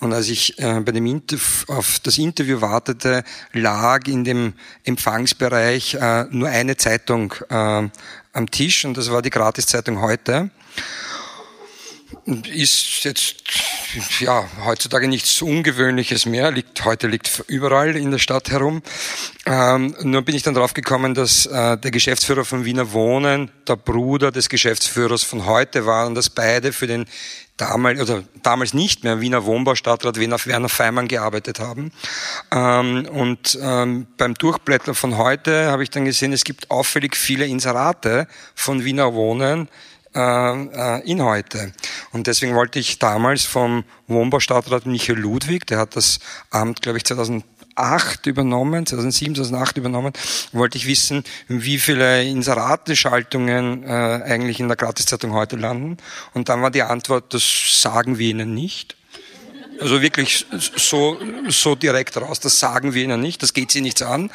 Und 0.00 0.14
als 0.14 0.30
ich 0.30 0.56
bei 0.56 0.80
dem 0.80 1.06
Interv 1.06 1.66
auf 1.68 1.98
das 2.00 2.18
Interview 2.18 2.60
wartete, 2.60 3.22
lag 3.52 4.06
in 4.08 4.24
dem 4.24 4.54
Empfangsbereich 4.82 5.96
nur 6.30 6.48
eine 6.48 6.76
Zeitung 6.76 7.34
am 8.32 8.50
Tisch 8.50 8.84
und 8.84 8.96
das 8.96 9.10
war 9.10 9.22
die 9.22 9.30
Gratiszeitung 9.30 10.00
heute. 10.00 10.50
Ist 12.26 13.04
jetzt 13.04 13.36
ja 14.20 14.46
heutzutage 14.64 15.08
nichts 15.08 15.42
Ungewöhnliches 15.42 16.24
mehr. 16.24 16.50
Liegt 16.50 16.84
heute 16.84 17.08
liegt 17.08 17.44
überall 17.48 17.96
in 17.96 18.10
der 18.10 18.18
Stadt 18.18 18.50
herum. 18.50 18.82
Ähm, 19.44 19.96
nur 20.02 20.22
bin 20.22 20.34
ich 20.34 20.42
dann 20.42 20.54
drauf 20.54 20.72
gekommen, 20.72 21.14
dass 21.14 21.46
äh, 21.46 21.76
der 21.78 21.90
Geschäftsführer 21.90 22.44
von 22.44 22.64
Wiener 22.64 22.92
Wohnen 22.92 23.50
der 23.66 23.76
Bruder 23.76 24.30
des 24.30 24.48
Geschäftsführers 24.48 25.22
von 25.24 25.46
heute 25.46 25.84
war 25.84 26.06
und 26.06 26.14
dass 26.14 26.30
beide 26.30 26.72
für 26.72 26.86
den 26.86 27.06
damals, 27.68 28.00
oder 28.00 28.22
damals 28.42 28.74
nicht 28.74 29.04
mehr 29.04 29.20
Wiener 29.20 29.44
Wohnbaustadtrat 29.44 30.18
Werner 30.18 30.68
Feimann 30.68 31.08
gearbeitet 31.08 31.60
haben. 31.60 31.92
Ähm, 32.50 33.06
und 33.10 33.58
ähm, 33.60 34.06
beim 34.16 34.34
Durchblättern 34.34 34.94
von 34.94 35.16
heute 35.16 35.70
habe 35.70 35.82
ich 35.82 35.90
dann 35.90 36.04
gesehen, 36.04 36.32
es 36.32 36.44
gibt 36.44 36.70
auffällig 36.70 37.16
viele 37.16 37.46
Inserate 37.46 38.26
von 38.54 38.84
Wiener 38.84 39.14
Wohnen 39.14 39.68
äh, 40.14 40.18
äh, 40.18 41.10
in 41.10 41.22
heute. 41.22 41.72
Und 42.12 42.26
deswegen 42.26 42.54
wollte 42.54 42.78
ich 42.78 42.98
damals 42.98 43.44
vom 43.44 43.84
Wohnbaustadtrat 44.08 44.86
Michael 44.86 45.18
Ludwig, 45.18 45.66
der 45.66 45.78
hat 45.78 45.96
das 45.96 46.18
Amt, 46.50 46.82
glaube 46.82 46.98
ich, 46.98 47.04
2000 47.04 47.44
2008 47.76 48.26
übernommen, 48.26 48.86
2007, 48.86 49.34
2008 49.36 49.76
übernommen, 49.78 50.12
wollte 50.52 50.78
ich 50.78 50.86
wissen, 50.86 51.24
wie 51.48 51.78
viele 51.78 52.24
Inseratenschaltungen 52.24 53.84
äh, 53.84 53.86
eigentlich 53.88 54.60
in 54.60 54.68
der 54.68 54.76
Gratiszeitung 54.76 55.32
heute 55.32 55.56
landen. 55.56 55.96
Und 56.34 56.48
dann 56.48 56.62
war 56.62 56.70
die 56.70 56.82
Antwort, 56.82 57.34
das 57.34 57.80
sagen 57.80 58.18
wir 58.18 58.28
Ihnen 58.28 58.54
nicht. 58.54 58.96
Also 59.80 60.00
wirklich 60.00 60.46
so, 60.76 61.18
so 61.48 61.74
direkt 61.74 62.16
raus, 62.16 62.40
das 62.40 62.58
sagen 62.58 62.94
wir 62.94 63.02
Ihnen 63.02 63.20
nicht, 63.20 63.42
das 63.42 63.52
geht 63.52 63.70
Sie 63.70 63.80
nichts 63.80 64.02
an. 64.02 64.30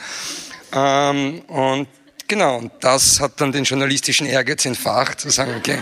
Ähm, 0.74 1.42
und 1.48 1.88
Genau, 2.30 2.58
und 2.58 2.74
das 2.82 3.22
hat 3.22 3.40
dann 3.40 3.54
den 3.54 3.64
journalistischen 3.64 4.28
Ehrgeiz 4.28 4.66
entfacht, 4.66 5.22
zu 5.22 5.30
sagen, 5.30 5.54
okay, 5.58 5.78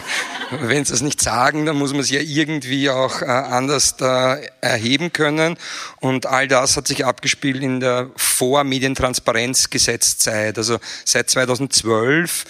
wenn 0.51 0.85
sie 0.85 0.93
es 0.93 1.01
nicht 1.01 1.19
sagen, 1.19 1.65
dann 1.65 1.75
muss 1.75 1.91
man 1.91 2.01
es 2.01 2.11
ja 2.11 2.21
irgendwie 2.21 2.91
auch 2.91 3.23
äh, 3.23 3.25
anders 3.25 3.97
da 3.97 4.37
erheben 4.61 5.11
können. 5.11 5.57
Und 6.01 6.27
all 6.27 6.47
das 6.47 6.77
hat 6.77 6.87
sich 6.87 7.03
abgespielt 7.03 7.63
in 7.63 7.79
der 7.79 8.11
Vor-Medientransparenzgesetzzeit. 8.15 10.59
Also 10.59 10.77
seit 11.03 11.31
2012 11.31 12.43
äh, 12.43 12.45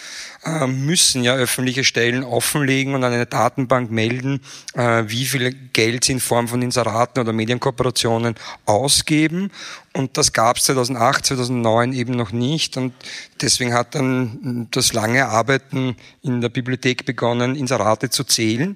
müssen 0.67 1.23
ja 1.23 1.35
öffentliche 1.35 1.83
Stellen 1.83 2.23
offenlegen 2.23 2.93
und 2.93 3.03
an 3.03 3.13
eine 3.13 3.25
Datenbank 3.25 3.89
melden, 3.89 4.41
äh, 4.73 5.03
wie 5.07 5.25
viel 5.25 5.51
Geld 5.73 6.03
sie 6.03 6.13
in 6.13 6.19
Form 6.19 6.47
von 6.47 6.61
Inseraten 6.61 7.19
oder 7.19 7.33
Medienkooperationen 7.33 8.35
ausgeben. 8.65 9.51
Und 9.93 10.17
das 10.17 10.33
gab 10.33 10.57
es 10.57 10.65
2008, 10.65 11.25
2009 11.25 11.93
eben 11.93 12.13
noch 12.13 12.31
nicht. 12.31 12.77
Und 12.77 12.93
deswegen 13.41 13.73
hat 13.73 13.95
dann 13.95 14.67
das 14.71 14.93
lange 14.93 15.25
Arbeiten 15.25 15.95
in 16.21 16.41
der 16.41 16.49
Bibliothek 16.49 17.05
begonnen, 17.05 17.55
Inserate 17.55 18.09
zu 18.09 18.23
zählen 18.23 18.75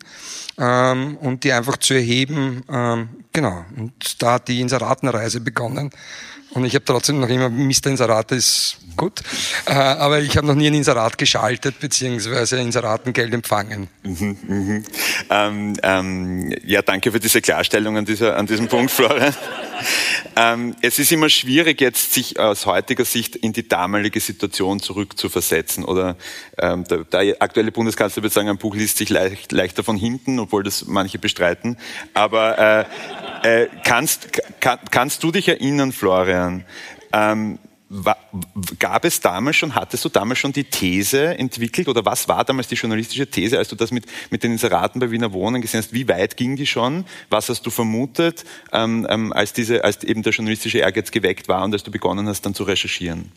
ähm, 0.58 1.18
und 1.18 1.44
die 1.44 1.52
einfach 1.52 1.78
zu 1.78 1.94
erheben. 1.94 2.64
Ähm, 2.70 3.10
genau. 3.32 3.66
Und 3.76 4.22
da 4.24 4.34
hat 4.34 4.48
die 4.48 4.62
Inseratenreise 4.62 5.40
begonnen. 5.42 5.92
Und 6.52 6.66
ich 6.66 6.74
habe 6.74 6.86
trotzdem 6.86 7.20
noch 7.20 7.30
immer, 7.30 7.50
Mr. 7.50 7.88
Inserat 7.88 8.32
ist 8.32 8.78
gut, 8.96 9.22
äh, 9.66 9.72
aber 9.74 10.20
ich 10.20 10.36
habe 10.36 10.48
noch 10.48 10.56
nie 10.56 10.68
ein 10.68 10.74
Inserat 10.74 11.18
geschaltet, 11.18 11.80
beziehungsweise 11.80 12.58
Inseratengeld 12.58 13.34
empfangen. 13.34 13.88
Mhm, 14.04 14.38
mhm. 14.48 14.84
Ähm, 15.30 15.74
ähm, 15.84 16.54
ja, 16.66 16.82
danke 16.82 17.12
für 17.12 17.20
diese 17.20 17.42
Klarstellung 17.42 17.98
an, 17.98 18.06
dieser, 18.06 18.36
an 18.36 18.48
diesem 18.48 18.68
Punkt, 18.68 18.92
Florian. 18.92 19.34
ähm, 20.36 20.76
es 20.82 21.00
ist 21.00 21.12
immer 21.12 21.30
schwierig, 21.30 21.80
jetzt 21.82 22.14
sich 22.14 22.40
aus 22.40 22.66
heutiger 22.66 23.06
Sicht 23.06 23.36
in 23.36 23.54
die 23.54 23.68
damalige 23.68 24.20
Situation 24.20 24.80
zurückzuversetzen. 24.80 25.86
Oder 25.86 26.18
ähm, 26.58 26.84
der, 26.86 27.04
der, 27.06 27.42
aktuelle 27.42 27.72
Bundeskanzler 27.72 28.24
würde 28.24 28.34
sagen, 28.34 28.50
ein 28.50 28.58
Buch 28.58 28.76
liest 28.76 28.98
sich 28.98 29.10
leicht, 29.10 29.52
leichter 29.52 29.84
von 29.84 29.98
hinten, 29.98 30.40
obwohl 30.40 30.64
das 30.64 30.86
manche 30.88 31.20
bestreiten. 31.20 31.78
Aber 32.14 32.86
äh, 33.44 33.62
äh, 33.64 33.68
kannst, 33.84 34.30
kann, 34.60 34.80
kannst 34.92 35.24
du 35.24 35.32
dich 35.32 35.48
erinnern, 35.48 35.92
Florian, 35.92 36.39
ähm, 37.12 37.60
gab 38.78 39.04
es 39.04 39.20
damals 39.20 39.56
schon, 39.56 39.74
hattest 39.74 40.06
du 40.06 40.10
damals 40.10 40.38
schon 40.38 40.54
die 40.54 40.64
These 40.64 41.38
entwickelt 41.38 41.88
oder 41.88 42.06
was 42.06 42.28
war 42.28 42.46
damals 42.46 42.68
die 42.68 42.76
journalistische 42.76 43.26
These, 43.26 43.58
als 43.58 43.68
du 43.68 43.76
das 43.76 43.92
mit, 43.92 44.06
mit 44.30 44.44
den 44.44 44.52
Inseraten 44.52 45.00
bei 45.00 45.10
Wiener 45.10 45.34
Wohnen 45.34 45.62
gesehen 45.62 45.80
hast? 45.80 45.92
Wie 45.92 46.08
weit 46.08 46.38
ging 46.38 46.56
die 46.56 46.68
schon? 46.68 47.06
Was 47.32 47.50
hast 47.50 47.66
du 47.66 47.72
vermutet, 47.72 48.46
ähm, 48.72 49.08
ähm, 49.10 49.34
als, 49.34 49.54
diese, 49.54 49.84
als 49.84 50.04
eben 50.04 50.22
der 50.22 50.34
journalistische 50.34 50.78
Ehrgeiz 50.78 51.10
geweckt 51.10 51.48
war 51.48 51.64
und 51.64 51.74
als 51.74 51.84
du 51.84 51.90
begonnen 51.90 52.28
hast, 52.28 52.46
dann 52.46 52.54
zu 52.54 52.64
recherchieren? 52.64 53.32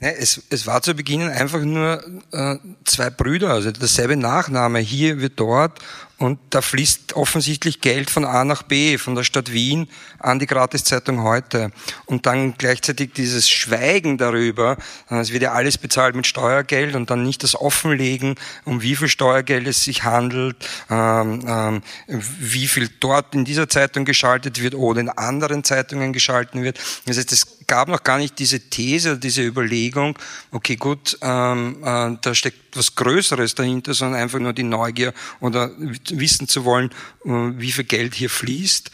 Ja, 0.00 0.10
es, 0.10 0.42
es 0.48 0.66
war 0.66 0.80
zu 0.80 0.94
Beginn 0.94 1.22
einfach 1.22 1.60
nur 1.60 2.02
äh, 2.32 2.56
zwei 2.84 3.10
Brüder, 3.10 3.50
also 3.50 3.72
dasselbe 3.72 4.16
Nachname 4.16 4.78
hier 4.78 5.20
wie 5.20 5.28
dort 5.28 5.80
und 6.18 6.40
da 6.50 6.62
fließt 6.62 7.14
offensichtlich 7.14 7.80
Geld 7.80 8.10
von 8.10 8.24
A 8.24 8.44
nach 8.44 8.64
B, 8.64 8.98
von 8.98 9.14
der 9.14 9.22
Stadt 9.22 9.52
Wien 9.52 9.88
an 10.18 10.40
die 10.40 10.46
Gratiszeitung 10.46 11.22
heute. 11.22 11.70
Und 12.06 12.26
dann 12.26 12.54
gleichzeitig 12.58 13.12
dieses 13.12 13.48
Schweigen 13.48 14.18
darüber, 14.18 14.76
äh, 15.10 15.20
es 15.20 15.32
wird 15.32 15.44
ja 15.44 15.52
alles 15.52 15.78
bezahlt 15.78 16.16
mit 16.16 16.26
Steuergeld 16.26 16.96
und 16.96 17.10
dann 17.10 17.22
nicht 17.22 17.44
das 17.44 17.54
Offenlegen, 17.54 18.34
um 18.64 18.82
wie 18.82 18.96
viel 18.96 19.08
Steuergeld 19.08 19.68
es 19.68 19.84
sich 19.84 20.02
handelt, 20.02 20.56
ähm, 20.90 21.44
ähm, 21.46 21.82
wie 22.08 22.66
viel 22.66 22.90
dort 22.98 23.36
in 23.36 23.44
dieser 23.44 23.68
Zeitung 23.68 24.04
geschaltet 24.04 24.60
wird 24.60 24.74
oder 24.74 25.00
in 25.00 25.10
anderen 25.10 25.62
Zeitungen 25.62 26.12
geschalten 26.12 26.64
wird. 26.64 26.80
Das 27.06 27.16
heißt, 27.16 27.30
es 27.30 27.58
gab 27.68 27.86
noch 27.86 28.02
gar 28.02 28.18
nicht 28.18 28.38
diese 28.40 28.58
These, 28.58 29.18
diese 29.18 29.42
Überlegung, 29.42 30.18
okay 30.50 30.74
gut, 30.74 31.16
ähm, 31.22 31.76
äh, 31.84 32.16
da 32.20 32.34
steckt 32.34 32.76
was 32.76 32.94
Größeres 32.94 33.54
dahinter, 33.54 33.94
sondern 33.94 34.20
einfach 34.20 34.38
nur 34.38 34.52
die 34.52 34.62
Neugier 34.62 35.12
oder 35.40 35.70
wissen 36.14 36.48
zu 36.48 36.64
wollen, 36.64 36.90
äh, 37.24 37.28
wie 37.28 37.72
viel 37.72 37.84
Geld 37.84 38.14
hier 38.14 38.30
fließt. 38.30 38.90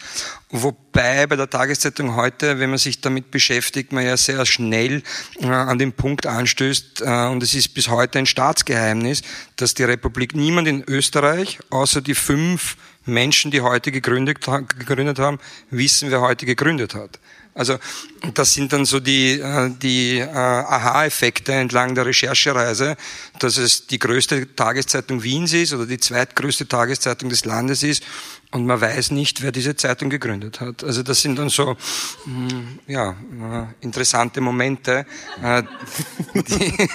Wobei 0.50 1.26
bei 1.26 1.36
der 1.36 1.50
Tageszeitung 1.50 2.14
heute, 2.14 2.58
wenn 2.58 2.70
man 2.70 2.78
sich 2.78 3.00
damit 3.00 3.30
beschäftigt, 3.30 3.92
man 3.92 4.04
ja 4.04 4.16
sehr 4.16 4.46
schnell 4.46 5.02
äh, 5.40 5.46
an 5.46 5.78
den 5.78 5.92
Punkt 5.92 6.26
anstößt, 6.26 7.02
äh, 7.02 7.26
und 7.26 7.42
es 7.42 7.54
ist 7.54 7.74
bis 7.74 7.88
heute 7.88 8.18
ein 8.18 8.26
Staatsgeheimnis, 8.26 9.22
dass 9.56 9.74
die 9.74 9.84
Republik 9.84 10.34
niemand 10.34 10.68
in 10.68 10.84
Österreich, 10.86 11.58
außer 11.70 12.00
die 12.00 12.14
fünf 12.14 12.76
Menschen, 13.04 13.50
die 13.50 13.60
heute 13.60 13.92
gegründet, 13.92 14.46
gegründet 14.78 15.18
haben, 15.18 15.38
wissen, 15.70 16.10
wer 16.10 16.20
heute 16.20 16.46
gegründet 16.46 16.94
hat. 16.94 17.18
Also 17.54 17.78
das 18.34 18.52
sind 18.52 18.72
dann 18.72 18.84
so 18.84 18.98
die, 18.98 19.38
äh, 19.38 19.70
die 19.80 20.18
äh, 20.18 20.26
Aha-Effekte 20.28 21.52
entlang 21.52 21.94
der 21.94 22.04
Recherchereise, 22.04 22.96
dass 23.38 23.58
es 23.58 23.86
die 23.86 24.00
größte 24.00 24.56
Tageszeitung 24.56 25.22
Wiens 25.22 25.52
ist 25.52 25.72
oder 25.72 25.86
die 25.86 25.98
zweitgrößte 25.98 26.66
Tageszeitung 26.66 27.28
des 27.28 27.44
Landes 27.44 27.84
ist 27.84 28.02
und 28.54 28.66
man 28.66 28.80
weiß 28.80 29.10
nicht, 29.10 29.42
wer 29.42 29.50
diese 29.50 29.74
Zeitung 29.74 30.10
gegründet 30.10 30.60
hat. 30.60 30.84
Also 30.84 31.02
das 31.02 31.20
sind 31.20 31.40
dann 31.40 31.48
so 31.48 31.76
hm, 32.22 32.78
ja, 32.86 33.10
äh, 33.10 33.84
interessante 33.84 34.40
Momente, 34.40 35.06
die, 36.34 36.88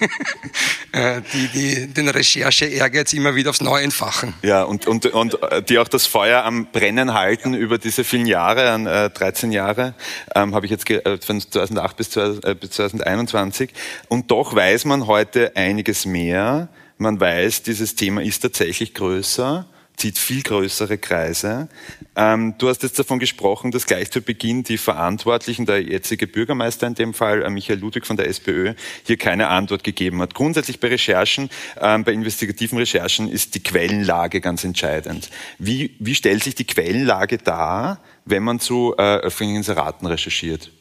die, 1.33 1.47
die 1.49 1.87
den 1.87 2.07
Recherche-Ehrgeiz 2.07 3.11
immer 3.11 3.35
wieder 3.35 3.49
aufs 3.49 3.59
Neue 3.59 3.83
entfachen. 3.83 4.35
Ja, 4.41 4.63
und, 4.63 4.87
und, 4.87 5.05
und 5.07 5.37
die 5.67 5.79
auch 5.79 5.89
das 5.89 6.05
Feuer 6.05 6.45
am 6.45 6.71
Brennen 6.71 7.13
halten 7.13 7.53
über 7.53 7.77
diese 7.77 8.05
vielen 8.05 8.25
Jahre, 8.25 8.71
an 8.71 8.85
13 8.85 9.51
Jahre, 9.51 9.95
ähm, 10.35 10.55
habe 10.55 10.65
ich 10.65 10.71
jetzt 10.71 10.87
von 11.25 11.41
2008 11.41 11.97
bis 11.97 12.09
2021. 12.11 13.71
Und 14.07 14.31
doch 14.31 14.55
weiß 14.55 14.85
man 14.85 15.07
heute 15.07 15.57
einiges 15.57 16.05
mehr. 16.05 16.69
Man 16.97 17.19
weiß, 17.19 17.63
dieses 17.63 17.95
Thema 17.95 18.23
ist 18.23 18.39
tatsächlich 18.39 18.93
größer 18.93 19.67
zieht 19.99 20.17
viel 20.17 20.41
größere 20.41 20.97
Kreise. 20.97 21.69
Ähm, 22.15 22.55
du 22.57 22.69
hast 22.69 22.83
jetzt 22.83 22.97
davon 22.97 23.19
gesprochen, 23.19 23.71
dass 23.71 23.85
gleich 23.85 24.09
zu 24.11 24.21
Beginn 24.21 24.63
die 24.63 24.77
Verantwortlichen, 24.77 25.65
der 25.65 25.83
jetzige 25.83 26.25
Bürgermeister 26.25 26.87
in 26.87 26.95
dem 26.95 27.13
Fall, 27.13 27.43
äh, 27.43 27.49
Michael 27.49 27.79
Ludwig 27.79 28.05
von 28.05 28.17
der 28.17 28.27
SPÖ, 28.27 28.73
hier 29.03 29.17
keine 29.17 29.49
Antwort 29.49 29.83
gegeben 29.83 30.21
hat. 30.21 30.33
Grundsätzlich 30.33 30.79
bei 30.79 30.87
Recherchen, 30.87 31.49
ähm, 31.79 32.03
bei 32.03 32.13
investigativen 32.13 32.77
Recherchen 32.77 33.29
ist 33.29 33.55
die 33.55 33.63
Quellenlage 33.63 34.41
ganz 34.41 34.63
entscheidend. 34.63 35.29
Wie, 35.57 35.95
wie 35.99 36.15
stellt 36.15 36.43
sich 36.43 36.55
die 36.55 36.65
Quellenlage 36.65 37.37
dar, 37.37 38.01
wenn 38.25 38.43
man 38.43 38.59
zu 38.59 38.95
äh, 38.97 39.17
öffentlichen 39.17 39.57
Inseraten 39.57 40.07
recherchiert? 40.07 40.71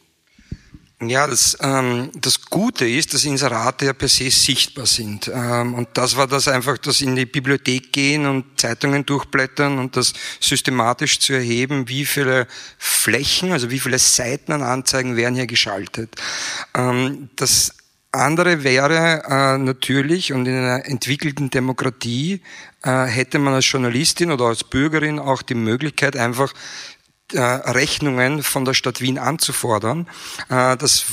Ja, 1.01 1.29
das, 1.29 1.57
ähm, 1.61 2.11
das 2.21 2.47
Gute 2.47 2.85
ist, 2.89 3.15
dass 3.15 3.25
Inserate 3.25 3.87
ja 3.87 3.93
per 3.93 4.09
se 4.09 4.31
sichtbar 4.31 4.87
sind. 4.87 5.31
Ähm, 5.33 5.75
und 5.75 5.89
das 5.95 6.17
war 6.17 6.27
das 6.27 6.49
einfach, 6.49 6.77
das 6.77 7.01
in 7.03 7.15
die 7.15 7.25
Bibliothek 7.25 7.93
gehen 7.93 8.27
und 8.27 8.59
Zeitungen 8.61 9.07
durchblättern 9.07 9.79
und 9.79 9.97
das 9.97 10.13
systematisch 10.41 11.21
zu 11.21 11.35
erheben, 11.35 11.89
wie 11.89 12.05
viele 12.05 12.49
Flächen, 12.79 13.53
also 13.53 13.71
wie 13.71 13.79
viele 13.79 14.01
Seiten 14.01 14.51
an 14.51 14.63
Anzeigen 14.63 15.15
werden 15.15 15.37
hier 15.37 15.47
geschaltet. 15.47 16.17
Ähm, 16.75 17.31
das 17.37 17.75
andere 18.11 18.65
wäre 18.65 19.23
äh, 19.29 19.59
natürlich, 19.59 20.33
und 20.33 20.47
in 20.47 20.57
einer 20.57 20.85
entwickelten 20.85 21.49
Demokratie 21.51 22.41
äh, 22.83 23.05
hätte 23.05 23.39
man 23.39 23.55
als 23.55 23.71
Journalistin 23.71 24.33
oder 24.33 24.47
als 24.47 24.65
Bürgerin 24.65 25.21
auch 25.21 25.43
die 25.43 25.55
Möglichkeit, 25.55 26.17
einfach 26.17 26.53
Rechnungen 27.35 28.43
von 28.43 28.65
der 28.65 28.73
Stadt 28.73 29.03
Wien 29.03 29.19
anzufordern. 29.19 30.07
Äh, 30.49 30.77
das 30.79 31.05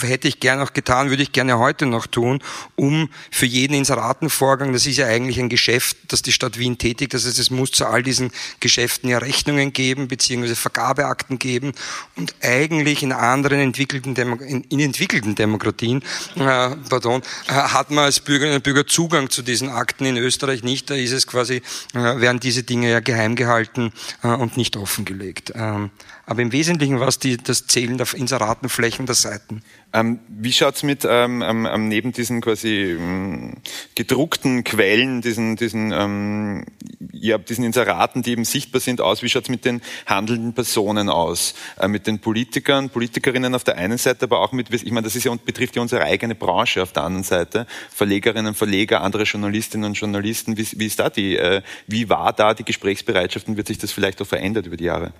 hätte 0.00 0.28
ich 0.28 0.38
gerne 0.38 0.62
auch 0.62 0.72
getan, 0.72 1.10
würde 1.10 1.24
ich 1.24 1.32
gerne 1.32 1.58
heute 1.58 1.86
noch 1.86 2.06
tun, 2.06 2.40
um 2.76 3.08
für 3.32 3.46
jeden 3.46 3.74
Inseratenvorgang, 3.74 4.72
das 4.72 4.86
ist 4.86 4.96
ja 4.96 5.06
eigentlich 5.06 5.40
ein 5.40 5.48
Geschäft, 5.48 5.96
das 6.08 6.22
die 6.22 6.30
Stadt 6.30 6.58
Wien 6.58 6.78
tätigt, 6.78 7.14
das 7.14 7.26
heißt, 7.26 7.38
es 7.38 7.50
muss 7.50 7.72
zu 7.72 7.86
all 7.86 8.04
diesen 8.04 8.30
Geschäften 8.60 9.10
ja 9.10 9.18
Rechnungen 9.18 9.72
geben, 9.72 10.06
beziehungsweise 10.06 10.54
Vergabeakten 10.54 11.40
geben 11.40 11.72
und 12.14 12.34
eigentlich 12.40 13.02
in 13.02 13.10
anderen 13.10 13.58
entwickelten, 13.58 14.14
Demo 14.14 14.36
in, 14.36 14.62
in, 14.64 14.78
entwickelten 14.78 15.34
Demokratien, 15.34 16.02
äh, 16.36 16.76
pardon, 16.88 17.22
äh, 17.48 17.52
hat 17.52 17.90
man 17.90 18.04
als 18.04 18.20
Bürgerinnen 18.20 18.56
und 18.56 18.62
Bürger 18.62 18.86
Zugang 18.86 19.30
zu 19.30 19.42
diesen 19.42 19.68
Akten 19.68 20.04
in 20.04 20.16
Österreich 20.16 20.62
nicht, 20.62 20.90
da 20.90 20.94
ist 20.94 21.12
es 21.12 21.26
quasi, 21.26 21.56
äh, 21.94 21.98
werden 21.98 22.38
diese 22.38 22.62
Dinge 22.62 22.90
ja 22.90 23.00
geheim 23.00 23.34
gehalten 23.34 23.92
äh, 24.22 24.28
und 24.28 24.56
nicht 24.56 24.76
offengelegt. 24.76 25.23
Aufgelegt. 25.24 25.52
Ähm, 25.54 25.90
aber 26.26 26.42
im 26.42 26.52
Wesentlichen 26.52 27.00
war 27.00 27.08
es 27.08 27.18
die, 27.18 27.36
das 27.36 27.66
Zählen 27.66 27.98
der 27.98 28.06
Inseratenflächen 28.14 29.06
der 29.06 29.14
Seiten. 29.14 29.62
Ähm, 29.92 30.18
wie 30.28 30.52
schaut's 30.52 30.82
mit 30.82 31.06
ähm, 31.08 31.68
neben 31.88 32.12
diesen 32.12 32.40
quasi 32.40 32.96
ähm, 32.98 33.58
gedruckten 33.94 34.64
Quellen, 34.64 35.20
diesen, 35.20 35.54
diesen, 35.54 35.92
ähm, 35.92 36.64
ja, 37.12 37.38
diesen 37.38 37.64
Inseraten, 37.64 38.22
die 38.22 38.32
eben 38.32 38.44
sichtbar 38.44 38.80
sind, 38.80 39.00
aus? 39.00 39.22
Wie 39.22 39.28
schaut's 39.28 39.48
mit 39.48 39.64
den 39.64 39.82
handelnden 40.06 40.52
Personen 40.52 41.08
aus? 41.08 41.54
Äh, 41.78 41.88
mit 41.88 42.06
den 42.06 42.18
Politikern, 42.18 42.90
Politikerinnen 42.90 43.54
auf 43.54 43.62
der 43.62 43.76
einen 43.76 43.98
Seite, 43.98 44.24
aber 44.24 44.40
auch 44.40 44.52
mit, 44.52 44.72
ich 44.72 44.90
meine, 44.90 45.04
das 45.04 45.14
ist 45.14 45.24
ja, 45.24 45.34
betrifft 45.44 45.76
ja 45.76 45.82
unsere 45.82 46.02
eigene 46.02 46.34
Branche 46.34 46.82
auf 46.82 46.92
der 46.92 47.04
anderen 47.04 47.24
Seite. 47.24 47.66
Verlegerinnen, 47.90 48.54
Verleger, 48.54 49.02
andere 49.02 49.24
Journalistinnen 49.24 49.90
und 49.90 49.94
Journalisten. 49.94 50.56
Wie, 50.56 50.66
wie 50.72 50.86
ist 50.86 50.98
da 50.98 51.08
die, 51.08 51.36
äh, 51.36 51.62
wie 51.86 52.08
war 52.08 52.32
da 52.32 52.54
die 52.54 52.64
Gesprächsbereitschaft 52.64 53.46
und 53.46 53.56
wird 53.56 53.68
sich 53.68 53.78
das 53.78 53.92
vielleicht 53.92 54.20
auch 54.20 54.26
verändert 54.26 54.66
über 54.66 54.76
die 54.76 54.84
Jahre? 54.84 55.12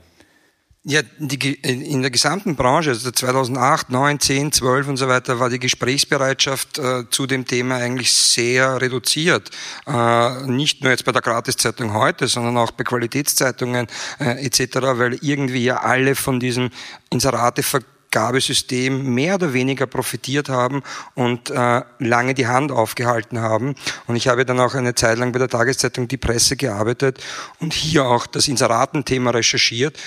Ja, 0.87 1.01
die, 1.17 1.55
in 1.55 2.03
der 2.03 2.11
gesamten 2.11 2.57
Branche, 2.57 2.91
also 2.91 3.11
2008, 3.11 3.89
9, 3.89 4.21
10, 4.21 4.53
12 4.53 4.89
und 4.89 4.99
so 4.99 5.09
weiter, 5.09 5.41
war 5.41 5.49
die 5.49 5.59
Gesprächsbereitschaft 5.59 6.79
äh, 6.79 7.09
zu 7.09 7.27
dem 7.27 7.47
Thema 7.47 7.77
eigentlich 7.77 8.13
sehr 8.13 8.83
reduziert. 8.83 9.49
Äh, 9.87 10.47
nicht 10.47 10.83
nur 10.83 10.91
jetzt 10.91 11.07
bei 11.07 11.13
der 11.13 11.23
Gratiszeitung 11.23 11.95
heute, 11.95 12.29
sondern 12.29 12.59
auch 12.59 12.73
bei 12.73 12.85
Qualitätszeitungen 12.85 13.87
äh, 14.21 14.45
etc., 14.45 14.77
weil 14.99 15.17
irgendwie 15.23 15.65
ja 15.65 15.79
alle 15.79 16.15
von 16.15 16.39
diesem 16.39 16.69
Inseratevergabesystem 17.09 19.15
mehr 19.15 19.37
oder 19.37 19.55
weniger 19.55 19.87
profitiert 19.87 20.51
haben 20.51 20.83
und 21.15 21.49
äh, 21.49 21.81
lange 21.99 22.35
die 22.35 22.47
Hand 22.47 22.71
aufgehalten 22.71 23.41
haben. 23.41 23.75
Und 24.07 24.17
ich 24.17 24.29
habe 24.29 24.45
dann 24.45 24.61
auch 24.61 24.75
eine 24.75 24.95
Zeit 24.95 25.17
lang 25.17 25.33
bei 25.33 25.39
der 25.39 25.49
Tageszeitung 25.49 26.09
Die 26.09 26.19
Presse 26.19 26.57
gearbeitet 26.57 27.25
und 27.59 27.73
hier 27.73 28.05
auch 28.05 28.27
das 28.27 28.49
Inseratenthema 28.49 29.31
recherchiert 29.31 29.99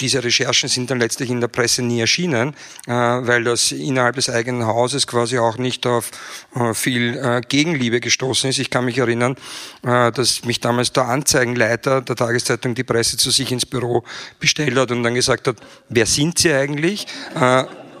diese 0.00 0.22
Recherchen 0.22 0.68
sind 0.68 0.90
dann 0.90 1.00
letztlich 1.00 1.30
in 1.30 1.40
der 1.40 1.48
Presse 1.48 1.82
nie 1.82 2.00
erschienen, 2.00 2.54
äh, 2.86 2.92
weil 2.92 3.44
das 3.44 3.72
innerhalb 3.72 4.14
des 4.14 4.30
eigenen 4.30 4.66
Hauses 4.66 5.06
quasi 5.06 5.38
auch 5.38 5.58
nicht 5.58 5.86
auf 5.86 6.10
äh, 6.54 6.72
viel 6.72 7.16
äh, 7.16 7.40
Gegenliebe 7.46 8.00
gestoßen 8.00 8.48
ist. 8.48 8.58
Ich 8.58 8.70
kann 8.70 8.84
mich 8.84 8.98
erinnern, 8.98 9.36
dass 9.82 10.44
mich 10.44 10.60
damals 10.60 10.92
der 10.92 11.06
Anzeigenleiter 11.06 12.00
der 12.00 12.16
Tageszeitung 12.16 12.74
Die 12.74 12.84
Presse 12.84 13.16
zu 13.16 13.30
sich 13.30 13.52
ins 13.52 13.66
Büro 13.66 14.04
bestellt 14.40 14.76
hat 14.76 14.90
und 14.90 15.02
dann 15.02 15.14
gesagt 15.14 15.46
hat, 15.46 15.56
wer 15.88 16.06
sind 16.06 16.38
Sie 16.38 16.52
eigentlich? 16.52 17.06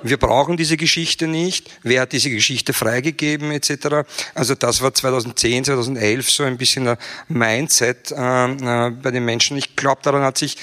wir 0.02 0.16
brauchen 0.18 0.56
diese 0.56 0.76
Geschichte 0.76 1.26
nicht, 1.26 1.70
wer 1.82 2.02
hat 2.02 2.12
diese 2.12 2.30
Geschichte 2.30 2.72
freigegeben 2.72 3.50
etc. 3.50 4.08
Also 4.34 4.54
das 4.54 4.82
war 4.82 4.92
2010, 4.92 5.64
2011 5.64 6.30
so 6.30 6.42
ein 6.44 6.56
bisschen 6.56 6.88
ein 6.88 6.98
Mindset 7.28 8.12
äh, 8.12 8.90
bei 8.90 9.10
den 9.10 9.24
Menschen. 9.24 9.56
Ich 9.56 9.76
glaube, 9.76 10.00
daran 10.02 10.22
hat 10.22 10.38
sich 10.38 10.56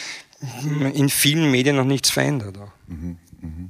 in 0.93 1.09
vielen 1.09 1.51
Medien 1.51 1.75
noch 1.75 1.85
nichts 1.85 2.09
verändert. 2.09 2.57
Mhm, 2.87 3.17
mh. 3.41 3.69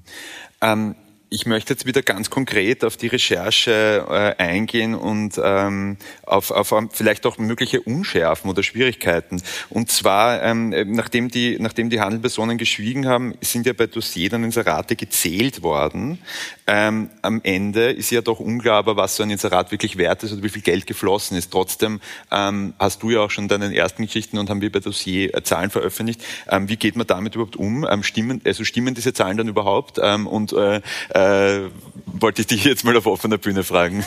ähm, 0.62 0.96
ich 1.34 1.48
möchte 1.48 1.74
jetzt 1.74 1.88
wieder 1.88 2.04
ganz 2.04 2.30
konkret 2.30 2.84
auf 2.84 2.96
die 2.96 3.08
Recherche 3.08 4.06
äh, 4.08 4.42
eingehen 4.42 4.94
und 4.94 5.42
ähm, 5.44 5.98
auf, 6.22 6.52
auf 6.52 6.72
vielleicht 6.92 7.26
auch 7.26 7.40
mögliche 7.40 7.82
Unschärfen 7.82 8.52
oder 8.52 8.62
Schwierigkeiten. 8.62 9.42
Und 9.70 9.90
zwar, 9.90 10.44
ähm, 10.44 10.70
nachdem, 10.94 11.30
die, 11.30 11.58
nachdem 11.60 11.90
die 11.90 12.00
Handelpersonen 12.00 12.60
geschwiegen 12.60 13.08
haben, 13.08 13.34
sind 13.42 13.66
ja 13.66 13.74
bei 13.74 13.88
Dossier 13.88 14.30
dann 14.30 14.44
Inserate 14.44 14.96
gezählt 14.96 15.64
worden. 15.64 16.20
Ähm, 16.68 17.10
am 17.24 17.42
Ende 17.44 17.92
ist 17.92 18.12
ja 18.12 18.22
doch 18.22 18.40
unklar, 18.40 18.86
was 18.86 19.16
so 19.16 19.24
ein 19.24 19.32
Inserat 19.32 19.72
wirklich 19.72 19.98
wert 19.98 20.22
ist 20.22 20.34
oder 20.34 20.44
wie 20.44 20.50
viel 20.50 20.62
Geld 20.62 20.86
geflossen 20.86 21.36
ist. 21.36 21.52
Trotzdem 21.52 22.00
ähm, 22.32 22.74
hast 22.78 23.02
du 23.02 23.10
ja 23.10 23.22
auch 23.22 23.32
schon 23.32 23.48
deine 23.48 23.76
ersten 23.76 24.06
Geschichten 24.06 24.38
und 24.38 24.52
haben 24.52 24.62
wir 24.62 24.72
bei 24.72 24.80
Dossier 24.80 25.36
äh, 25.36 25.42
Zahlen 25.42 25.72
veröffentlicht. 25.72 26.24
Ähm, 26.48 26.70
wie 26.70 26.78
geht 26.78 26.96
man 26.96 27.08
damit 27.08 27.34
überhaupt 27.34 27.56
um? 27.56 27.88
Ähm, 27.90 28.04
stimmen, 28.04 28.40
also 28.46 28.64
stimmen 28.64 28.94
diese 28.94 29.14
Zahlen 29.14 29.38
dann 29.38 29.48
überhaupt? 29.48 30.00
Ähm, 30.00 30.28
und 30.28 30.54
äh, 30.54 30.82
äh, 31.24 31.70
wollte 32.06 32.42
ich 32.42 32.48
dich 32.48 32.64
jetzt 32.64 32.84
mal 32.84 32.96
auf 32.98 33.06
offener 33.06 33.38
Bühne 33.38 33.64
fragen. 33.64 34.06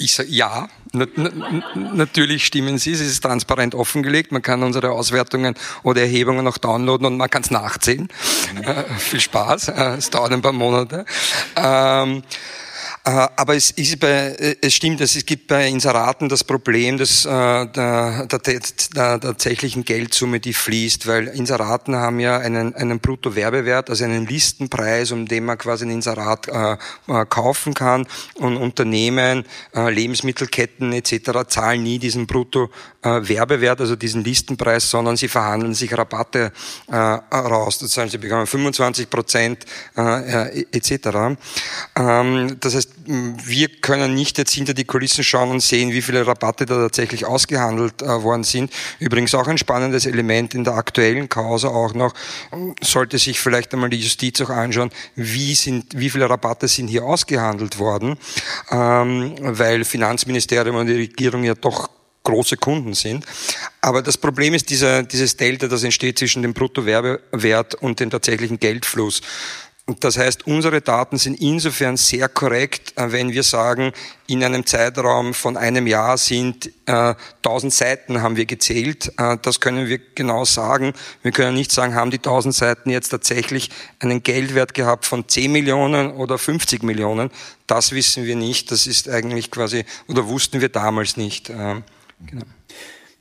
Ich 0.00 0.14
sage 0.14 0.28
ja, 0.28 0.68
natürlich 1.74 2.46
stimmen 2.46 2.78
sie, 2.78 2.92
es 2.92 3.00
ist 3.00 3.20
transparent 3.20 3.74
offengelegt, 3.74 4.30
man 4.30 4.42
kann 4.42 4.62
unsere 4.62 4.92
Auswertungen 4.92 5.56
oder 5.82 6.02
Erhebungen 6.02 6.46
auch 6.46 6.58
downloaden 6.58 7.06
und 7.06 7.16
man 7.16 7.28
kann 7.28 7.42
es 7.42 7.50
nachzählen. 7.50 8.08
Mhm. 8.54 8.62
Äh, 8.62 8.84
viel 8.98 9.20
Spaß, 9.20 9.68
äh, 9.68 9.96
es 9.96 10.10
dauert 10.10 10.32
ein 10.32 10.40
paar 10.40 10.52
Monate. 10.52 11.04
Ähm, 11.56 12.18
äh, 12.18 12.22
aber 13.10 13.54
es, 13.54 13.70
ist 13.70 14.00
bei, 14.00 14.36
äh, 14.38 14.56
es 14.60 14.74
stimmt, 14.74 15.00
es 15.00 15.24
gibt 15.24 15.46
bei 15.46 15.68
Inseraten 15.68 16.28
das 16.28 16.44
Problem 16.44 16.98
des, 16.98 17.24
äh, 17.24 17.28
der, 17.28 18.26
der, 18.26 18.60
der 18.94 19.20
tatsächlichen 19.20 19.84
Geldsumme, 19.84 20.40
die 20.40 20.52
fließt, 20.52 21.06
weil 21.06 21.28
Inseraten 21.28 21.96
haben 21.96 22.20
ja 22.20 22.38
einen, 22.38 22.74
einen 22.74 23.00
Bruttowerbewert, 23.00 23.88
also 23.88 24.04
einen 24.04 24.26
Listenpreis, 24.26 25.12
um 25.12 25.26
den 25.26 25.46
man 25.46 25.56
quasi 25.56 25.86
ein 25.86 25.90
Inserat 25.90 26.48
äh, 26.48 26.76
kaufen 27.26 27.72
kann. 27.74 28.06
Und 28.34 28.56
Unternehmen, 28.56 29.44
äh, 29.74 29.90
Lebensmittelketten 29.90 30.92
etc. 30.92 31.46
zahlen 31.48 31.82
nie 31.82 31.98
diesen 31.98 32.26
Bruttowerbewert, 32.26 33.80
also 33.80 33.96
diesen 33.96 34.22
Listenpreis, 34.22 34.90
sondern 34.90 35.16
sie 35.16 35.28
verhandeln 35.28 35.74
sich 35.74 35.96
Rabatte 35.96 36.52
äh, 36.88 36.94
raus. 36.94 37.78
Das 37.78 37.96
heißt, 37.96 38.12
sie 38.12 38.18
bekommen 38.18 38.46
25 38.46 39.08
Prozent 39.08 39.64
äh, 39.96 40.64
etc. 40.72 41.38
Ähm, 41.96 42.56
das 42.60 42.74
heißt, 42.74 42.97
wir 43.06 43.68
können 43.68 44.14
nicht 44.14 44.38
jetzt 44.38 44.52
hinter 44.52 44.74
die 44.74 44.84
Kulissen 44.84 45.24
schauen 45.24 45.50
und 45.50 45.60
sehen, 45.60 45.92
wie 45.92 46.02
viele 46.02 46.26
Rabatte 46.26 46.66
da 46.66 46.76
tatsächlich 46.76 47.26
ausgehandelt 47.26 48.02
äh, 48.02 48.22
worden 48.22 48.44
sind. 48.44 48.72
Übrigens 48.98 49.34
auch 49.34 49.46
ein 49.46 49.58
spannendes 49.58 50.06
Element 50.06 50.54
in 50.54 50.64
der 50.64 50.74
aktuellen 50.74 51.28
Causa 51.28 51.68
auch 51.68 51.94
noch, 51.94 52.14
sollte 52.82 53.18
sich 53.18 53.40
vielleicht 53.40 53.72
einmal 53.72 53.90
die 53.90 53.98
Justiz 53.98 54.40
auch 54.40 54.50
anschauen, 54.50 54.90
wie 55.14 55.54
sind, 55.54 55.98
wie 55.98 56.10
viele 56.10 56.28
Rabatte 56.28 56.68
sind 56.68 56.88
hier 56.88 57.04
ausgehandelt 57.04 57.78
worden, 57.78 58.16
ähm, 58.70 59.34
weil 59.40 59.84
Finanzministerium 59.84 60.76
und 60.76 60.86
die 60.86 60.94
Regierung 60.94 61.44
ja 61.44 61.54
doch 61.54 61.88
große 62.24 62.56
Kunden 62.58 62.94
sind. 62.94 63.24
Aber 63.80 64.02
das 64.02 64.18
Problem 64.18 64.52
ist 64.52 64.68
dieser, 64.68 65.02
dieses 65.02 65.36
Delta, 65.36 65.66
das 65.66 65.82
entsteht 65.82 66.18
zwischen 66.18 66.42
dem 66.42 66.52
Bruttowerbewert 66.52 67.74
und 67.76 68.00
dem 68.00 68.10
tatsächlichen 68.10 68.60
Geldfluss. 68.60 69.22
Das 70.00 70.18
heißt, 70.18 70.46
unsere 70.46 70.82
Daten 70.82 71.16
sind 71.16 71.40
insofern 71.40 71.96
sehr 71.96 72.28
korrekt, 72.28 72.92
äh, 72.96 73.10
wenn 73.10 73.32
wir 73.32 73.42
sagen, 73.42 73.92
in 74.26 74.44
einem 74.44 74.66
Zeitraum 74.66 75.32
von 75.32 75.56
einem 75.56 75.86
Jahr 75.86 76.18
sind 76.18 76.70
äh, 76.84 77.14
1000 77.42 77.72
Seiten 77.72 78.20
haben 78.20 78.36
wir 78.36 78.44
gezählt. 78.44 79.10
Äh, 79.16 79.38
das 79.40 79.60
können 79.60 79.88
wir 79.88 79.98
genau 80.14 80.44
sagen. 80.44 80.92
Wir 81.22 81.32
können 81.32 81.54
nicht 81.54 81.72
sagen, 81.72 81.94
haben 81.94 82.10
die 82.10 82.18
1000 82.18 82.54
Seiten 82.54 82.90
jetzt 82.90 83.08
tatsächlich 83.08 83.70
einen 83.98 84.22
Geldwert 84.22 84.74
gehabt 84.74 85.06
von 85.06 85.26
10 85.26 85.50
Millionen 85.50 86.12
oder 86.12 86.36
50 86.36 86.82
Millionen. 86.82 87.30
Das 87.66 87.92
wissen 87.92 88.26
wir 88.26 88.36
nicht. 88.36 88.70
Das 88.70 88.86
ist 88.86 89.08
eigentlich 89.08 89.50
quasi, 89.50 89.86
oder 90.06 90.28
wussten 90.28 90.60
wir 90.60 90.68
damals 90.68 91.16
nicht. 91.16 91.48
Äh, 91.48 91.80
genau. 92.26 92.44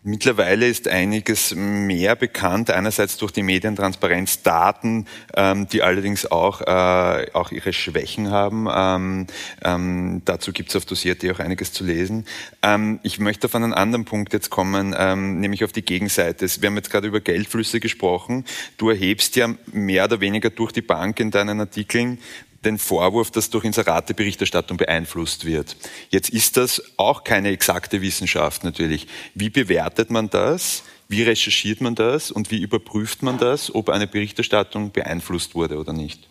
Mittlerweile 0.09 0.69
ist 0.69 0.87
einiges 0.87 1.53
mehr 1.53 2.15
bekannt, 2.15 2.71
einerseits 2.71 3.17
durch 3.17 3.33
die 3.33 3.43
Medientransparenzdaten, 3.43 5.05
ähm, 5.35 5.67
die 5.67 5.83
allerdings 5.83 6.31
auch, 6.31 6.61
äh, 6.61 7.27
auch 7.33 7.51
ihre 7.51 7.73
Schwächen 7.73 8.31
haben. 8.31 8.69
Ähm, 8.73 9.27
ähm, 9.65 10.21
dazu 10.23 10.53
gibt 10.53 10.69
es 10.69 10.77
auf 10.77 10.85
Dossier.de 10.85 11.29
auch 11.33 11.39
einiges 11.39 11.73
zu 11.73 11.83
lesen. 11.83 12.25
Ähm, 12.63 13.01
ich 13.03 13.19
möchte 13.19 13.47
auf 13.47 13.55
einen 13.55 13.73
anderen 13.73 14.05
Punkt 14.05 14.31
jetzt 14.31 14.49
kommen, 14.49 14.95
ähm, 14.97 15.41
nämlich 15.41 15.65
auf 15.65 15.73
die 15.73 15.81
Gegenseite. 15.81 16.47
Wir 16.61 16.69
haben 16.69 16.77
jetzt 16.77 16.89
gerade 16.89 17.07
über 17.07 17.19
Geldflüsse 17.19 17.81
gesprochen. 17.81 18.45
Du 18.77 18.89
erhebst 18.89 19.35
ja 19.35 19.55
mehr 19.73 20.05
oder 20.05 20.21
weniger 20.21 20.49
durch 20.49 20.71
die 20.71 20.81
Bank 20.81 21.19
in 21.19 21.31
deinen 21.31 21.59
Artikeln, 21.59 22.19
den 22.65 22.77
Vorwurf, 22.77 23.31
dass 23.31 23.49
durch 23.49 23.65
Inserateberichterstattung 23.65 24.77
beeinflusst 24.77 25.45
wird. 25.45 25.75
Jetzt 26.09 26.29
ist 26.29 26.57
das 26.57 26.81
auch 26.97 27.23
keine 27.23 27.49
exakte 27.49 28.01
Wissenschaft 28.01 28.63
natürlich. 28.63 29.07
Wie 29.33 29.49
bewertet 29.49 30.09
man 30.09 30.29
das? 30.29 30.83
Wie 31.07 31.23
recherchiert 31.23 31.81
man 31.81 31.95
das? 31.95 32.31
Und 32.31 32.51
wie 32.51 32.61
überprüft 32.61 33.23
man 33.23 33.37
das, 33.37 33.73
ob 33.73 33.89
eine 33.89 34.07
Berichterstattung 34.07 34.91
beeinflusst 34.91 35.55
wurde 35.55 35.77
oder 35.77 35.93
nicht? 35.93 36.27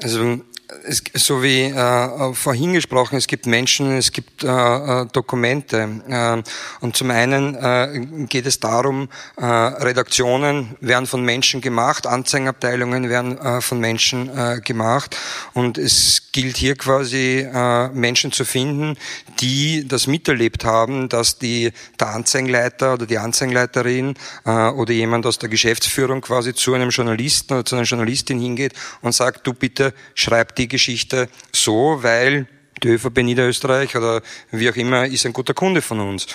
Also 0.00 0.40
es, 0.84 1.02
so 1.14 1.42
wie 1.42 1.64
äh, 1.64 2.34
vorhin 2.34 2.72
gesprochen, 2.72 3.16
es 3.16 3.26
gibt 3.26 3.46
Menschen, 3.46 3.96
es 3.96 4.12
gibt 4.12 4.44
äh, 4.44 4.48
äh, 4.48 5.06
Dokumente. 5.12 5.88
Äh, 6.08 6.42
und 6.80 6.96
zum 6.96 7.10
einen 7.10 7.54
äh, 7.54 8.26
geht 8.26 8.46
es 8.46 8.60
darum, 8.60 9.08
äh, 9.36 9.44
Redaktionen 9.44 10.76
werden 10.80 11.06
von 11.06 11.22
Menschen 11.22 11.60
gemacht, 11.60 12.06
Anzeigenabteilungen 12.06 13.08
werden 13.08 13.38
äh, 13.38 13.60
von 13.60 13.80
Menschen 13.80 14.28
äh, 14.36 14.60
gemacht. 14.60 15.16
Und 15.54 15.78
es 15.78 16.17
gilt 16.32 16.56
hier 16.56 16.76
quasi 16.76 17.40
äh, 17.40 17.88
Menschen 17.88 18.32
zu 18.32 18.44
finden, 18.44 18.96
die 19.40 19.86
das 19.86 20.06
miterlebt 20.06 20.64
haben, 20.64 21.08
dass 21.08 21.38
die, 21.38 21.72
der 21.98 22.08
Anzeigenleiter 22.08 22.94
oder 22.94 23.06
die 23.06 23.18
Anzeigenleiterin 23.18 24.14
äh, 24.44 24.50
oder 24.50 24.92
jemand 24.92 25.26
aus 25.26 25.38
der 25.38 25.48
Geschäftsführung 25.48 26.20
quasi 26.20 26.54
zu 26.54 26.74
einem 26.74 26.90
Journalisten 26.90 27.54
oder 27.54 27.64
zu 27.64 27.76
einer 27.76 27.84
Journalistin 27.84 28.40
hingeht 28.40 28.74
und 29.00 29.12
sagt, 29.12 29.46
du 29.46 29.54
bitte 29.54 29.94
schreib 30.14 30.54
die 30.56 30.68
Geschichte 30.68 31.28
so, 31.52 31.98
weil 32.02 32.46
die 32.82 32.88
ÖVP 32.88 33.22
Niederösterreich 33.22 33.96
oder 33.96 34.22
wie 34.50 34.70
auch 34.70 34.76
immer 34.76 35.06
ist 35.06 35.26
ein 35.26 35.32
guter 35.32 35.54
Kunde 35.54 35.82
von 35.82 36.00
uns. 36.00 36.26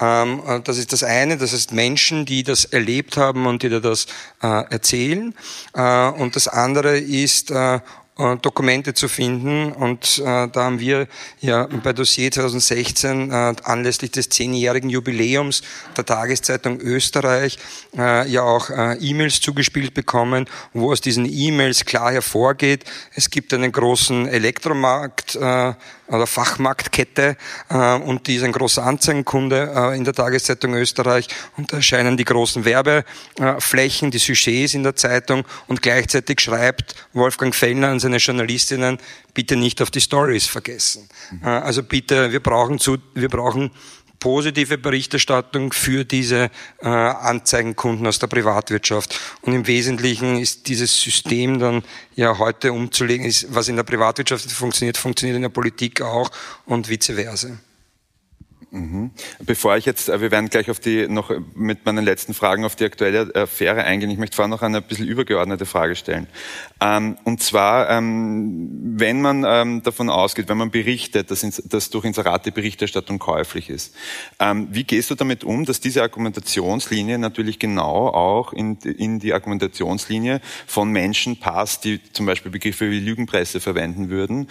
Ähm, 0.00 0.42
äh, 0.46 0.60
das 0.60 0.78
ist 0.78 0.92
das 0.92 1.02
eine, 1.02 1.36
das 1.36 1.52
heißt 1.52 1.72
Menschen, 1.72 2.26
die 2.26 2.42
das 2.42 2.64
erlebt 2.64 3.16
haben 3.16 3.46
und 3.46 3.62
die 3.62 3.68
dir 3.68 3.80
das 3.80 4.06
äh, 4.42 4.46
erzählen. 4.70 5.34
Äh, 5.74 6.08
und 6.08 6.36
das 6.36 6.48
andere 6.48 6.98
ist, 6.98 7.52
äh, 8.18 8.36
Dokumente 8.36 8.94
zu 8.94 9.08
finden. 9.08 9.72
Und 9.72 10.18
äh, 10.18 10.48
da 10.48 10.64
haben 10.64 10.80
wir 10.80 11.06
ja 11.40 11.66
bei 11.66 11.92
Dossier 11.92 12.30
2016 12.30 13.30
äh, 13.30 13.54
anlässlich 13.62 14.10
des 14.10 14.28
zehnjährigen 14.30 14.90
Jubiläums 14.90 15.62
der 15.96 16.06
Tageszeitung 16.06 16.80
Österreich 16.80 17.58
äh, 17.96 18.28
ja 18.28 18.42
auch 18.42 18.70
äh, 18.70 18.94
E-Mails 18.94 19.40
zugespielt 19.40 19.94
bekommen, 19.94 20.46
wo 20.72 20.92
aus 20.92 21.00
diesen 21.00 21.26
E-Mails 21.30 21.84
klar 21.84 22.12
hervorgeht, 22.12 22.84
es 23.14 23.30
gibt 23.30 23.52
einen 23.52 23.72
großen 23.72 24.26
Elektromarkt 24.28 25.36
äh, 25.36 25.74
oder 26.08 26.26
Fachmarktkette 26.26 27.36
äh, 27.68 27.94
und 27.94 28.26
die 28.26 28.36
ist 28.36 28.44
ein 28.44 28.52
großer 28.52 28.84
Anzeigenkunde 28.84 29.72
äh, 29.74 29.96
in 29.96 30.04
der 30.04 30.14
Tageszeitung 30.14 30.74
Österreich 30.74 31.28
und 31.56 31.72
da 31.72 31.78
erscheinen 31.78 32.16
die 32.16 32.24
großen 32.24 32.64
Werbeflächen, 32.64 34.10
die 34.10 34.18
Sujets 34.18 34.74
in 34.74 34.82
der 34.82 34.96
Zeitung 34.96 35.44
und 35.66 35.82
gleichzeitig 35.82 36.40
schreibt 36.40 36.94
Wolfgang 37.12 37.54
Fellner 37.54 37.88
an 37.88 37.98
seine 38.06 38.18
Journalistinnen, 38.18 38.98
bitte 39.34 39.56
nicht 39.56 39.82
auf 39.82 39.90
die 39.90 40.00
Stories 40.00 40.46
vergessen. 40.46 41.08
Mhm. 41.30 41.40
Äh, 41.44 41.48
also 41.48 41.82
bitte, 41.82 42.32
wir 42.32 42.40
brauchen 42.40 42.78
zu, 42.78 42.98
wir 43.14 43.28
brauchen 43.28 43.70
positive 44.18 44.78
Berichterstattung 44.78 45.72
für 45.72 46.04
diese 46.04 46.50
äh, 46.80 46.88
Anzeigenkunden 46.88 48.06
aus 48.06 48.18
der 48.18 48.28
Privatwirtschaft. 48.28 49.18
Und 49.42 49.52
im 49.52 49.66
Wesentlichen 49.66 50.38
ist 50.38 50.68
dieses 50.68 51.00
System 51.00 51.58
dann 51.58 51.82
ja 52.14 52.38
heute 52.38 52.72
umzulegen, 52.72 53.26
ist, 53.26 53.54
was 53.54 53.68
in 53.68 53.76
der 53.76 53.82
Privatwirtschaft 53.82 54.50
funktioniert, 54.50 54.96
funktioniert 54.96 55.36
in 55.36 55.42
der 55.42 55.48
Politik 55.50 56.00
auch 56.00 56.30
und 56.64 56.88
vice 56.88 57.12
versa. 57.14 57.50
Mhm. 58.72 59.12
Bevor 59.44 59.76
ich 59.76 59.86
jetzt, 59.86 60.08
äh, 60.08 60.20
wir 60.20 60.30
werden 60.30 60.50
gleich 60.50 60.70
auf 60.70 60.80
die, 60.80 61.06
noch 61.08 61.30
mit 61.54 61.86
meinen 61.86 62.04
letzten 62.04 62.34
Fragen 62.34 62.64
auf 62.64 62.74
die 62.74 62.84
aktuelle 62.84 63.32
Affäre 63.34 63.84
eingehen. 63.84 64.10
Ich 64.10 64.18
möchte 64.18 64.36
vorher 64.36 64.48
noch 64.48 64.62
eine 64.62 64.78
ein 64.78 64.82
bisschen 64.82 65.06
übergeordnete 65.06 65.66
Frage 65.66 65.94
stellen. 65.94 66.26
Ähm, 66.80 67.16
und 67.24 67.42
zwar, 67.42 67.88
ähm, 67.90 68.94
wenn 68.98 69.20
man 69.20 69.44
ähm, 69.46 69.82
davon 69.82 70.10
ausgeht, 70.10 70.48
wenn 70.48 70.58
man 70.58 70.70
berichtet, 70.70 71.30
dass, 71.30 71.90
durch 71.90 72.04
Inserate 72.04 72.50
Berichterstattung 72.52 73.18
käuflich 73.18 73.70
ist, 73.70 73.94
wie 74.70 74.84
gehst 74.84 75.10
du 75.10 75.14
damit 75.14 75.44
um, 75.44 75.64
dass 75.64 75.80
diese 75.80 76.02
Argumentationslinie 76.02 77.18
natürlich 77.18 77.58
genau 77.58 78.08
auch 78.08 78.52
in, 78.52 78.78
die 79.18 79.32
Argumentationslinie 79.32 80.40
von 80.66 80.90
Menschen 80.90 81.38
passt, 81.38 81.84
die 81.84 82.00
zum 82.12 82.26
Beispiel 82.26 82.50
Begriffe 82.50 82.90
wie 82.90 83.00
Lügenpresse 83.00 83.60
verwenden 83.60 84.08
würden, 84.08 84.48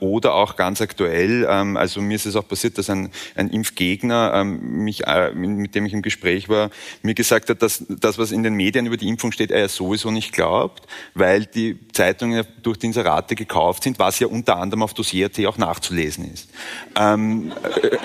oder 0.00 0.34
auch 0.34 0.56
ganz 0.56 0.80
aktuell, 0.80 1.46
also 1.46 2.00
mir 2.00 2.16
ist 2.16 2.26
es 2.26 2.36
auch 2.36 2.46
passiert, 2.46 2.78
dass 2.78 2.90
ein, 2.90 3.10
ein 3.34 3.43
Impfgegner, 3.50 4.32
ähm, 4.34 4.84
mich, 4.84 5.06
äh, 5.06 5.32
mit 5.32 5.74
dem 5.74 5.86
ich 5.86 5.92
im 5.92 6.02
Gespräch 6.02 6.48
war, 6.48 6.70
mir 7.02 7.14
gesagt 7.14 7.50
hat, 7.50 7.62
dass 7.62 7.84
das, 7.88 8.18
was 8.18 8.32
in 8.32 8.42
den 8.42 8.54
Medien 8.54 8.86
über 8.86 8.96
die 8.96 9.08
Impfung 9.08 9.32
steht, 9.32 9.50
er 9.50 9.60
ja 9.60 9.68
sowieso 9.68 10.10
nicht 10.10 10.32
glaubt, 10.32 10.86
weil 11.14 11.46
die 11.46 11.78
Zeitungen 11.92 12.44
durch 12.62 12.78
die 12.78 12.86
Inserate 12.86 13.34
gekauft 13.34 13.84
sind, 13.84 13.98
was 13.98 14.18
ja 14.18 14.26
unter 14.26 14.56
anderem 14.56 14.82
auf 14.82 14.94
Dossier.at 14.94 15.38
auch 15.46 15.58
nachzulesen 15.58 16.32
ist. 16.32 16.48
Ähm, 16.96 17.52
äh, 17.82 17.98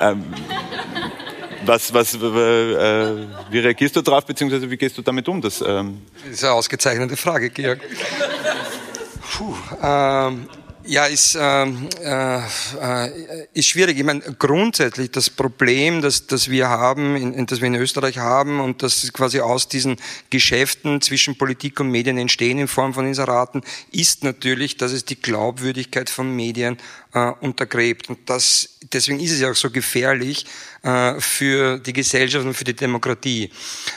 ähm, 0.00 0.24
was, 1.68 1.92
was, 1.92 2.14
äh, 2.14 2.18
wie 2.18 3.58
reagierst 3.58 3.94
du 3.94 4.00
darauf, 4.00 4.24
beziehungsweise 4.24 4.70
wie 4.70 4.76
gehst 4.76 4.96
du 4.96 5.02
damit 5.02 5.28
um? 5.28 5.40
Das, 5.40 5.62
ähm 5.66 6.00
das 6.24 6.32
ist 6.32 6.44
eine 6.44 6.54
ausgezeichnete 6.54 7.16
Frage, 7.16 7.50
Georg. 7.50 7.80
Puh, 9.30 9.54
ähm, 9.82 10.48
ja, 10.88 11.04
ist, 11.04 11.36
ähm, 11.38 11.88
äh, 12.02 12.38
äh, 12.38 13.46
ist 13.52 13.66
schwierig. 13.66 13.98
Ich 13.98 14.04
meine, 14.04 14.20
grundsätzlich 14.38 15.10
das 15.10 15.28
Problem, 15.28 16.00
das, 16.00 16.26
das 16.26 16.48
wir 16.48 16.68
haben, 16.68 17.14
in, 17.16 17.46
das 17.46 17.60
wir 17.60 17.66
in 17.66 17.74
Österreich 17.74 18.18
haben 18.18 18.58
und 18.60 18.82
das 18.82 19.12
quasi 19.12 19.40
aus 19.40 19.68
diesen 19.68 19.96
Geschäften 20.30 21.02
zwischen 21.02 21.36
Politik 21.36 21.78
und 21.80 21.90
Medien 21.90 22.16
entstehen 22.16 22.58
in 22.58 22.68
Form 22.68 22.94
von 22.94 23.06
Inseraten, 23.06 23.60
ist 23.92 24.24
natürlich, 24.24 24.78
dass 24.78 24.92
es 24.92 25.04
die 25.04 25.20
Glaubwürdigkeit 25.20 26.08
von 26.08 26.34
Medien 26.34 26.78
äh, 27.12 27.32
untergräbt. 27.40 28.08
Und 28.08 28.18
das, 28.30 28.78
deswegen 28.92 29.20
ist 29.20 29.32
es 29.32 29.40
ja 29.40 29.50
auch 29.50 29.56
so 29.56 29.70
gefährlich 29.70 30.46
äh, 30.82 31.20
für 31.20 31.78
die 31.78 31.92
Gesellschaft 31.92 32.46
und 32.46 32.54
für 32.54 32.64
die 32.64 32.76
Demokratie. 32.76 33.50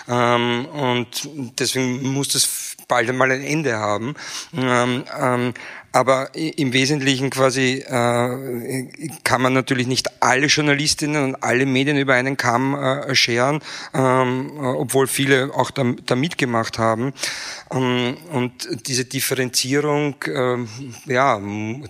Ähm, 0.09 0.65
und 0.65 1.29
deswegen 1.57 2.03
muss 2.03 2.29
das 2.29 2.49
bald 2.87 3.07
einmal 3.07 3.31
ein 3.31 3.43
Ende 3.43 3.77
haben. 3.77 4.15
Ähm, 4.53 5.05
ähm, 5.17 5.53
aber 5.91 6.29
im 6.35 6.73
Wesentlichen 6.73 7.29
quasi 7.29 7.83
äh, 7.85 8.87
kann 9.23 9.41
man 9.41 9.53
natürlich 9.53 9.87
nicht 9.87 10.21
alle 10.21 10.47
Journalistinnen 10.47 11.23
und 11.23 11.43
alle 11.43 11.65
Medien 11.65 11.97
über 11.97 12.13
einen 12.13 12.37
Kamm 12.37 12.75
äh, 12.75 13.13
scheren, 13.13 13.61
ähm, 13.93 14.51
obwohl 14.59 15.07
viele 15.07 15.51
auch 15.53 15.71
da, 15.71 15.83
da 16.05 16.15
mitgemacht 16.15 16.79
haben. 16.79 17.13
Ähm, 17.71 18.15
und 18.31 18.87
diese 18.87 19.05
Differenzierung, 19.05 20.15
äh, 20.23 20.57
ja, 21.11 21.39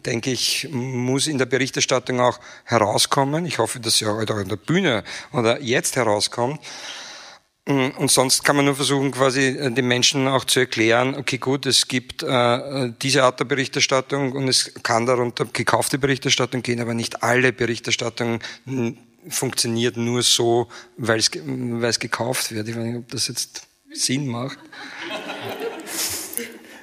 denke 0.05 0.31
ich, 0.31 0.67
muss 0.71 1.27
in 1.27 1.37
der 1.37 1.45
Berichterstattung 1.45 2.19
auch 2.19 2.39
herauskommen. 2.63 3.45
Ich 3.45 3.59
hoffe, 3.59 3.79
dass 3.79 3.97
sie 3.97 4.07
auch 4.07 4.19
in 4.19 4.49
der 4.49 4.55
Bühne 4.55 5.03
oder 5.31 5.61
jetzt 5.61 5.95
herauskommt. 5.95 6.59
Mm, 7.67 7.89
und 7.97 8.09
sonst 8.09 8.43
kann 8.43 8.55
man 8.55 8.65
nur 8.65 8.75
versuchen, 8.75 9.11
quasi 9.11 9.49
äh, 9.49 9.71
den 9.71 9.87
Menschen 9.87 10.27
auch 10.27 10.45
zu 10.45 10.61
erklären, 10.61 11.15
okay 11.15 11.37
gut, 11.37 11.65
es 11.65 11.87
gibt 11.87 12.23
äh, 12.23 12.91
diese 13.01 13.23
Art 13.23 13.39
der 13.39 13.45
Berichterstattung 13.45 14.31
und 14.31 14.47
es 14.47 14.73
kann 14.81 15.05
darunter 15.05 15.45
gekaufte 15.45 15.99
Berichterstattung 15.99 16.63
gehen, 16.63 16.79
aber 16.79 16.93
nicht 16.93 17.23
alle 17.23 17.53
Berichterstattung 17.53 18.39
funktioniert 19.29 19.97
nur 19.97 20.23
so, 20.23 20.67
weil 20.97 21.19
es, 21.19 21.29
weil 21.33 21.89
es 21.89 21.99
gekauft 21.99 22.51
wird. 22.51 22.67
Ich 22.67 22.75
weiß 22.75 22.83
nicht, 22.83 22.97
ob 22.97 23.09
das 23.09 23.27
jetzt 23.27 23.67
Sinn 23.93 24.27
macht. 24.27 24.57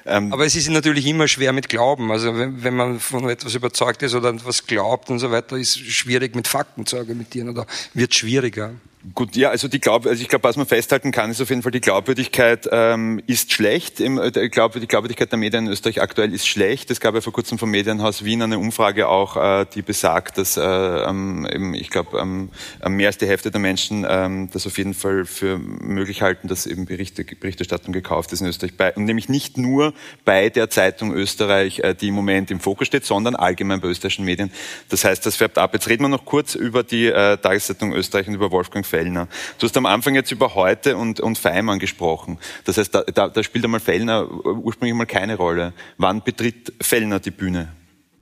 Ähm, 0.09 0.33
aber 0.33 0.47
es 0.47 0.57
ist 0.57 0.71
natürlich 0.71 1.05
immer 1.05 1.29
schwer 1.29 1.53
mit 1.53 1.69
Glauben. 1.69 2.11
Also 2.11 2.35
wenn, 2.35 2.65
wenn 2.65 2.75
man 2.75 2.99
von 2.99 3.29
etwas 3.29 3.55
überzeugt 3.55 4.03
ist 4.03 4.15
oder 4.15 4.31
etwas 4.31 4.67
glaubt 4.67 5.11
und 5.11 5.19
so 5.19 5.31
weiter, 5.31 5.59
ist 5.59 5.79
schwierig 5.79 6.35
mit 6.35 6.49
Fakten 6.49 6.87
zu 6.87 6.97
argumentieren 6.97 7.51
oder 7.51 7.67
wird 7.93 8.15
schwieriger. 8.15 8.73
Gut, 9.15 9.37
ja, 9.37 9.51
also, 9.51 9.69
die 9.69 9.79
Glaub, 9.79 10.07
also 10.07 10.21
ich 10.21 10.29
glaube, 10.29 10.43
was 10.43 10.57
man 10.57 10.67
festhalten 10.67 11.13
kann, 11.13 11.31
ist 11.31 11.41
auf 11.41 11.51
jeden 11.51 11.63
Fall, 11.63 11.71
die 11.71 11.81
Glaubwürdigkeit 11.81 12.69
ähm, 12.73 13.23
ist 13.29 13.53
schlecht. 13.53 14.01
Im, 14.01 14.19
äh, 14.19 14.33
die 14.33 14.49
Glaubwürdigkeit 14.49 15.31
der 15.31 15.39
Medien 15.39 15.67
in 15.67 15.73
Österreich 15.73 16.03
aktuell 16.03 16.35
ist 16.35 16.49
schlecht. 16.49 16.91
Es 16.91 16.99
gab 16.99 17.15
ja 17.15 17.21
vor 17.21 17.33
kurzem 17.33 17.59
vom 17.59 17.71
Medienhaus 17.71 18.25
Wien 18.25 18.43
eine 18.43 18.59
Umfrage 18.59 19.07
auch, 19.07 19.37
äh, 19.37 19.67
die 19.73 19.83
besagt, 19.83 20.37
dass 20.37 20.57
äh, 20.57 20.63
ähm, 20.63 21.75
ich 21.75 21.91
glaube, 21.91 22.19
ähm, 22.19 22.51
mehr 22.89 23.07
als 23.07 23.19
die 23.19 23.29
Hälfte 23.29 23.53
der 23.53 23.61
Menschen 23.61 24.05
ähm, 24.09 24.51
das 24.53 24.67
auf 24.67 24.77
jeden 24.79 24.95
Fall 24.95 25.27
für 25.27 25.59
möglich 25.59 26.23
halten, 26.23 26.49
dass 26.49 26.67
eben 26.67 26.85
Berichte, 26.85 27.25
Berichterstattung 27.25 27.93
gekauft 27.93 28.33
ist 28.33 28.41
in 28.41 28.49
Österreich. 28.49 28.77
Bei, 28.77 28.93
und 28.95 29.05
nämlich 29.05 29.29
nicht 29.29 29.59
nur 29.59 29.95
bei 30.25 30.49
der 30.49 30.71
Zeitung 30.71 31.13
Österreich, 31.13 31.79
äh, 31.81 31.95
die 31.95 32.09
im 32.09 32.15
Moment 32.15 32.51
im 32.51 32.59
Fokus 32.59 32.89
steht, 32.89 33.05
sondern 33.05 33.37
allgemein 33.37 33.81
bei 33.81 33.87
österreichischen 33.87 34.25
Medien. 34.25 34.51
Das 34.89 35.05
heißt, 35.05 35.25
das 35.25 35.37
färbt 35.37 35.57
ab. 35.57 35.73
Jetzt 35.73 35.89
reden 35.89 36.03
wir 36.03 36.09
noch 36.09 36.25
kurz 36.25 36.57
über 36.57 36.83
die 36.83 37.07
äh, 37.07 37.37
Tageszeitung 37.37 37.93
Österreich 37.93 38.27
und 38.27 38.35
über 38.35 38.51
Wolfgang 38.51 38.88
Fellner. 38.89 39.29
Du 39.59 39.67
hast 39.67 39.77
am 39.77 39.87
Anfang 39.87 40.15
jetzt 40.15 40.33
über 40.33 40.55
Heute 40.55 40.97
und, 40.97 41.21
und 41.21 41.39
Feimann 41.39 41.79
gesprochen. 41.79 42.39
Das 42.65 42.79
heißt, 42.79 42.95
da, 42.95 43.03
da, 43.03 43.29
da 43.29 43.43
spielt 43.43 43.65
einmal 43.65 43.81
Fellner 43.81 44.29
ursprünglich 44.29 44.97
mal 44.97 45.07
keine 45.07 45.37
Rolle. 45.37 45.73
Wann 45.97 46.23
betritt 46.23 46.73
Fellner 46.81 47.21
die 47.21 47.31
Bühne? 47.31 47.69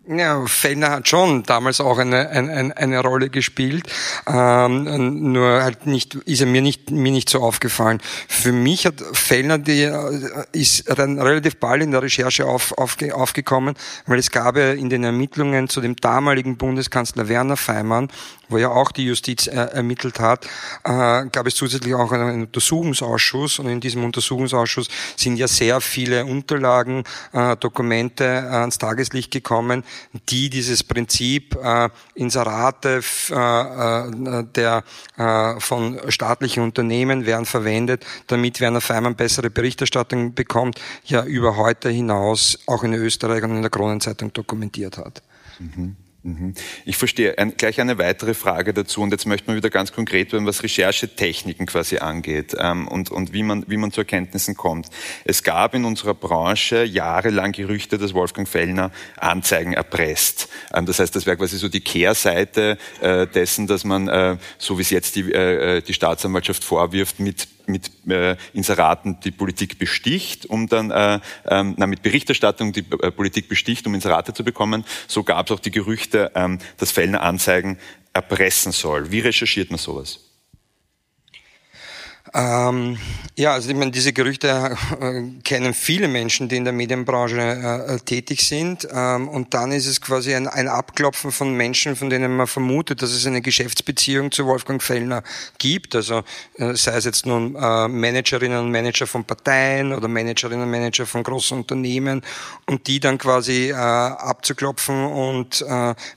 Ja, 0.08 0.46
Fellner 0.46 0.90
hat 0.90 1.08
schon 1.08 1.42
damals 1.42 1.80
auch 1.80 1.98
eine, 1.98 2.28
eine, 2.28 2.76
eine 2.76 3.00
Rolle 3.00 3.28
gespielt, 3.28 3.88
ähm, 4.28 5.32
nur 5.32 5.64
halt 5.64 5.86
nicht, 5.86 6.14
ist 6.14 6.40
er 6.40 6.46
mir 6.46 6.62
nicht, 6.62 6.92
mir 6.92 7.10
nicht 7.10 7.28
so 7.28 7.40
aufgefallen. 7.40 8.00
Für 8.28 8.52
mich 8.52 8.86
hat 8.86 9.02
Fellner 9.12 9.58
die, 9.58 9.82
äh, 9.82 10.44
ist 10.52 10.88
dann 10.96 11.20
relativ 11.20 11.56
bald 11.56 11.82
in 11.82 11.90
der 11.90 12.02
Recherche 12.02 12.46
auf, 12.46 12.70
auf, 12.78 12.96
aufgekommen, 13.12 13.74
weil 14.06 14.20
es 14.20 14.30
gab 14.30 14.56
ja 14.56 14.70
in 14.70 14.90
den 14.90 15.02
Ermittlungen 15.02 15.68
zu 15.68 15.80
dem 15.80 15.96
damaligen 15.96 16.56
Bundeskanzler 16.56 17.28
Werner 17.28 17.56
Feimann 17.56 18.08
wo 18.48 18.58
ja 18.58 18.70
auch 18.70 18.92
die 18.92 19.04
Justiz 19.04 19.46
er, 19.46 19.72
ermittelt 19.72 20.20
hat, 20.20 20.46
äh, 20.84 21.26
gab 21.26 21.46
es 21.46 21.54
zusätzlich 21.54 21.94
auch 21.94 22.12
einen 22.12 22.42
Untersuchungsausschuss 22.42 23.58
und 23.58 23.68
in 23.68 23.80
diesem 23.80 24.04
Untersuchungsausschuss 24.04 24.88
sind 25.16 25.36
ja 25.36 25.48
sehr 25.48 25.80
viele 25.80 26.24
Unterlagen, 26.24 27.04
äh, 27.32 27.56
Dokumente 27.56 28.24
äh, 28.24 28.56
ans 28.56 28.78
Tageslicht 28.78 29.30
gekommen, 29.30 29.84
die 30.28 30.50
dieses 30.50 30.84
Prinzip 30.84 31.56
äh, 31.62 31.88
Inserate 32.14 33.00
äh, 33.30 33.34
äh, 33.34 34.44
der 34.54 34.84
äh, 35.16 35.60
von 35.60 36.00
staatlichen 36.08 36.62
Unternehmen 36.62 37.26
werden 37.26 37.46
verwendet, 37.46 38.04
damit 38.26 38.60
Werner 38.60 38.80
Feimann 38.80 39.16
bessere 39.16 39.50
Berichterstattung 39.50 40.34
bekommt, 40.34 40.80
ja 41.04 41.24
über 41.24 41.56
heute 41.56 41.88
hinaus 41.90 42.58
auch 42.66 42.84
in 42.84 42.94
Österreich 42.94 43.42
und 43.42 43.56
in 43.56 43.62
der 43.62 43.70
Kronenzeitung 43.70 44.32
dokumentiert 44.32 44.98
hat. 44.98 45.22
Mhm. 45.58 45.96
Mhm. 46.26 46.54
Ich 46.84 46.96
verstehe. 46.96 47.38
Ein, 47.38 47.56
gleich 47.56 47.80
eine 47.80 47.98
weitere 47.98 48.34
Frage 48.34 48.74
dazu. 48.74 49.00
Und 49.00 49.12
jetzt 49.12 49.26
möchte 49.26 49.46
man 49.46 49.56
wieder 49.56 49.70
ganz 49.70 49.92
konkret 49.92 50.32
werden, 50.32 50.44
was 50.44 50.64
Recherchetechniken 50.64 51.66
quasi 51.66 51.98
angeht 51.98 52.56
ähm, 52.58 52.88
und, 52.88 53.12
und 53.12 53.32
wie, 53.32 53.44
man, 53.44 53.64
wie 53.68 53.76
man 53.76 53.92
zu 53.92 54.00
Erkenntnissen 54.00 54.56
kommt. 54.56 54.88
Es 55.24 55.44
gab 55.44 55.74
in 55.74 55.84
unserer 55.84 56.14
Branche 56.14 56.82
jahrelang 56.82 57.52
Gerüchte, 57.52 57.96
dass 57.96 58.12
Wolfgang 58.12 58.48
Fellner 58.48 58.90
Anzeigen 59.16 59.72
erpresst. 59.72 60.48
Ähm, 60.74 60.84
das 60.84 60.98
heißt, 60.98 61.14
das 61.14 61.26
wäre 61.26 61.36
quasi 61.36 61.58
so 61.58 61.68
die 61.68 61.80
Kehrseite 61.80 62.76
äh, 63.00 63.28
dessen, 63.28 63.68
dass 63.68 63.84
man, 63.84 64.08
äh, 64.08 64.36
so 64.58 64.78
wie 64.78 64.82
es 64.82 64.90
jetzt 64.90 65.14
die, 65.14 65.32
äh, 65.32 65.76
äh 65.76 65.80
die 65.80 65.94
Staatsanwaltschaft 65.94 66.64
vorwirft, 66.64 67.20
mit 67.20 67.46
mit 67.68 67.90
äh, 68.08 68.36
Inseraten 68.52 69.18
die 69.20 69.30
Politik 69.30 69.78
besticht, 69.78 70.46
um 70.46 70.68
dann 70.68 70.90
äh, 70.90 71.20
ähm, 71.46 71.74
na, 71.76 71.86
mit 71.86 72.02
Berichterstattung 72.02 72.72
die 72.72 72.84
äh, 73.02 73.10
Politik 73.10 73.48
besticht, 73.48 73.86
um 73.86 73.94
Inserate 73.94 74.34
zu 74.34 74.44
bekommen. 74.44 74.84
So 75.06 75.22
gab 75.22 75.46
es 75.46 75.52
auch 75.52 75.60
die 75.60 75.70
Gerüchte, 75.70 76.32
ähm, 76.34 76.58
dass 76.78 76.90
Fellner 76.90 77.22
Anzeigen 77.22 77.78
erpressen 78.12 78.72
soll. 78.72 79.10
Wie 79.12 79.20
recherchiert 79.20 79.70
man 79.70 79.78
sowas? 79.78 80.25
Ähm, 82.34 82.98
ja, 83.36 83.52
also 83.52 83.70
ich 83.70 83.76
meine, 83.76 83.90
diese 83.90 84.12
Gerüchte 84.12 84.76
äh, 85.00 85.22
kennen 85.44 85.74
viele 85.74 86.08
Menschen, 86.08 86.48
die 86.48 86.56
in 86.56 86.64
der 86.64 86.72
Medienbranche 86.72 87.36
äh, 87.36 87.94
äh, 87.94 87.98
tätig 88.00 88.42
sind. 88.46 88.88
Ähm, 88.90 89.28
und 89.28 89.54
dann 89.54 89.72
ist 89.72 89.86
es 89.86 90.00
quasi 90.00 90.34
ein, 90.34 90.48
ein, 90.48 90.68
Abklopfen 90.68 91.30
von 91.30 91.54
Menschen, 91.54 91.96
von 91.96 92.10
denen 92.10 92.36
man 92.36 92.46
vermutet, 92.46 93.02
dass 93.02 93.12
es 93.12 93.26
eine 93.26 93.42
Geschäftsbeziehung 93.42 94.32
zu 94.32 94.46
Wolfgang 94.46 94.82
Fellner 94.82 95.22
gibt. 95.58 95.94
Also 95.94 96.24
äh, 96.56 96.74
sei 96.74 96.96
es 96.96 97.04
jetzt 97.04 97.26
nun 97.26 97.54
äh, 97.54 97.88
Managerinnen 97.88 98.58
und 98.58 98.70
Manager 98.70 99.06
von 99.06 99.24
Parteien 99.24 99.92
oder 99.92 100.08
Managerinnen 100.08 100.64
und 100.64 100.70
Manager 100.70 101.06
von 101.06 101.22
großen 101.22 101.58
Unternehmen 101.58 102.22
und 102.66 102.86
die 102.86 103.00
dann 103.00 103.18
quasi 103.18 103.70
äh, 103.70 103.74
abzuklopfen 103.74 105.06
und 105.06 105.64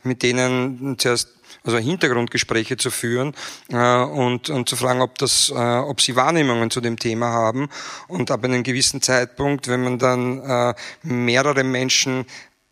mit 0.04 0.24
denen 0.24 0.98
zuerst 0.98 1.39
also 1.64 1.78
Hintergrundgespräche 1.78 2.78
zu 2.78 2.92
führen 2.92 3.34
äh, 3.70 4.02
und, 4.02 4.50
und 4.50 4.70
zu 4.70 4.76
fragen, 4.76 5.02
ob, 5.02 5.18
das, 5.18 5.50
äh, 5.50 5.54
ob 5.54 6.02
sie 6.02 6.16
Wahrnehmungen 6.16 6.72
zu 6.72 6.82
dem 6.82 6.98
Thema 6.98 7.28
haben. 7.30 7.70
Und 8.08 8.32
ab 8.32 8.44
einem 8.44 8.64
gewissen 8.64 9.02
Zeitpunkt, 9.02 9.68
wenn 9.68 9.84
man 9.84 10.00
dann 10.00 10.42
äh, 10.42 10.74
mehrere 11.04 11.64
Menschen 11.64 12.26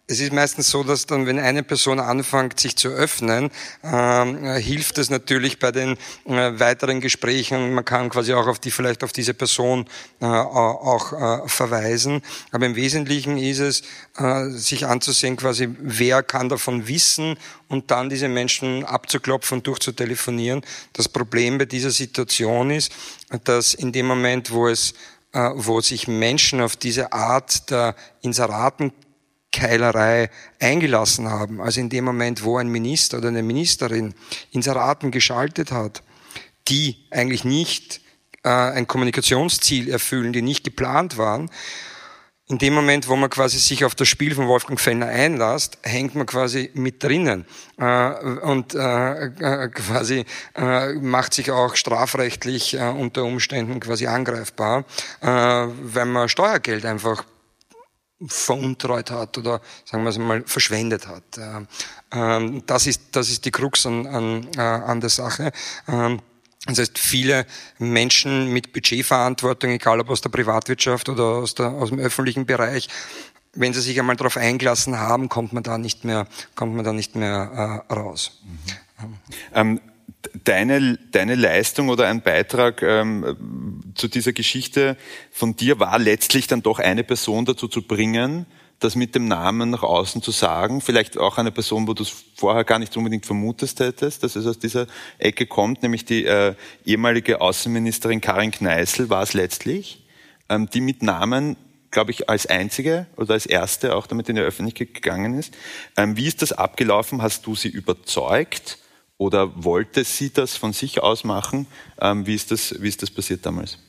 es 0.09 0.21
ist 0.21 0.31
meistens 0.31 0.69
so, 0.69 0.83
dass 0.83 1.05
dann, 1.05 1.25
wenn 1.25 1.37
eine 1.37 1.63
Person 1.63 1.99
anfängt, 1.99 2.57
sich 2.61 2.77
zu 2.77 2.87
öffnen, 2.87 3.51
äh, 3.83 4.61
hilft 4.61 4.97
es 4.99 5.09
natürlich 5.09 5.59
bei 5.59 5.73
den 5.73 5.97
äh, 6.25 6.57
weiteren 6.59 7.01
Gesprächen. 7.01 7.73
Man 7.73 7.83
kann 7.83 8.09
quasi 8.09 8.33
auch 8.33 8.47
auf 8.47 8.59
die, 8.59 8.71
vielleicht 8.71 9.03
auf 9.03 9.11
diese 9.11 9.33
Person 9.33 9.85
äh, 10.21 10.25
auch 10.25 11.11
äh, 11.11 11.49
verweisen. 11.49 12.21
Aber 12.51 12.65
im 12.65 12.75
Wesentlichen 12.77 13.37
ist 13.37 13.59
es, 13.59 13.81
äh, 14.17 14.49
sich 14.49 14.85
anzusehen, 14.85 15.35
quasi, 15.35 15.67
wer 15.77 16.23
kann 16.23 16.47
davon 16.47 16.87
wissen 16.87 17.37
und 17.67 17.91
dann 17.91 18.09
diese 18.09 18.29
Menschen 18.29 18.85
abzuklopfen 18.85 19.57
und 19.57 19.67
durchzutelefonieren. 19.67 20.61
Das 20.93 21.09
Problem 21.09 21.57
bei 21.57 21.65
dieser 21.65 21.91
Situation 21.91 22.71
ist, 22.71 22.93
dass 23.43 23.73
in 23.73 23.91
dem 23.91 24.05
Moment, 24.05 24.51
wo 24.51 24.69
es 24.69 24.93
äh, 25.33 25.49
wo 25.55 25.81
sich 25.81 26.07
Menschen 26.07 26.61
auf 26.61 26.77
diese 26.77 27.11
Art 27.11 27.69
der 27.69 27.95
Inseraten 28.21 28.93
Keilerei 29.57 30.29
eingelassen 30.59 31.29
haben. 31.29 31.59
Also 31.61 31.79
in 31.79 31.89
dem 31.89 32.05
Moment, 32.05 32.43
wo 32.43 32.57
ein 32.57 32.69
Minister 32.69 33.17
oder 33.17 33.29
eine 33.29 33.41
Ministerin 33.41 34.13
Inseraten 34.51 35.09
geschaltet 35.09 35.71
hat, 35.71 36.03
die 36.67 37.07
eigentlich 37.09 37.43
nicht 37.43 38.01
äh, 38.43 38.49
ein 38.49 38.85
Kommunikationsziel 38.85 39.89
erfüllen, 39.89 40.31
die 40.31 40.43
nicht 40.43 40.63
geplant 40.63 41.17
waren, 41.17 41.49
in 42.49 42.59
dem 42.59 42.75
Moment, 42.75 43.09
wo 43.09 43.15
man 43.17 43.29
quasi 43.29 43.57
sich 43.57 43.83
auf 43.83 43.93
das 43.95 44.07
Spiel 44.07 44.33
von 44.33 44.47
Wolfgang 44.47 44.79
Fellner 44.79 45.07
einlässt, 45.07 45.79
hängt 45.81 46.15
man 46.15 46.25
quasi 46.27 46.69
mit 46.75 47.03
drinnen 47.03 47.45
äh, 47.77 48.11
und 48.41 48.73
äh, 48.75 49.25
äh 49.25 49.69
quasi 49.69 50.23
äh, 50.55 50.93
macht 50.93 51.33
sich 51.33 51.51
auch 51.51 51.75
strafrechtlich 51.75 52.75
äh, 52.75 52.87
unter 52.87 53.23
Umständen 53.23 53.79
quasi 53.79 54.05
angreifbar, 54.05 54.85
äh, 55.21 55.27
weil 55.27 56.05
man 56.05 56.29
Steuergeld 56.29 56.85
einfach 56.85 57.25
veruntreut 58.25 59.11
hat 59.11 59.37
oder 59.37 59.61
sagen 59.85 60.03
wir 60.03 60.09
es 60.09 60.17
mal 60.17 60.43
verschwendet 60.45 61.07
hat. 61.07 61.23
Ähm, 62.11 62.63
das 62.65 62.87
ist, 62.87 63.01
das 63.11 63.29
ist 63.29 63.45
die 63.45 63.51
Krux 63.51 63.85
an, 63.85 64.07
an, 64.07 64.47
äh, 64.55 64.61
an 64.61 65.01
der 65.01 65.09
Sache. 65.09 65.51
Ähm, 65.87 66.21
das 66.65 66.79
heißt, 66.79 66.97
viele 66.97 67.45
Menschen 67.77 68.51
mit 68.51 68.73
Budgetverantwortung, 68.73 69.71
egal 69.71 69.99
ob 69.99 70.09
aus 70.09 70.21
der 70.21 70.29
Privatwirtschaft 70.29 71.07
oder 71.09 71.23
aus, 71.23 71.55
der, 71.55 71.67
aus 71.67 71.89
dem 71.89 71.99
öffentlichen 71.99 72.45
Bereich, 72.45 72.89
wenn 73.53 73.73
sie 73.73 73.81
sich 73.81 73.99
einmal 73.99 74.15
darauf 74.15 74.37
eingelassen 74.37 74.97
haben, 74.97 75.29
kommt 75.29 75.53
man 75.53 75.63
da 75.63 75.77
nicht 75.77 76.03
mehr, 76.03 76.27
kommt 76.55 76.75
man 76.75 76.83
da 76.83 76.93
nicht 76.93 77.15
mehr 77.15 77.83
äh, 77.89 77.93
raus. 77.93 78.41
Mhm. 78.43 79.13
Ähm, 79.53 79.81
deine, 80.43 80.97
deine 81.11 81.35
Leistung 81.35 81.89
oder 81.89 82.07
ein 82.07 82.21
Beitrag 82.21 82.81
ähm, 82.81 83.83
zu 83.95 84.07
dieser 84.07 84.33
Geschichte 84.33 84.97
von 85.31 85.55
dir 85.55 85.79
war 85.79 85.99
letztlich 85.99 86.47
dann 86.47 86.63
doch 86.63 86.79
eine 86.79 87.03
Person 87.03 87.45
dazu 87.45 87.67
zu 87.67 87.81
bringen, 87.81 88.45
das 88.79 88.95
mit 88.95 89.15
dem 89.15 89.27
Namen 89.27 89.71
nach 89.71 89.83
außen 89.83 90.21
zu 90.21 90.31
sagen, 90.31 90.81
vielleicht 90.81 91.17
auch 91.17 91.37
eine 91.37 91.51
Person, 91.51 91.87
wo 91.87 91.93
du 91.93 92.03
es 92.03 92.13
vorher 92.35 92.63
gar 92.63 92.77
nicht 92.77 92.95
unbedingt 92.95 93.25
vermutest 93.25 93.79
hättest, 93.79 94.23
dass 94.23 94.35
es 94.35 94.45
aus 94.45 94.59
dieser 94.59 94.87
Ecke 95.17 95.47
kommt, 95.47 95.81
nämlich 95.81 96.05
die 96.05 96.25
äh, 96.25 96.53
ehemalige 96.85 97.41
Außenministerin 97.41 98.21
Karin 98.21 98.51
Kneißl 98.51 99.09
war 99.09 99.23
es 99.23 99.33
letztlich, 99.33 100.05
ähm, 100.49 100.69
die 100.69 100.81
mit 100.81 101.01
Namen 101.01 101.57
glaube 101.89 102.11
ich, 102.11 102.29
als 102.29 102.45
einzige 102.45 103.07
oder 103.15 103.33
als 103.33 103.45
erste 103.45 103.95
auch 103.95 104.07
damit 104.07 104.27
in 104.29 104.35
die 104.35 104.41
Öffentlichkeit 104.41 104.93
gegangen 104.93 105.39
ist. 105.39 105.55
Ähm, 105.95 106.17
wie 106.17 106.27
ist 106.27 106.41
das 106.41 106.51
abgelaufen? 106.51 107.21
Hast 107.21 107.47
du 107.47 107.55
sie 107.55 107.69
überzeugt? 107.69 108.77
Oder 109.17 109.63
wollte 109.63 110.03
sie 110.03 110.31
das 110.31 110.55
von 110.55 110.73
sich 110.73 111.01
aus 111.01 111.23
machen? 111.23 111.65
Ähm, 111.99 112.25
wie, 112.27 112.35
ist 112.35 112.51
das, 112.51 112.81
wie 112.81 112.87
ist 112.87 113.01
das 113.01 113.09
passiert 113.09 113.45
damals? 113.45 113.79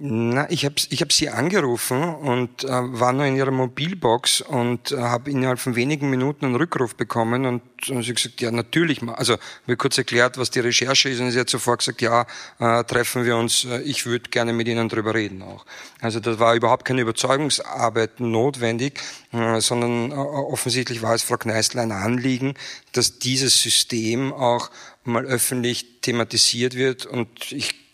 Na, 0.00 0.48
ich 0.48 0.64
habe 0.64 0.76
ich 0.90 1.02
hab 1.02 1.12
sie 1.12 1.28
angerufen 1.28 2.04
und 2.04 2.62
äh, 2.62 2.68
war 2.68 3.12
nur 3.12 3.24
in 3.24 3.34
ihrer 3.34 3.50
Mobilbox 3.50 4.42
und 4.42 4.92
äh, 4.92 4.96
habe 4.96 5.28
innerhalb 5.28 5.58
von 5.58 5.74
wenigen 5.74 6.08
Minuten 6.08 6.44
einen 6.44 6.54
Rückruf 6.54 6.94
bekommen 6.94 7.46
und, 7.46 7.62
und 7.88 8.04
sie 8.04 8.14
gesagt, 8.14 8.40
ja 8.40 8.52
natürlich, 8.52 9.02
also 9.02 9.36
mir 9.66 9.76
kurz 9.76 9.98
erklärt, 9.98 10.38
was 10.38 10.50
die 10.50 10.60
Recherche 10.60 11.08
ist 11.08 11.18
und 11.18 11.32
sie 11.32 11.40
hat 11.40 11.50
sofort 11.50 11.80
gesagt, 11.80 12.00
ja, 12.00 12.26
äh, 12.60 12.84
treffen 12.84 13.24
wir 13.24 13.36
uns, 13.36 13.64
äh, 13.64 13.80
ich 13.80 14.06
würde 14.06 14.30
gerne 14.30 14.52
mit 14.52 14.68
Ihnen 14.68 14.88
drüber 14.88 15.14
reden 15.14 15.42
auch. 15.42 15.66
Also 16.00 16.20
das 16.20 16.38
war 16.38 16.54
überhaupt 16.54 16.84
keine 16.84 17.00
Überzeugungsarbeit 17.00 18.20
notwendig, 18.20 19.00
äh, 19.32 19.60
sondern 19.60 20.12
äh, 20.12 20.14
offensichtlich 20.14 21.02
war 21.02 21.16
es 21.16 21.24
Frau 21.24 21.38
Kneißl 21.38 21.76
ein 21.80 21.90
Anliegen, 21.90 22.54
dass 22.92 23.18
dieses 23.18 23.60
System 23.60 24.32
auch 24.32 24.70
mal 25.02 25.24
öffentlich 25.24 26.02
thematisiert 26.02 26.76
wird 26.76 27.04
und 27.04 27.50
ich 27.50 27.87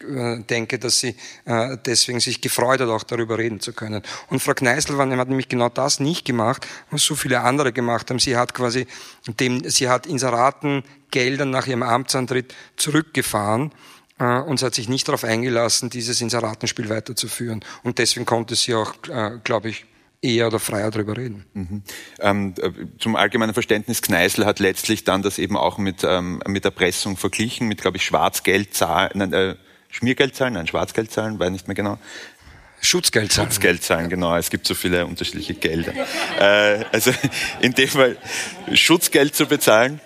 denke, 0.48 0.78
dass 0.78 1.00
sie 1.00 1.16
äh, 1.44 1.76
deswegen 1.84 2.20
sich 2.20 2.40
gefreut 2.40 2.80
hat, 2.80 2.88
auch 2.88 3.02
darüber 3.02 3.38
reden 3.38 3.60
zu 3.60 3.72
können. 3.72 4.02
Und 4.28 4.40
Frau 4.40 4.54
Kneißl 4.54 4.96
hat 4.96 5.28
nämlich 5.28 5.48
genau 5.48 5.68
das 5.68 6.00
nicht 6.00 6.24
gemacht, 6.24 6.66
was 6.90 7.02
so 7.02 7.14
viele 7.14 7.40
andere 7.40 7.72
gemacht 7.72 8.10
haben. 8.10 8.18
Sie 8.18 8.36
hat 8.36 8.54
quasi 8.54 8.86
dem, 9.40 9.68
sie 9.68 9.88
hat 9.88 10.06
Inseraten 10.06 10.82
Geldern 11.10 11.50
nach 11.50 11.66
ihrem 11.66 11.82
Amtsantritt 11.82 12.54
zurückgefahren 12.76 13.72
äh, 14.18 14.40
und 14.40 14.58
sie 14.58 14.66
hat 14.66 14.74
sich 14.74 14.88
nicht 14.88 15.08
darauf 15.08 15.24
eingelassen, 15.24 15.90
dieses 15.90 16.20
Inseratenspiel 16.20 16.88
weiterzuführen. 16.88 17.64
Und 17.82 17.98
deswegen 17.98 18.26
konnte 18.26 18.54
sie 18.54 18.74
auch, 18.74 18.94
glaube 19.44 19.68
ich, 19.68 19.86
eher 20.24 20.46
oder 20.46 20.58
freier 20.58 20.90
darüber 20.90 21.16
reden. 21.16 21.44
Mhm. 21.52 21.82
Ähm, 22.18 22.54
zum 22.98 23.14
allgemeinen 23.14 23.52
Verständnis, 23.52 24.00
Kneißl 24.02 24.46
hat 24.46 24.58
letztlich 24.58 25.04
dann 25.04 25.22
das 25.22 25.38
eben 25.38 25.56
auch 25.56 25.76
mit, 25.78 26.02
ähm, 26.02 26.42
mit 26.48 26.64
Erpressung 26.64 27.16
verglichen, 27.16 27.68
mit, 27.68 27.82
glaube 27.82 27.98
ich, 27.98 28.04
Schwarzgeldzahlen, 28.04 29.32
äh, 29.32 29.56
Schmiergeld 29.94 30.34
zahlen, 30.34 30.54
nein, 30.54 30.66
Schwarzgeld 30.66 31.12
zahlen, 31.12 31.38
weiß 31.38 31.52
nicht 31.52 31.68
mehr 31.68 31.76
genau. 31.76 31.98
Schutzgeld 32.80 33.30
zahlen. 33.30 33.48
Schutzgeld 33.48 33.82
zahlen, 33.84 34.10
genau. 34.10 34.36
Es 34.36 34.50
gibt 34.50 34.66
so 34.66 34.74
viele 34.74 35.06
unterschiedliche 35.06 35.54
Gelder. 35.54 35.92
äh, 36.40 36.84
also 36.90 37.12
in 37.60 37.72
dem 37.74 37.88
Fall 37.88 38.16
Schutzgeld 38.72 39.36
zu 39.36 39.46
bezahlen. 39.46 40.00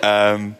Ähm, 0.00 0.54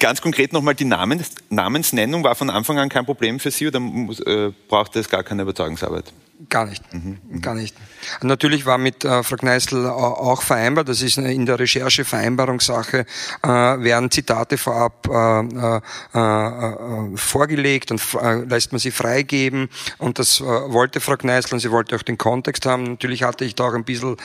ganz 0.00 0.20
konkret 0.20 0.52
nochmal 0.52 0.74
die 0.74 0.84
Namens, 0.84 1.30
Namensnennung 1.50 2.24
war 2.24 2.34
von 2.34 2.50
Anfang 2.50 2.80
an 2.80 2.88
kein 2.88 3.06
Problem 3.06 3.38
für 3.38 3.52
Sie 3.52 3.68
oder 3.68 3.78
muss, 3.78 4.18
äh, 4.18 4.50
brauchte 4.66 4.98
es 4.98 5.08
gar 5.08 5.22
keine 5.22 5.42
Überzeugungsarbeit? 5.42 6.12
Gar 6.48 6.66
nicht, 6.66 6.82
mhm, 6.92 7.18
mhm. 7.28 7.40
gar 7.40 7.54
nicht. 7.54 7.76
Natürlich 8.22 8.66
war 8.66 8.78
mit 8.78 9.04
äh, 9.04 9.22
Frau 9.22 9.36
Kneißl 9.36 9.86
auch 9.86 10.42
vereinbart, 10.42 10.88
das 10.88 11.02
ist 11.02 11.18
in 11.18 11.46
der 11.46 11.58
Recherche 11.58 12.04
Vereinbarungssache, 12.04 13.06
äh, 13.42 13.48
werden 13.48 14.10
Zitate 14.10 14.58
vorab 14.58 15.06
äh, 15.08 15.40
äh, 15.40 15.80
äh 16.14 17.16
vorgelegt 17.16 17.90
und 17.90 18.02
äh, 18.20 18.44
lässt 18.44 18.72
man 18.72 18.78
sie 18.78 18.90
freigeben 18.90 19.68
und 19.98 20.18
das 20.18 20.40
wollte 20.40 21.00
Frau 21.00 21.16
Kneißl 21.16 21.54
und 21.54 21.60
sie 21.60 21.70
wollte 21.70 21.94
auch 21.96 22.02
den 22.02 22.18
Kontext 22.18 22.66
haben. 22.66 22.84
Natürlich 22.84 23.22
hatte 23.22 23.44
ich 23.44 23.54
da 23.54 23.64
auch 23.64 23.74
ein 23.74 23.84
bisschen 23.84 24.16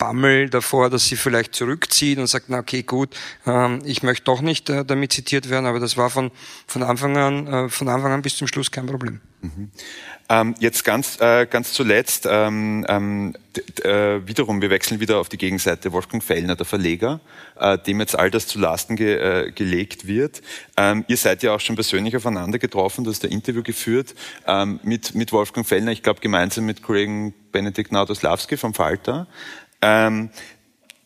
Bammel 0.00 0.48
davor, 0.48 0.88
dass 0.88 1.04
sie 1.04 1.14
vielleicht 1.14 1.54
zurückzieht 1.54 2.18
und 2.18 2.26
sagt, 2.26 2.46
na 2.48 2.58
okay, 2.58 2.82
gut, 2.82 3.14
ähm, 3.46 3.82
ich 3.84 4.02
möchte 4.02 4.24
doch 4.24 4.40
nicht 4.40 4.70
äh, 4.70 4.82
damit 4.84 5.12
zitiert 5.12 5.50
werden, 5.50 5.66
aber 5.66 5.78
das 5.78 5.98
war 5.98 6.08
von, 6.08 6.32
von, 6.66 6.82
Anfang 6.82 7.16
an, 7.18 7.46
äh, 7.46 7.68
von 7.68 7.86
Anfang 7.88 8.10
an 8.10 8.22
bis 8.22 8.36
zum 8.36 8.48
Schluss 8.48 8.70
kein 8.70 8.86
Problem. 8.86 9.20
Mhm. 9.42 9.70
Ähm, 10.30 10.54
jetzt 10.58 10.84
ganz, 10.84 11.20
äh, 11.20 11.46
ganz 11.46 11.74
zuletzt, 11.74 12.26
ähm, 12.30 12.86
ähm, 12.88 13.36
äh, 13.82 14.26
wiederum, 14.26 14.62
wir 14.62 14.70
wechseln 14.70 15.00
wieder 15.00 15.18
auf 15.18 15.28
die 15.28 15.36
Gegenseite. 15.36 15.92
Wolfgang 15.92 16.22
Fellner, 16.24 16.56
der 16.56 16.66
Verleger, 16.66 17.20
dem 17.86 18.00
jetzt 18.00 18.16
all 18.18 18.30
das 18.30 18.46
zu 18.46 18.58
Lasten 18.58 18.96
ge, 18.96 19.50
gelegt 19.50 20.06
wird. 20.06 20.40
Ähm, 20.76 21.04
ihr 21.08 21.16
seid 21.16 21.42
ja 21.42 21.52
auch 21.52 21.60
schon 21.60 21.74
persönlich 21.74 22.16
aufeinander 22.16 22.58
getroffen, 22.58 23.04
du 23.04 23.10
hast 23.10 23.24
ein 23.24 23.32
Interview 23.32 23.62
geführt 23.62 24.14
mit, 24.82 25.14
mit 25.14 25.32
Wolfgang 25.32 25.66
Fellner, 25.66 25.90
ich 25.90 26.02
glaube 26.02 26.20
gemeinsam 26.20 26.64
mit 26.64 26.82
Kollegen 26.82 27.34
Benedikt 27.50 27.90
Naudoslawski 27.90 28.56
vom 28.56 28.72
Falter. 28.72 29.26
Ähm, 29.82 30.30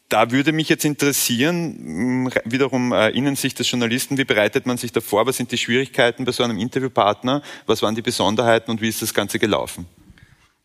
da 0.08 0.30
würde 0.30 0.52
mich 0.52 0.68
jetzt 0.68 0.84
interessieren, 0.84 2.30
wiederum 2.44 2.92
äh, 2.92 3.10
Innensicht 3.10 3.58
des 3.58 3.70
Journalisten, 3.70 4.16
wie 4.18 4.24
bereitet 4.24 4.66
man 4.66 4.76
sich 4.76 4.92
da 4.92 5.00
vor? 5.00 5.26
Was 5.26 5.38
sind 5.38 5.50
die 5.50 5.58
Schwierigkeiten 5.58 6.24
bei 6.24 6.32
so 6.32 6.42
einem 6.44 6.58
Interviewpartner? 6.58 7.42
Was 7.66 7.82
waren 7.82 7.94
die 7.94 8.02
Besonderheiten 8.02 8.70
und 8.70 8.80
wie 8.80 8.88
ist 8.88 9.02
das 9.02 9.12
Ganze 9.12 9.38
gelaufen? 9.38 9.86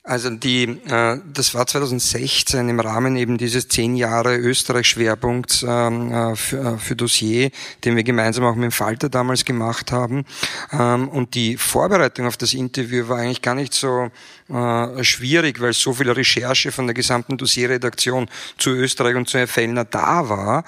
Also 0.04 0.30
die, 0.30 0.64
äh, 0.64 1.20
das 1.34 1.54
war 1.54 1.68
2016 1.68 2.70
im 2.70 2.80
Rahmen 2.80 3.18
eben 3.18 3.38
dieses 3.38 3.68
zehn 3.68 3.98
Jahre 3.98 4.38
Österreich-Schwerpunkts 4.38 5.66
ähm, 5.68 6.12
äh, 6.12 6.36
für, 6.38 6.58
äh, 6.58 6.78
für 6.78 6.96
Dossier, 6.96 7.52
den 7.84 7.98
wir 7.98 8.04
gemeinsam 8.04 8.46
auch 8.46 8.56
mit 8.56 8.64
dem 8.64 8.72
Falter 8.72 9.10
damals 9.10 9.44
gemacht 9.44 9.92
haben. 9.92 10.26
Ähm, 10.72 11.10
und 11.10 11.36
die 11.36 11.58
Vorbereitung 11.58 12.28
auf 12.28 12.38
das 12.38 12.54
Interview 12.54 13.10
war 13.10 13.18
eigentlich 13.18 13.42
gar 13.42 13.56
nicht 13.56 13.74
so 13.74 14.10
äh, 14.48 15.04
schwierig, 15.04 15.60
weil 15.60 15.74
so 15.74 15.94
viel 15.94 16.10
Recherche 16.10 16.72
von 16.72 16.88
der 16.88 16.94
gesamten 16.94 17.38
Dossierredaktion 17.38 18.30
zu 18.58 18.70
Österreich 18.70 19.18
und 19.18 19.28
zu 19.28 19.38
Herr 19.38 19.48
Fellner 19.48 19.84
da 19.84 20.30
war. 20.30 20.64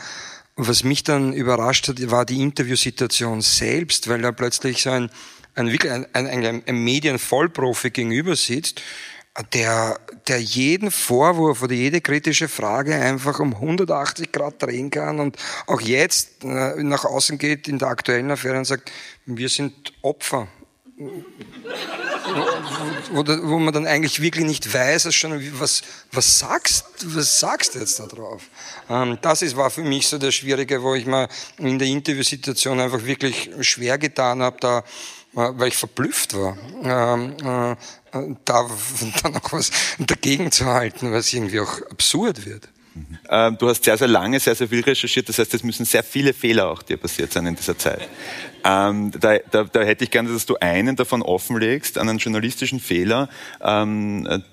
was 0.58 0.84
mich 0.84 1.04
dann 1.04 1.32
überrascht 1.32 1.88
hat, 1.88 2.12
war 2.12 2.26
die 2.26 2.42
Interviewsituation 2.42 3.40
selbst, 3.40 4.10
weil 4.10 4.22
da 4.22 4.34
plötzlich 4.34 4.84
so 4.84 4.90
ein, 4.92 5.10
ein, 5.56 5.70
ein, 6.14 6.28
ein, 6.28 6.64
ein 6.68 6.84
Medienvollprofi 6.84 7.92
gegenüber 7.92 8.36
sitzt 8.36 8.82
der, 9.54 10.00
der 10.28 10.42
jeden 10.42 10.92
Vorwurf 10.92 11.62
oder 11.62 11.74
jede 11.74 12.02
kritische 12.02 12.50
Frage 12.50 12.96
einfach 12.96 13.40
um 13.40 13.54
180 13.54 14.32
Grad 14.32 14.62
drehen 14.62 14.90
kann 14.90 15.20
und 15.20 15.38
auch 15.68 15.82
jetzt 15.82 16.44
äh, 16.44 16.84
nach 16.84 17.06
außen 17.06 17.38
geht 17.38 17.68
in 17.68 17.80
der 17.80 17.88
aktuellen 17.88 18.30
Affäre 18.30 18.58
und 18.58 18.66
sagt, 18.66 18.92
wir 19.26 19.50
sind 19.50 19.94
Opfer. 20.02 20.48
Wo, 23.12 23.26
wo, 23.26 23.58
man 23.58 23.74
dann 23.74 23.88
eigentlich 23.88 24.22
wirklich 24.22 24.46
nicht 24.46 24.72
weiß, 24.72 25.06
was, 25.06 25.82
was, 26.12 26.40
sagst, 26.40 26.86
was 27.04 27.40
sagst 27.40 27.74
du 27.74 27.80
jetzt 27.80 28.00
da 28.00 28.06
drauf? 28.06 28.44
Ähm, 28.88 29.18
das 29.22 29.42
ist, 29.42 29.58
war 29.58 29.72
für 29.72 29.84
mich 29.84 30.08
so 30.08 30.18
das 30.20 30.36
Schwierige, 30.36 30.84
wo 30.84 30.94
ich 30.94 31.08
mir 31.08 31.28
in 31.58 31.80
der 31.80 31.88
Interviewsituation 31.88 32.80
einfach 32.80 33.04
wirklich 33.04 33.50
schwer 33.62 33.98
getan 33.98 34.44
habe, 34.44 34.58
da 34.60 34.84
weil 35.34 35.70
ich 35.70 35.78
verblüfft 35.78 36.36
war, 36.36 36.58
ähm, 36.84 37.36
äh, 37.40 37.76
da 38.46 38.70
dann 39.24 39.38
auch 39.38 39.54
was 39.54 39.72
dagegen 40.00 40.52
zu 40.52 40.66
halten, 40.66 41.12
was 41.12 41.34
irgendwie 41.34 41.60
auch 41.60 41.82
absurd 41.90 42.46
wird. 42.46 42.68
Ähm, 43.30 43.58
du 43.58 43.70
hast 43.70 43.86
sehr, 43.86 43.98
sehr 43.98 44.10
lange, 44.10 44.40
sehr, 44.40 44.54
sehr 44.54 44.68
viel 44.68 44.82
recherchiert. 44.82 45.30
Das 45.30 45.40
heißt, 45.40 45.54
es 45.54 45.64
müssen 45.64 45.86
sehr 45.86 46.04
viele 46.04 46.34
Fehler 46.34 46.70
auch 46.70 46.82
dir 46.82 46.98
passiert 46.98 47.32
sein 47.32 47.46
in 47.46 47.56
dieser 47.56 47.78
Zeit. 47.78 48.08
Ähm, 48.66 49.12
da, 49.18 49.38
da, 49.50 49.64
da, 49.64 49.82
hätte 49.82 50.04
ich 50.04 50.12
gerne, 50.12 50.32
dass 50.32 50.46
du 50.46 50.58
einen 50.58 50.98
davon 50.98 51.22
offenlegst, 51.22 51.98
einen 51.98 52.18
journalistischen 52.18 52.82
Fehler, 52.82 53.30
ähm, 53.62 54.44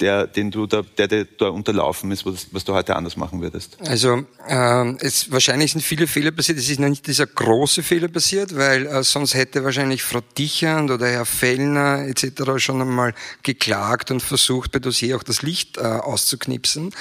der, 0.00 0.26
den 0.26 0.50
du 0.50 0.66
da, 0.66 0.82
der, 0.82 1.08
der 1.08 1.24
da 1.24 1.48
unterlaufen 1.48 2.10
ist, 2.10 2.26
was, 2.26 2.48
was 2.52 2.64
du 2.64 2.74
heute 2.74 2.96
anders 2.96 3.16
machen 3.16 3.40
würdest? 3.40 3.78
Also 3.80 4.24
ähm, 4.48 4.98
es 5.00 5.30
wahrscheinlich 5.32 5.72
sind 5.72 5.80
viele 5.80 6.06
Fehler 6.06 6.32
passiert. 6.32 6.58
Es 6.58 6.68
ist 6.68 6.78
nicht 6.78 7.06
dieser 7.06 7.26
große 7.26 7.82
Fehler 7.82 8.08
passiert, 8.08 8.56
weil 8.56 8.86
äh, 8.86 9.02
sonst 9.02 9.34
hätte 9.34 9.64
wahrscheinlich 9.64 10.02
Frau 10.02 10.20
Dichand 10.36 10.90
oder 10.90 11.08
Herr 11.08 11.24
Fellner 11.24 12.06
etc. 12.06 12.58
schon 12.58 12.80
einmal 12.82 13.14
geklagt 13.42 14.10
und 14.10 14.20
versucht, 14.20 14.72
bei 14.72 14.78
Dossier 14.78 15.16
auch 15.16 15.22
das 15.22 15.42
Licht 15.42 15.78
äh, 15.78 15.82
auszuknipsen. 15.82 16.92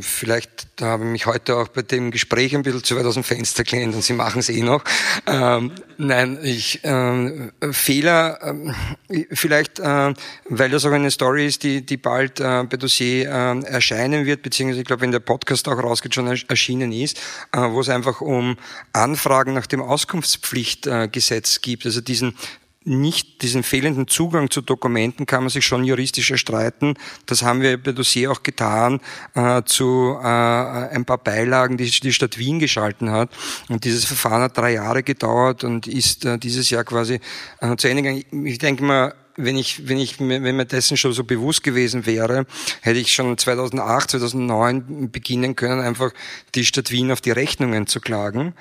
Vielleicht 0.00 0.66
habe 0.80 1.04
ich 1.04 1.10
mich 1.10 1.26
heute 1.26 1.56
auch 1.56 1.68
bei 1.68 1.82
dem 1.82 2.10
Gespräch 2.10 2.54
ein 2.54 2.62
bisschen 2.62 2.82
zu 2.82 2.96
weit 2.96 3.06
aus 3.06 3.14
dem 3.14 3.22
Fenster 3.22 3.62
gelehnt 3.62 3.94
und 3.94 4.02
Sie 4.02 4.12
machen 4.12 4.40
es 4.40 4.48
eh 4.48 4.60
noch. 4.60 4.82
Ähm, 5.26 5.72
nein, 5.98 6.38
ich, 6.42 6.80
ähm, 6.82 7.52
Fehler, 7.70 8.40
ähm, 8.42 8.74
vielleicht, 9.30 9.78
äh, 9.78 10.14
weil 10.48 10.70
das 10.70 10.84
auch 10.84 10.90
eine 10.90 11.12
Story 11.12 11.46
ist, 11.46 11.62
die, 11.62 11.86
die 11.86 11.96
bald 11.96 12.40
äh, 12.40 12.64
bei 12.64 12.76
Dossier 12.76 13.30
äh, 13.30 13.64
erscheinen 13.66 14.26
wird, 14.26 14.42
beziehungsweise 14.42 14.80
ich 14.80 14.86
glaube, 14.86 15.02
wenn 15.02 15.12
der 15.12 15.20
Podcast 15.20 15.68
auch 15.68 15.80
rausgeht, 15.80 16.14
schon 16.14 16.26
erschienen 16.26 16.90
ist, 16.90 17.18
äh, 17.52 17.58
wo 17.58 17.80
es 17.80 17.88
einfach 17.88 18.20
um 18.20 18.56
Anfragen 18.92 19.54
nach 19.54 19.68
dem 19.68 19.80
Auskunftspflichtgesetz 19.80 21.60
gibt, 21.60 21.86
also 21.86 22.00
diesen 22.00 22.36
nicht 22.84 23.42
diesen 23.42 23.62
fehlenden 23.62 24.08
Zugang 24.08 24.50
zu 24.50 24.60
Dokumenten 24.60 25.26
kann 25.26 25.42
man 25.42 25.50
sich 25.50 25.64
schon 25.64 25.84
juristisch 25.84 26.30
erstreiten. 26.30 26.94
Das 27.26 27.42
haben 27.42 27.60
wir 27.60 27.82
bei 27.82 27.92
Dossier 27.92 28.30
auch 28.30 28.42
getan 28.42 29.00
äh, 29.34 29.62
zu 29.64 30.16
äh, 30.20 30.26
ein 30.26 31.04
paar 31.04 31.18
Beilagen, 31.18 31.76
die 31.76 31.90
die 31.90 32.12
Stadt 32.12 32.38
Wien 32.38 32.58
geschalten 32.58 33.10
hat. 33.10 33.30
Und 33.68 33.84
dieses 33.84 34.04
Verfahren 34.04 34.42
hat 34.42 34.56
drei 34.56 34.74
Jahre 34.74 35.02
gedauert 35.02 35.64
und 35.64 35.86
ist 35.86 36.24
äh, 36.24 36.38
dieses 36.38 36.70
Jahr 36.70 36.84
quasi 36.84 37.20
äh, 37.60 37.76
zu 37.76 37.88
Ende 37.88 38.02
gegangen. 38.02 38.46
Ich 38.46 38.58
denke 38.58 38.82
mal, 38.82 39.14
wenn 39.36 39.56
ich, 39.56 39.88
wenn 39.88 39.98
ich, 39.98 40.20
wenn 40.20 40.42
mir 40.42 40.66
dessen 40.66 40.96
schon 40.96 41.12
so 41.12 41.24
bewusst 41.24 41.62
gewesen 41.62 42.06
wäre, 42.06 42.46
hätte 42.80 42.98
ich 42.98 43.14
schon 43.14 43.38
2008, 43.38 44.10
2009 44.10 45.10
beginnen 45.10 45.56
können, 45.56 45.80
einfach 45.80 46.12
die 46.54 46.64
Stadt 46.64 46.90
Wien 46.90 47.10
auf 47.10 47.20
die 47.20 47.30
Rechnungen 47.30 47.86
zu 47.86 48.00
klagen. 48.00 48.54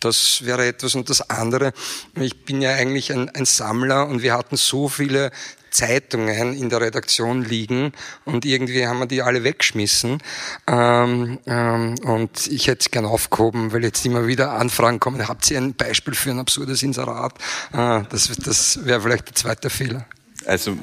Das 0.00 0.44
wäre 0.44 0.66
etwas. 0.66 0.94
Und 0.94 1.10
das 1.10 1.28
andere, 1.28 1.72
ich 2.14 2.44
bin 2.44 2.62
ja 2.62 2.70
eigentlich 2.72 3.12
ein, 3.12 3.28
ein 3.30 3.44
Sammler 3.44 4.06
und 4.06 4.22
wir 4.22 4.34
hatten 4.34 4.56
so 4.56 4.88
viele 4.88 5.30
Zeitungen 5.70 6.54
in 6.54 6.70
der 6.70 6.80
Redaktion 6.80 7.42
liegen 7.42 7.92
und 8.24 8.44
irgendwie 8.44 8.86
haben 8.86 9.00
wir 9.00 9.06
die 9.06 9.22
alle 9.22 9.44
weggeschmissen. 9.44 10.22
Ähm, 10.66 11.38
ähm, 11.46 11.94
und 12.04 12.46
ich 12.46 12.68
hätte 12.68 12.80
es 12.80 12.90
gern 12.90 13.04
aufgehoben, 13.04 13.72
weil 13.72 13.84
jetzt 13.84 14.04
immer 14.06 14.26
wieder 14.26 14.52
Anfragen 14.52 14.98
kommen. 15.00 15.26
Habt 15.28 15.50
ihr 15.50 15.58
ein 15.58 15.74
Beispiel 15.74 16.14
für 16.14 16.30
ein 16.30 16.38
absurdes 16.38 16.82
Inserat? 16.82 17.34
Äh, 17.72 18.02
das 18.08 18.28
das 18.38 18.84
wäre 18.84 19.00
vielleicht 19.00 19.28
der 19.28 19.34
zweite 19.34 19.70
Fehler. 19.70 20.06
Also 20.46 20.76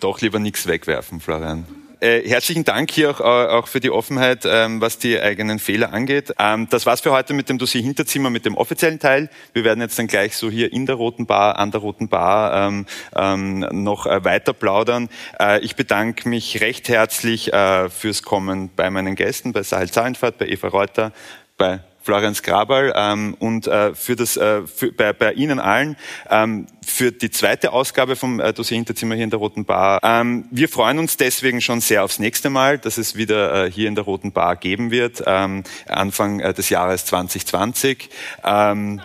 doch 0.00 0.20
lieber 0.20 0.38
nichts 0.38 0.66
wegwerfen, 0.66 1.20
Florian. 1.20 1.64
Äh, 2.02 2.28
herzlichen 2.28 2.64
Dank 2.64 2.90
hier 2.90 3.10
auch, 3.10 3.20
äh, 3.20 3.48
auch 3.52 3.68
für 3.68 3.78
die 3.78 3.92
Offenheit, 3.92 4.40
ähm, 4.44 4.80
was 4.80 4.98
die 4.98 5.20
eigenen 5.20 5.60
Fehler 5.60 5.92
angeht. 5.92 6.34
Ähm, 6.36 6.66
das 6.68 6.84
war's 6.84 7.00
für 7.00 7.12
heute 7.12 7.32
mit 7.32 7.48
dem 7.48 7.58
Dossier 7.58 7.80
Hinterzimmer, 7.80 8.28
mit 8.28 8.44
dem 8.44 8.56
offiziellen 8.56 8.98
Teil. 8.98 9.30
Wir 9.52 9.62
werden 9.62 9.80
jetzt 9.80 10.00
dann 10.00 10.08
gleich 10.08 10.36
so 10.36 10.50
hier 10.50 10.72
in 10.72 10.84
der 10.84 10.96
Roten 10.96 11.26
Bar, 11.26 11.60
an 11.60 11.70
der 11.70 11.80
Roten 11.80 12.08
Bar 12.08 12.66
ähm, 12.66 12.86
ähm, 13.14 13.60
noch 13.84 14.06
äh, 14.06 14.24
weiter 14.24 14.52
plaudern. 14.52 15.10
Äh, 15.38 15.60
ich 15.60 15.76
bedanke 15.76 16.28
mich 16.28 16.60
recht 16.60 16.88
herzlich 16.88 17.52
äh, 17.52 17.88
fürs 17.88 18.24
Kommen 18.24 18.70
bei 18.74 18.90
meinen 18.90 19.14
Gästen, 19.14 19.52
bei 19.52 19.62
Sahel 19.62 19.88
Zahlenfahrt, 19.88 20.38
bei 20.38 20.48
Eva 20.48 20.66
Reuter, 20.66 21.12
bei 21.56 21.84
Florian 22.02 22.34
Grabal 22.34 22.92
ähm, 22.96 23.36
und 23.38 23.66
äh, 23.66 23.94
für 23.94 24.16
das, 24.16 24.36
äh, 24.36 24.66
für, 24.66 24.92
bei, 24.92 25.12
bei 25.12 25.32
Ihnen 25.32 25.60
allen 25.60 25.96
ähm, 26.30 26.66
für 26.84 27.12
die 27.12 27.30
zweite 27.30 27.72
Ausgabe 27.72 28.16
vom 28.16 28.40
äh, 28.40 28.52
Dossier 28.52 28.76
Hinterzimmer 28.76 29.14
hier 29.14 29.24
in 29.24 29.30
der 29.30 29.38
Roten 29.38 29.64
Bar. 29.64 30.00
Ähm, 30.02 30.46
wir 30.50 30.68
freuen 30.68 30.98
uns 30.98 31.16
deswegen 31.16 31.60
schon 31.60 31.80
sehr 31.80 32.04
aufs 32.04 32.18
nächste 32.18 32.50
Mal, 32.50 32.78
dass 32.78 32.98
es 32.98 33.16
wieder 33.16 33.66
äh, 33.66 33.70
hier 33.70 33.88
in 33.88 33.94
der 33.94 34.04
Roten 34.04 34.32
Bar 34.32 34.56
geben 34.56 34.90
wird, 34.90 35.22
ähm, 35.26 35.62
Anfang 35.86 36.40
äh, 36.40 36.52
des 36.52 36.68
Jahres 36.70 37.04
2020. 37.06 38.08
Ähm, 38.44 39.00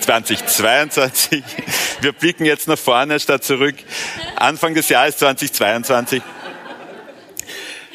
2022. 0.00 1.44
Wir 2.00 2.12
blicken 2.12 2.44
jetzt 2.46 2.66
nach 2.66 2.78
vorne 2.78 3.20
statt 3.20 3.44
zurück. 3.44 3.76
Anfang 4.36 4.74
des 4.74 4.88
Jahres 4.88 5.18
2022. 5.18 6.22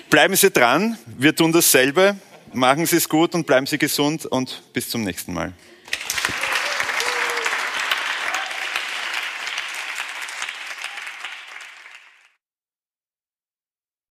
Bleiben 0.09 0.35
Sie 0.37 0.51
dran, 0.51 0.97
wir 1.17 1.35
tun 1.35 1.51
dasselbe 1.51 2.15
machen 2.57 2.85
Sie 2.85 2.97
es 2.97 3.07
gut 3.07 3.35
und 3.35 3.45
bleiben 3.45 3.67
Sie 3.67 3.77
gesund 3.77 4.25
und 4.25 4.63
bis 4.73 4.89
zum 4.89 5.03
nächsten 5.03 5.33
Mal. 5.33 5.53